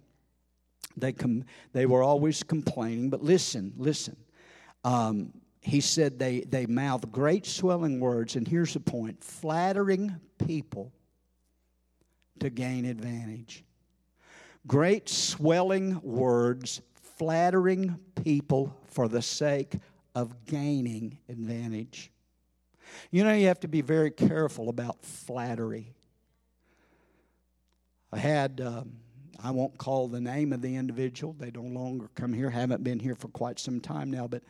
They, 0.96 1.12
com- 1.12 1.44
they 1.72 1.86
were 1.86 2.02
always 2.02 2.42
complaining. 2.42 3.10
But 3.10 3.22
listen, 3.22 3.72
listen. 3.76 4.16
Um, 4.84 5.32
he 5.64 5.80
said 5.80 6.18
they, 6.18 6.40
they 6.40 6.66
mouth 6.66 7.10
great 7.10 7.46
swelling 7.46 7.98
words, 7.98 8.36
and 8.36 8.46
here's 8.46 8.74
the 8.74 8.80
point 8.80 9.24
flattering 9.24 10.14
people 10.46 10.92
to 12.38 12.50
gain 12.50 12.84
advantage. 12.84 13.64
Great 14.66 15.08
swelling 15.08 15.98
words 16.02 16.82
flattering 17.16 17.98
people 18.22 18.76
for 18.88 19.08
the 19.08 19.22
sake 19.22 19.76
of 20.14 20.44
gaining 20.44 21.16
advantage. 21.30 22.10
You 23.10 23.24
know, 23.24 23.32
you 23.32 23.46
have 23.46 23.60
to 23.60 23.68
be 23.68 23.80
very 23.80 24.10
careful 24.10 24.68
about 24.68 25.02
flattery. 25.02 25.94
I 28.12 28.18
had, 28.18 28.60
um, 28.60 28.92
I 29.42 29.50
won't 29.50 29.78
call 29.78 30.08
the 30.08 30.20
name 30.20 30.52
of 30.52 30.60
the 30.60 30.76
individual, 30.76 31.34
they 31.38 31.50
no 31.50 31.62
longer 31.62 32.10
come 32.14 32.34
here, 32.34 32.50
haven't 32.50 32.84
been 32.84 32.98
here 32.98 33.14
for 33.14 33.28
quite 33.28 33.58
some 33.58 33.80
time 33.80 34.10
now, 34.10 34.26
but 34.26 34.42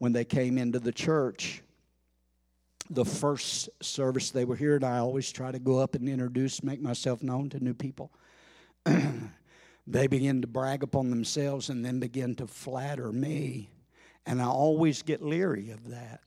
when 0.00 0.14
they 0.14 0.24
came 0.24 0.56
into 0.56 0.80
the 0.80 0.90
church, 0.90 1.62
the 2.88 3.04
first 3.04 3.68
service 3.82 4.30
they 4.30 4.46
were 4.46 4.56
here, 4.56 4.74
and 4.74 4.84
I 4.84 4.98
always 4.98 5.30
try 5.30 5.52
to 5.52 5.58
go 5.58 5.78
up 5.78 5.94
and 5.94 6.08
introduce, 6.08 6.62
make 6.62 6.80
myself 6.80 7.22
known 7.22 7.50
to 7.50 7.62
new 7.62 7.74
people. 7.74 8.10
they 9.86 10.06
begin 10.06 10.40
to 10.40 10.48
brag 10.48 10.82
upon 10.82 11.10
themselves 11.10 11.68
and 11.68 11.84
then 11.84 12.00
begin 12.00 12.34
to 12.36 12.46
flatter 12.46 13.12
me. 13.12 13.70
And 14.24 14.40
I 14.40 14.46
always 14.46 15.02
get 15.02 15.22
leery 15.22 15.70
of 15.70 15.90
that. 15.90 16.22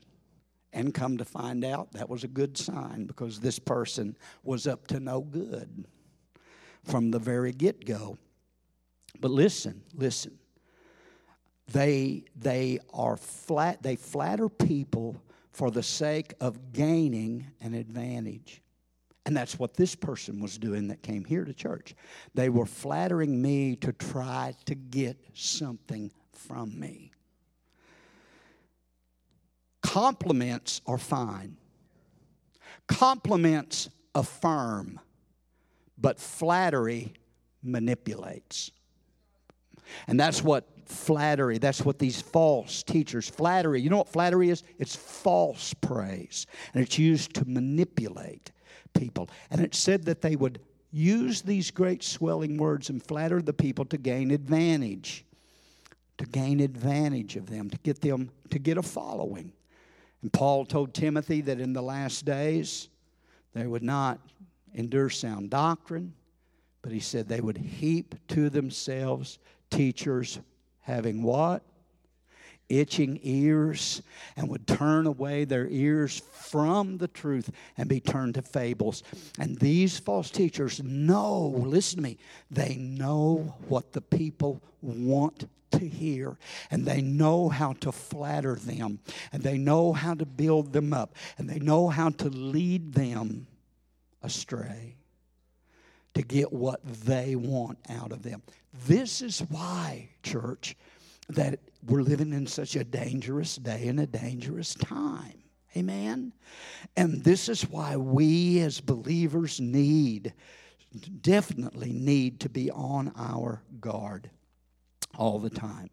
And 0.72 0.94
come 0.94 1.18
to 1.18 1.26
find 1.26 1.66
out, 1.66 1.92
that 1.94 2.10
was 2.10 2.24
a 2.24 2.28
good 2.28 2.58
sign 2.58 3.06
because 3.06 3.40
this 3.40 3.58
person 3.58 4.16
was 4.44 4.68
up 4.68 4.86
to 4.88 5.00
no 5.00 5.22
good 5.22 5.86
from 6.84 7.10
the 7.10 7.20
very 7.20 7.52
get 7.52 7.86
go. 7.86 8.18
But 9.20 9.32
listen, 9.32 9.82
listen. 9.96 10.38
They, 11.72 12.26
they 12.36 12.80
are 12.93 13.18
flat, 13.18 13.82
they 13.82 13.95
flatter 13.95 14.49
people 14.49 15.22
for 15.51 15.72
the 15.72 15.84
sake 15.84 16.34
of 16.41 16.74
gaining 16.74 17.47
an 17.61 17.74
advantage. 17.74 18.61
And 19.26 19.38
that's 19.38 19.57
what 19.57 19.76
this 19.76 19.95
person 19.95 20.41
was 20.41 20.57
doing 20.57 20.89
that 20.89 21.01
came 21.01 21.24
here 21.24 21.45
to 21.45 21.53
church. 21.53 21.95
They 22.34 22.49
were 22.49 22.66
flattering 22.66 23.41
me 23.41 23.78
to 23.78 23.93
try 23.93 24.53
to 24.66 24.76
get 24.76 25.18
something 25.34 26.11
from 26.34 26.78
me. 26.78 27.11
Compliments 29.82 30.82
are 30.86 30.97
fine, 30.97 31.57
compliments 32.88 33.89
affirm, 34.16 34.99
but 35.97 36.20
flattery 36.20 37.14
manipulates. 37.61 38.72
And 40.07 40.20
that's 40.20 40.43
what 40.43 40.68
flattery, 40.88 41.58
that's 41.58 41.84
what 41.84 42.00
these 42.00 42.22
false 42.22 42.84
teachers, 42.84 43.30
flattery, 43.30 43.82
you 43.82 43.90
know 43.90 43.98
what 43.98 44.10
flattery 44.10 44.50
is? 44.50 44.64
It's 44.80 44.96
false 44.96 45.74
praise. 45.74 46.46
And 46.74 46.84
it's 46.84 46.98
used 46.98 47.34
to 47.36 47.46
manipulate 47.46 48.52
people. 48.94 49.30
And 49.50 49.62
it 49.62 49.76
said 49.76 50.06
that 50.06 50.22
they 50.22 50.36
would 50.36 50.60
use 50.92 51.42
these 51.42 51.72
great 51.72 52.04
swelling 52.04 52.58
words 52.58 52.90
and 52.90 53.02
flatter 53.02 53.42
the 53.42 53.54
people 53.54 53.86
to 53.86 53.98
gain 53.98 54.32
advantage, 54.32 55.26
to 56.20 56.26
gain 56.26 56.60
advantage 56.60 57.36
of 57.36 57.50
them, 57.50 57.70
to 57.70 57.78
get 57.80 58.02
them 58.02 58.30
to 58.52 58.60
get 58.60 58.78
a 58.78 58.84
following. 58.84 59.52
And 60.22 60.32
Paul 60.32 60.66
told 60.66 60.94
Timothy 60.94 61.42
that 61.42 61.60
in 61.60 61.74
the 61.74 61.82
last 61.82 62.26
days 62.26 62.90
they 63.54 63.66
would 63.66 63.84
not 63.84 64.20
endure 64.74 65.10
sound 65.10 65.50
doctrine, 65.50 66.14
but 66.82 66.92
he 66.92 67.00
said 67.00 67.28
they 67.28 67.42
would 67.42 67.58
heap 67.58 68.16
to 68.30 68.50
themselves 68.50 69.40
teachers 69.72 70.40
having 70.84 71.24
what? 71.24 71.64
itching 72.70 73.20
ears 73.24 74.02
and 74.36 74.50
would 74.50 74.66
turn 74.68 75.06
away 75.06 75.46
their 75.46 75.68
ears 75.68 76.22
from 76.32 76.98
the 76.98 77.08
truth 77.08 77.50
and 77.78 77.90
be 77.90 78.00
turned 78.00 78.36
to 78.36 78.42
fables. 78.42 79.04
And 79.38 79.58
these 79.58 80.00
false 80.00 80.30
teachers 80.30 80.82
know, 80.84 81.48
listen 81.48 81.98
to 81.98 82.04
me, 82.04 82.18
they 82.50 82.76
know 82.76 83.56
what 83.68 83.92
the 83.94 84.02
people 84.02 84.62
want 84.82 85.50
to 85.72 85.88
hear 85.88 86.38
and 86.70 86.86
they 86.86 87.02
know 87.02 87.50
how 87.50 87.74
to 87.74 87.92
flatter 87.92 88.56
them 88.56 89.00
and 89.32 89.42
they 89.42 89.58
know 89.58 89.92
how 89.92 90.14
to 90.14 90.26
build 90.26 90.72
them 90.72 90.94
up 90.94 91.16
and 91.38 91.50
they 91.50 91.60
know 91.60 91.90
how 91.90 92.10
to 92.10 92.30
lead 92.30 92.94
them 92.94 93.48
astray 94.22 94.96
to 96.14 96.22
get 96.22 96.51
what 96.53 96.84
they 96.84 97.36
want 97.36 97.78
out 97.89 98.11
of 98.11 98.24
them. 98.24 98.41
This 98.88 99.22
is 99.22 99.39
why, 99.49 100.09
church, 100.22 100.76
that 101.30 101.59
we're 101.86 102.01
living 102.01 102.34
in 102.34 102.47
such 102.47 102.76
a 102.76 102.84
dangerous 102.84 103.55
day 103.55 103.88
and 103.88 103.99
a 103.99 104.05
dangerous 104.05 104.74
time. 104.76 105.43
Amen? 105.76 106.34
And 106.95 107.24
this 107.24 107.49
is 107.49 107.64
why 107.70 107.97
we 107.97 108.59
as 108.59 108.80
believers 108.80 109.59
need, 109.59 110.34
definitely 111.22 111.91
need 111.91 112.39
to 112.41 112.49
be 112.49 112.70
on 112.70 113.11
our 113.18 113.64
guard 113.80 114.30
all 115.18 115.39
the 115.39 115.49
time. 115.49 115.89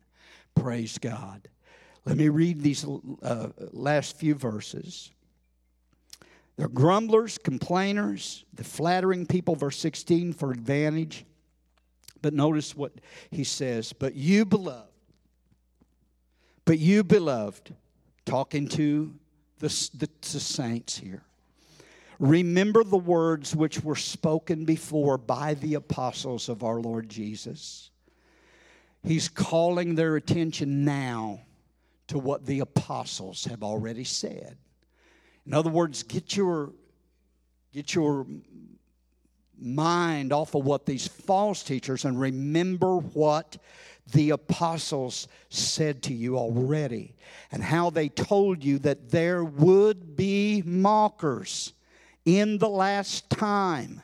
Praise 0.55 0.99
God. 0.99 1.49
Let 2.05 2.17
me 2.17 2.29
read 2.29 2.61
these 2.61 2.85
uh, 3.23 3.49
last 3.73 4.17
few 4.17 4.35
verses. 4.35 5.11
They're 6.61 6.69
grumblers, 6.69 7.39
complainers, 7.39 8.45
the 8.53 8.65
flattering 8.65 9.25
people, 9.25 9.55
verse 9.55 9.79
16, 9.79 10.35
for 10.35 10.53
advantage. 10.53 11.25
But 12.21 12.35
notice 12.35 12.77
what 12.77 12.93
he 13.31 13.45
says. 13.45 13.95
But 13.95 14.15
you, 14.15 14.45
beloved, 14.45 14.93
but 16.67 16.79
you, 16.79 17.03
beloved, 17.03 17.75
talking 18.27 18.69
to 18.69 19.15
the, 19.59 19.69
the, 19.95 20.11
the 20.21 20.39
saints 20.39 20.99
here, 20.99 21.23
remember 22.19 22.85
the 22.85 22.99
words 22.99 23.57
which 23.57 23.83
were 23.83 23.97
spoken 23.97 24.67
before 24.67 25.17
by 25.17 25.55
the 25.55 25.77
apostles 25.77 26.51
of 26.51 26.63
our 26.63 26.79
Lord 26.79 27.09
Jesus. 27.09 27.89
He's 29.03 29.31
calling 29.31 29.95
their 29.95 30.17
attention 30.17 30.85
now 30.85 31.41
to 32.09 32.19
what 32.19 32.45
the 32.45 32.61
apostles 32.61 33.47
have 33.47 33.63
already 33.63 34.05
said. 34.05 34.59
In 35.51 35.55
other 35.55 35.69
words, 35.69 36.05
get 36.05 36.37
your, 36.37 36.71
get 37.75 37.93
your 37.93 38.25
mind 39.61 40.33
off 40.33 40.55
of 40.55 40.65
what 40.65 40.87
these 40.87 41.09
false 41.09 41.65
teachers 41.65 42.05
and 42.05 42.21
remember 42.21 42.99
what 42.99 43.57
the 44.13 44.31
apostles 44.31 45.27
said 45.49 46.05
to 46.05 46.15
you 46.15 46.39
already, 46.39 47.17
and 47.51 47.65
how 47.65 47.91
they 47.91 48.09
told 48.09 48.63
you 48.63 48.79
that 48.79 49.11
there 49.11 49.43
would 49.43 50.15
be 50.15 50.63
mockers 50.65 51.73
in 52.25 52.59
the 52.59 52.69
last 52.69 53.29
time 53.29 54.03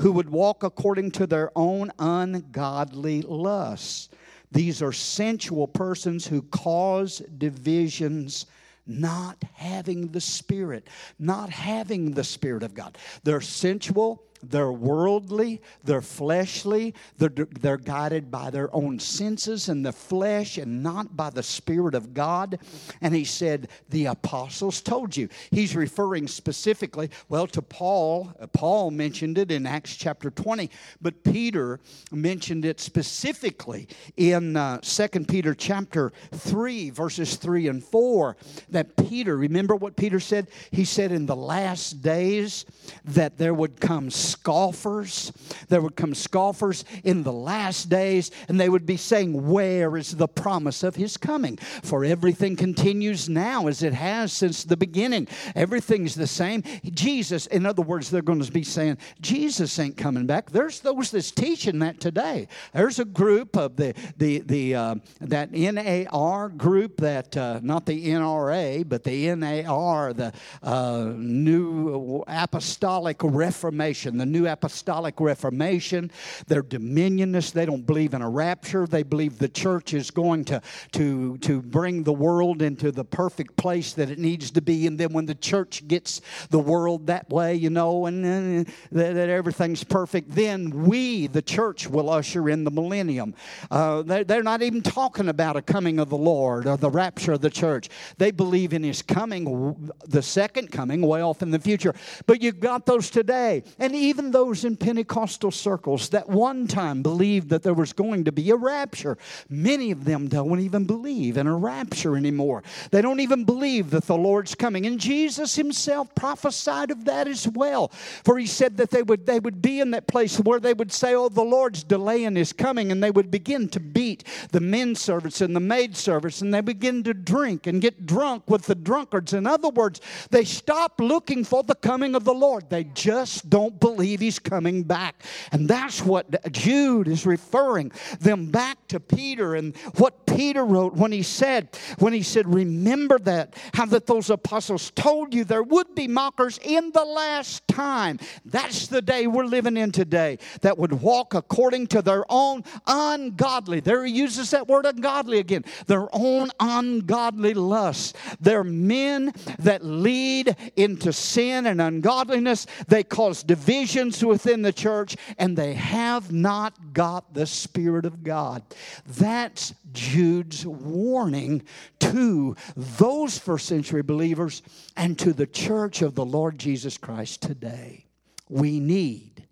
who 0.00 0.12
would 0.12 0.30
walk 0.30 0.62
according 0.62 1.10
to 1.10 1.26
their 1.26 1.50
own 1.54 1.92
ungodly 1.98 3.20
lusts. 3.20 4.08
These 4.50 4.80
are 4.80 4.92
sensual 4.92 5.68
persons 5.68 6.26
who 6.26 6.40
cause 6.40 7.20
divisions 7.36 8.46
not 8.86 9.42
having 9.54 10.12
the 10.12 10.20
Spirit, 10.20 10.88
not 11.18 11.50
having 11.50 12.12
the 12.12 12.24
Spirit 12.24 12.62
of 12.62 12.74
God. 12.74 12.96
They're 13.24 13.40
sensual, 13.40 14.22
they're 14.50 14.72
worldly, 14.72 15.60
they're 15.84 16.02
fleshly, 16.02 16.94
they're, 17.18 17.28
they're 17.60 17.76
guided 17.76 18.30
by 18.30 18.50
their 18.50 18.74
own 18.74 18.98
senses 18.98 19.68
and 19.68 19.84
the 19.84 19.92
flesh 19.92 20.58
and 20.58 20.82
not 20.82 21.16
by 21.16 21.30
the 21.30 21.42
Spirit 21.42 21.94
of 21.94 22.14
God. 22.14 22.58
And 23.00 23.14
he 23.14 23.24
said, 23.24 23.68
The 23.90 24.06
apostles 24.06 24.80
told 24.80 25.16
you. 25.16 25.28
He's 25.50 25.76
referring 25.76 26.28
specifically, 26.28 27.10
well, 27.28 27.46
to 27.48 27.62
Paul. 27.62 28.32
Paul 28.52 28.90
mentioned 28.90 29.38
it 29.38 29.50
in 29.50 29.66
Acts 29.66 29.96
chapter 29.96 30.30
20, 30.30 30.70
but 31.00 31.22
Peter 31.24 31.80
mentioned 32.10 32.64
it 32.64 32.80
specifically 32.80 33.88
in 34.16 34.56
uh, 34.56 34.78
2 34.78 35.08
Peter 35.24 35.54
chapter 35.54 36.12
3, 36.32 36.90
verses 36.90 37.36
3 37.36 37.68
and 37.68 37.84
4. 37.84 38.36
That 38.70 38.96
Peter, 38.96 39.36
remember 39.36 39.76
what 39.76 39.96
Peter 39.96 40.20
said? 40.20 40.48
He 40.70 40.84
said, 40.84 41.12
In 41.12 41.26
the 41.26 41.36
last 41.36 42.02
days, 42.02 42.64
that 43.04 43.38
there 43.38 43.54
would 43.54 43.80
come 43.80 44.10
scoffers. 44.36 45.32
There 45.68 45.80
would 45.80 45.96
come 45.96 46.14
scoffers 46.14 46.84
in 47.04 47.22
the 47.22 47.32
last 47.32 47.88
days, 47.88 48.30
and 48.48 48.60
they 48.60 48.68
would 48.68 48.86
be 48.86 48.96
saying, 48.96 49.48
Where 49.48 49.96
is 49.96 50.16
the 50.16 50.28
promise 50.28 50.82
of 50.82 50.96
his 50.96 51.16
coming? 51.16 51.56
For 51.56 52.04
everything 52.04 52.56
continues 52.56 53.28
now 53.28 53.66
as 53.66 53.82
it 53.82 53.94
has 53.94 54.32
since 54.32 54.64
the 54.64 54.76
beginning. 54.76 55.28
Everything's 55.54 56.14
the 56.14 56.26
same. 56.26 56.62
Jesus, 56.84 57.46
in 57.46 57.64
other 57.64 57.82
words, 57.82 58.10
they're 58.10 58.22
going 58.22 58.42
to 58.42 58.52
be 58.52 58.62
saying, 58.62 58.98
Jesus 59.20 59.78
ain't 59.78 59.96
coming 59.96 60.26
back. 60.26 60.50
There's 60.50 60.80
those 60.80 61.10
that's 61.10 61.30
teaching 61.30 61.78
that 61.80 62.00
today. 62.00 62.48
There's 62.74 62.98
a 62.98 63.04
group 63.04 63.56
of 63.56 63.76
the, 63.76 63.94
the, 64.18 64.40
the 64.40 64.74
uh, 64.74 64.94
that 65.20 65.52
NAR 65.52 66.48
group 66.50 66.98
that, 66.98 67.36
uh, 67.36 67.60
not 67.62 67.86
the 67.86 68.08
NRA, 68.08 68.86
but 68.86 69.02
the 69.02 69.34
NAR, 69.34 70.12
the 70.12 70.32
uh, 70.62 71.12
New 71.16 72.22
Apostolic 72.26 73.18
Reformation, 73.22 74.18
the 74.18 74.25
the 74.26 74.38
New 74.38 74.46
Apostolic 74.48 75.20
Reformation. 75.20 76.10
They're 76.46 76.62
dominionists. 76.62 77.52
They 77.52 77.66
don't 77.66 77.86
believe 77.86 78.14
in 78.14 78.22
a 78.22 78.28
rapture. 78.28 78.86
They 78.86 79.02
believe 79.02 79.38
the 79.38 79.48
church 79.48 79.94
is 79.94 80.10
going 80.10 80.44
to, 80.46 80.60
to, 80.92 81.38
to 81.38 81.62
bring 81.62 82.02
the 82.02 82.12
world 82.12 82.62
into 82.62 82.90
the 82.90 83.04
perfect 83.04 83.56
place 83.56 83.92
that 83.94 84.10
it 84.10 84.18
needs 84.18 84.50
to 84.52 84.60
be. 84.60 84.86
And 84.86 84.98
then 84.98 85.12
when 85.12 85.26
the 85.26 85.34
church 85.34 85.86
gets 85.86 86.20
the 86.50 86.58
world 86.58 87.06
that 87.06 87.30
way, 87.30 87.54
you 87.54 87.70
know, 87.70 88.06
and, 88.06 88.24
and 88.24 88.66
that, 88.92 89.14
that, 89.14 89.28
everything's 89.28 89.84
perfect, 89.84 90.30
then 90.30 90.70
we, 90.70 91.26
the 91.26 91.42
church, 91.42 91.86
will 91.88 92.10
usher 92.10 92.48
in 92.48 92.64
the 92.64 92.70
millennium. 92.70 93.34
Uh, 93.70 94.02
they, 94.02 94.24
they're 94.24 94.42
not 94.42 94.62
even 94.62 94.82
talking 94.82 95.28
about 95.28 95.56
a 95.56 95.62
coming 95.62 95.98
of 95.98 96.08
the 96.08 96.16
Lord 96.16 96.66
or 96.66 96.76
the 96.76 96.90
rapture 96.90 97.32
of 97.32 97.40
the 97.40 97.50
church. 97.50 97.88
They 98.18 98.30
believe 98.30 98.72
in 98.72 98.82
his 98.82 99.02
coming, 99.02 99.92
the 100.06 100.22
second 100.22 100.72
coming, 100.72 101.02
way 101.02 101.22
off 101.22 101.42
in 101.42 101.50
the 101.50 101.58
future. 101.58 101.94
But 102.26 102.42
you've 102.42 102.60
got 102.60 102.86
those 102.86 103.10
today. 103.10 103.62
And 103.78 103.94
even 104.06 104.30
those 104.30 104.64
in 104.64 104.76
Pentecostal 104.76 105.50
circles 105.50 106.10
that 106.10 106.28
one 106.28 106.66
time 106.66 107.02
believed 107.02 107.50
that 107.50 107.62
there 107.62 107.74
was 107.74 107.92
going 107.92 108.24
to 108.24 108.32
be 108.32 108.50
a 108.50 108.56
rapture. 108.56 109.18
Many 109.48 109.90
of 109.90 110.04
them 110.04 110.28
don't 110.28 110.60
even 110.60 110.84
believe 110.84 111.36
in 111.36 111.46
a 111.46 111.56
rapture 111.56 112.16
anymore. 112.16 112.62
They 112.90 113.02
don't 113.02 113.20
even 113.20 113.44
believe 113.44 113.90
that 113.90 114.04
the 114.04 114.16
Lord's 114.16 114.54
coming. 114.54 114.86
And 114.86 115.00
Jesus 115.00 115.56
himself 115.56 116.14
prophesied 116.14 116.90
of 116.90 117.04
that 117.06 117.26
as 117.26 117.48
well. 117.48 117.88
For 118.24 118.38
he 118.38 118.46
said 118.46 118.76
that 118.76 118.90
they 118.90 119.02
would, 119.02 119.26
they 119.26 119.40
would 119.40 119.60
be 119.60 119.80
in 119.80 119.90
that 119.90 120.06
place 120.06 120.38
where 120.38 120.60
they 120.60 120.74
would 120.74 120.92
say, 120.92 121.14
Oh, 121.14 121.28
the 121.28 121.42
Lord's 121.42 121.82
delaying 121.82 122.36
his 122.36 122.52
coming. 122.52 122.92
And 122.92 123.02
they 123.02 123.10
would 123.10 123.30
begin 123.30 123.68
to 123.70 123.80
beat 123.80 124.24
the 124.52 124.60
men 124.60 124.94
servants 124.94 125.40
and 125.40 125.54
the 125.54 125.60
maid 125.60 125.96
servants. 125.96 126.40
And 126.42 126.54
they 126.54 126.60
begin 126.60 127.02
to 127.04 127.14
drink 127.14 127.66
and 127.66 127.82
get 127.82 128.06
drunk 128.06 128.48
with 128.48 128.66
the 128.66 128.74
drunkards. 128.74 129.32
In 129.32 129.46
other 129.46 129.68
words, 129.68 130.00
they 130.30 130.44
stop 130.44 131.00
looking 131.00 131.44
for 131.44 131.62
the 131.62 131.74
coming 131.74 132.14
of 132.14 132.24
the 132.24 132.34
Lord. 132.34 132.70
They 132.70 132.84
just 132.84 133.50
don't 133.50 133.78
believe 133.80 133.95
he's 134.04 134.38
coming 134.38 134.82
back. 134.82 135.24
And 135.52 135.68
that's 135.68 136.02
what 136.02 136.52
Jude 136.52 137.08
is 137.08 137.26
referring 137.26 137.92
them 138.20 138.50
back 138.50 138.86
to 138.88 139.00
Peter 139.00 139.54
and 139.54 139.76
what 139.96 140.26
Peter 140.26 140.64
wrote 140.64 140.94
when 140.94 141.12
he 141.12 141.22
said, 141.22 141.68
when 141.98 142.12
he 142.12 142.22
said, 142.22 142.52
Remember 142.52 143.18
that, 143.20 143.54
how 143.74 143.86
that 143.86 144.06
those 144.06 144.30
apostles 144.30 144.90
told 144.92 145.34
you 145.34 145.44
there 145.44 145.62
would 145.62 145.94
be 145.94 146.08
mockers 146.08 146.58
in 146.62 146.90
the 146.92 147.04
last 147.04 147.66
time. 147.68 148.18
That's 148.44 148.86
the 148.88 149.02
day 149.02 149.26
we're 149.26 149.44
living 149.44 149.76
in 149.76 149.92
today 149.92 150.38
that 150.60 150.78
would 150.78 150.92
walk 150.92 151.34
according 151.34 151.88
to 151.88 152.02
their 152.02 152.24
own 152.28 152.64
ungodly. 152.86 153.80
There 153.80 154.04
he 154.04 154.12
uses 154.12 154.50
that 154.50 154.68
word 154.68 154.86
ungodly 154.86 155.38
again. 155.38 155.64
Their 155.86 156.08
own 156.14 156.50
ungodly 156.60 157.54
lusts. 157.54 158.14
They're 158.40 158.64
men 158.64 159.32
that 159.58 159.84
lead 159.84 160.56
into 160.76 161.12
sin 161.12 161.66
and 161.66 161.80
ungodliness. 161.80 162.66
They 162.88 163.02
cause 163.02 163.42
divisions 163.86 164.24
within 164.24 164.62
the 164.62 164.72
church, 164.72 165.16
and 165.38 165.56
they 165.56 165.74
have 165.74 166.32
not 166.32 166.92
got 166.92 167.34
the 167.34 167.46
Spirit 167.46 168.04
of 168.04 168.24
God. 168.24 168.62
That's 169.06 169.74
Jude's 169.92 170.66
warning 170.66 171.62
to 172.00 172.56
those 172.76 173.38
first 173.38 173.66
century 173.66 174.02
believers 174.02 174.62
and 174.96 175.16
to 175.20 175.32
the 175.32 175.46
church 175.46 176.02
of 176.02 176.16
the 176.16 176.24
Lord 176.24 176.58
Jesus 176.58 176.98
Christ 176.98 177.42
today. 177.42 178.06
We 178.48 178.80
need 178.80 179.46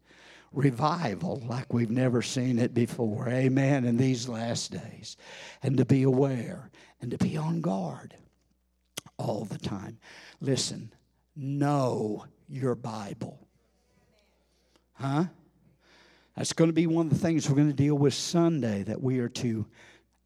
revival 0.52 1.40
like 1.46 1.72
we've 1.72 1.90
never 1.90 2.20
seen 2.20 2.58
it 2.58 2.74
before. 2.74 3.28
Amen. 3.28 3.84
In 3.84 3.96
these 3.96 4.28
last 4.28 4.72
days. 4.72 5.16
And 5.62 5.76
to 5.76 5.84
be 5.84 6.02
aware 6.02 6.70
and 7.00 7.10
to 7.12 7.18
be 7.18 7.36
on 7.36 7.60
guard 7.60 8.16
all 9.16 9.44
the 9.44 9.58
time. 9.58 9.98
Listen, 10.40 10.92
know 11.36 12.24
your 12.48 12.74
Bible. 12.74 13.44
Huh? 14.94 15.24
That's 16.36 16.52
going 16.52 16.68
to 16.70 16.74
be 16.74 16.86
one 16.86 17.06
of 17.06 17.12
the 17.12 17.18
things 17.18 17.48
we're 17.48 17.56
going 17.56 17.68
to 17.68 17.74
deal 17.74 17.96
with 17.96 18.14
Sunday 18.14 18.82
that 18.84 19.00
we 19.00 19.18
are 19.20 19.28
to 19.28 19.66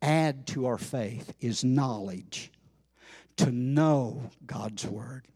add 0.01 0.47
to 0.49 0.67
our 0.67 0.79
faith 0.79 1.35
is 1.41 1.65
knowledge, 1.65 2.51
to 3.37 3.51
know 3.51 4.31
God's 4.47 4.87
Word. 4.87 5.27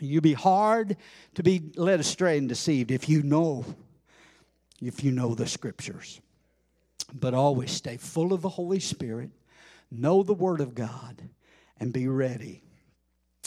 You'll 0.00 0.22
be 0.22 0.34
hard 0.34 0.96
to 1.34 1.42
be 1.42 1.72
led 1.76 2.00
astray 2.00 2.38
and 2.38 2.48
deceived 2.48 2.90
if 2.90 3.08
you 3.08 3.22
know, 3.22 3.64
if 4.82 5.02
you 5.02 5.10
know 5.10 5.34
the 5.34 5.46
Scriptures. 5.46 6.20
But 7.12 7.34
always 7.34 7.70
stay 7.70 7.96
full 7.96 8.32
of 8.32 8.42
the 8.42 8.48
Holy 8.48 8.80
Spirit, 8.80 9.30
know 9.90 10.22
the 10.22 10.34
Word 10.34 10.60
of 10.60 10.74
God, 10.74 11.22
and 11.80 11.92
be 11.92 12.08
ready. 12.08 12.62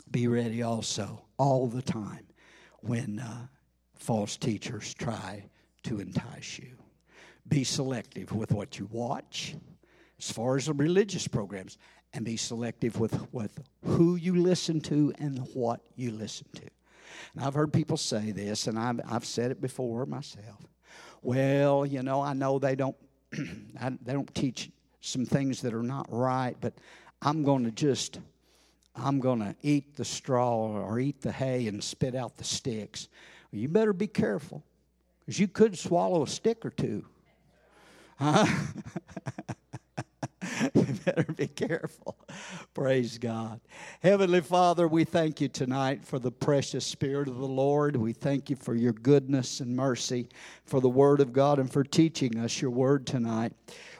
Be 0.09 0.27
ready 0.27 0.61
also 0.61 1.21
all 1.37 1.67
the 1.67 1.81
time 1.81 2.25
when 2.81 3.19
uh, 3.19 3.47
false 4.01 4.35
teachers 4.35 4.93
try 4.93 5.43
to 5.83 5.99
entice 5.99 6.57
you. 6.57 6.75
Be 7.47 7.63
selective 7.63 8.31
with 8.31 8.51
what 8.51 8.79
you 8.79 8.89
watch 8.91 9.55
as 10.19 10.31
far 10.31 10.57
as 10.57 10.65
the 10.65 10.73
religious 10.73 11.27
programs 11.27 11.77
and 12.13 12.25
be 12.25 12.35
selective 12.35 12.99
with, 12.99 13.27
with 13.31 13.59
who 13.85 14.15
you 14.15 14.35
listen 14.35 14.81
to 14.81 15.13
and 15.19 15.39
what 15.53 15.81
you 15.95 16.11
listen 16.11 16.47
to. 16.55 16.67
And 17.33 17.43
I've 17.43 17.53
heard 17.53 17.71
people 17.71 17.97
say 17.97 18.31
this, 18.31 18.67
and 18.67 18.77
I've, 18.77 18.99
I've 19.07 19.25
said 19.25 19.51
it 19.51 19.61
before 19.61 20.05
myself. 20.05 20.65
Well, 21.21 21.85
you 21.85 22.01
know, 22.01 22.21
I 22.21 22.33
know 22.33 22.57
they 22.57 22.75
don't 22.75 22.95
they 23.31 24.13
don't 24.13 24.33
teach 24.35 24.71
some 24.99 25.25
things 25.25 25.61
that 25.61 25.73
are 25.73 25.83
not 25.83 26.07
right, 26.09 26.55
but 26.59 26.73
I'm 27.21 27.43
going 27.43 27.63
to 27.63 27.71
just 27.71 28.19
I'm 28.95 29.19
going 29.19 29.39
to 29.39 29.55
eat 29.61 29.95
the 29.95 30.03
straw 30.03 30.67
or 30.67 30.99
eat 30.99 31.21
the 31.21 31.31
hay 31.31 31.67
and 31.67 31.81
spit 31.81 32.13
out 32.13 32.35
the 32.35 32.43
sticks. 32.43 33.07
You 33.51 33.67
better 33.67 33.93
be 33.93 34.07
careful 34.07 34.63
because 35.19 35.39
you 35.39 35.47
could 35.47 35.77
swallow 35.77 36.23
a 36.23 36.27
stick 36.27 36.65
or 36.65 36.69
two. 36.69 37.05
Huh? 38.17 38.45
you 40.73 40.85
better 41.05 41.31
be 41.33 41.47
careful. 41.47 42.15
Praise 42.73 43.17
God. 43.17 43.59
Heavenly 44.01 44.41
Father, 44.41 44.87
we 44.87 45.03
thank 45.03 45.41
you 45.41 45.47
tonight 45.47 46.05
for 46.05 46.19
the 46.19 46.31
precious 46.31 46.85
Spirit 46.85 47.27
of 47.27 47.37
the 47.37 47.47
Lord. 47.47 47.95
We 47.95 48.13
thank 48.13 48.49
you 48.49 48.55
for 48.55 48.73
your 48.73 48.93
goodness 48.93 49.59
and 49.59 49.75
mercy, 49.75 50.29
for 50.65 50.79
the 50.79 50.89
Word 50.89 51.19
of 51.19 51.33
God, 51.33 51.59
and 51.59 51.71
for 51.71 51.83
teaching 51.83 52.37
us 52.39 52.61
your 52.61 52.71
Word 52.71 53.05
tonight. 53.05 53.53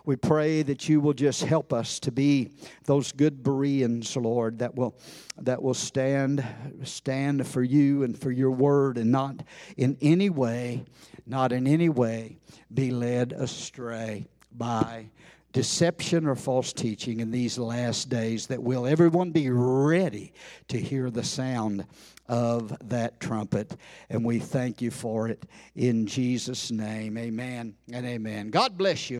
We 0.06 0.16
pray 0.16 0.64
that 0.64 0.90
you 0.90 1.00
will 1.00 1.14
just 1.14 1.44
help 1.44 1.72
us 1.72 2.00
to 2.00 2.12
be 2.12 2.50
those 2.86 3.12
good 3.12 3.44
Bereans, 3.44 4.16
Lord, 4.16 4.60
that 4.60 4.76
will 4.76 4.96
that 5.38 5.62
will 5.62 5.74
stand 5.74 6.46
stand 6.84 7.48
for 7.48 7.64
you 7.64 8.04
and 8.04 8.18
for 8.18 8.32
your 8.32 8.52
word 8.52 8.98
and 8.98 9.12
not 9.12 9.44
in 9.78 9.98
any 10.02 10.30
way, 10.30 10.86
not 11.26 11.52
in 11.52 11.68
any 11.68 11.90
way 11.90 12.38
be 12.74 12.92
led 12.92 13.34
astray 13.34 14.28
by 14.52 15.10
deception 15.54 16.26
or 16.26 16.36
false 16.36 16.72
teaching 16.72 17.20
in 17.20 17.32
these 17.32 17.58
last 17.58 18.10
days 18.10 18.48
that 18.48 18.62
will 18.62 18.88
everyone 18.88 19.32
be 19.32 19.50
ready 19.50 20.32
to 20.70 20.80
hear 20.80 21.12
the 21.12 21.24
sound 21.24 21.86
of 22.28 22.74
that 22.88 23.20
trumpet. 23.20 23.76
And 24.10 24.24
we 24.24 24.40
thank 24.40 24.82
you 24.82 24.92
for 24.92 25.28
it 25.28 25.46
in 25.76 26.08
Jesus 26.08 26.72
name. 26.72 27.18
Amen 27.18 27.76
and 27.92 28.06
amen. 28.06 28.50
God 28.50 28.78
bless 28.78 29.10
you 29.10 29.20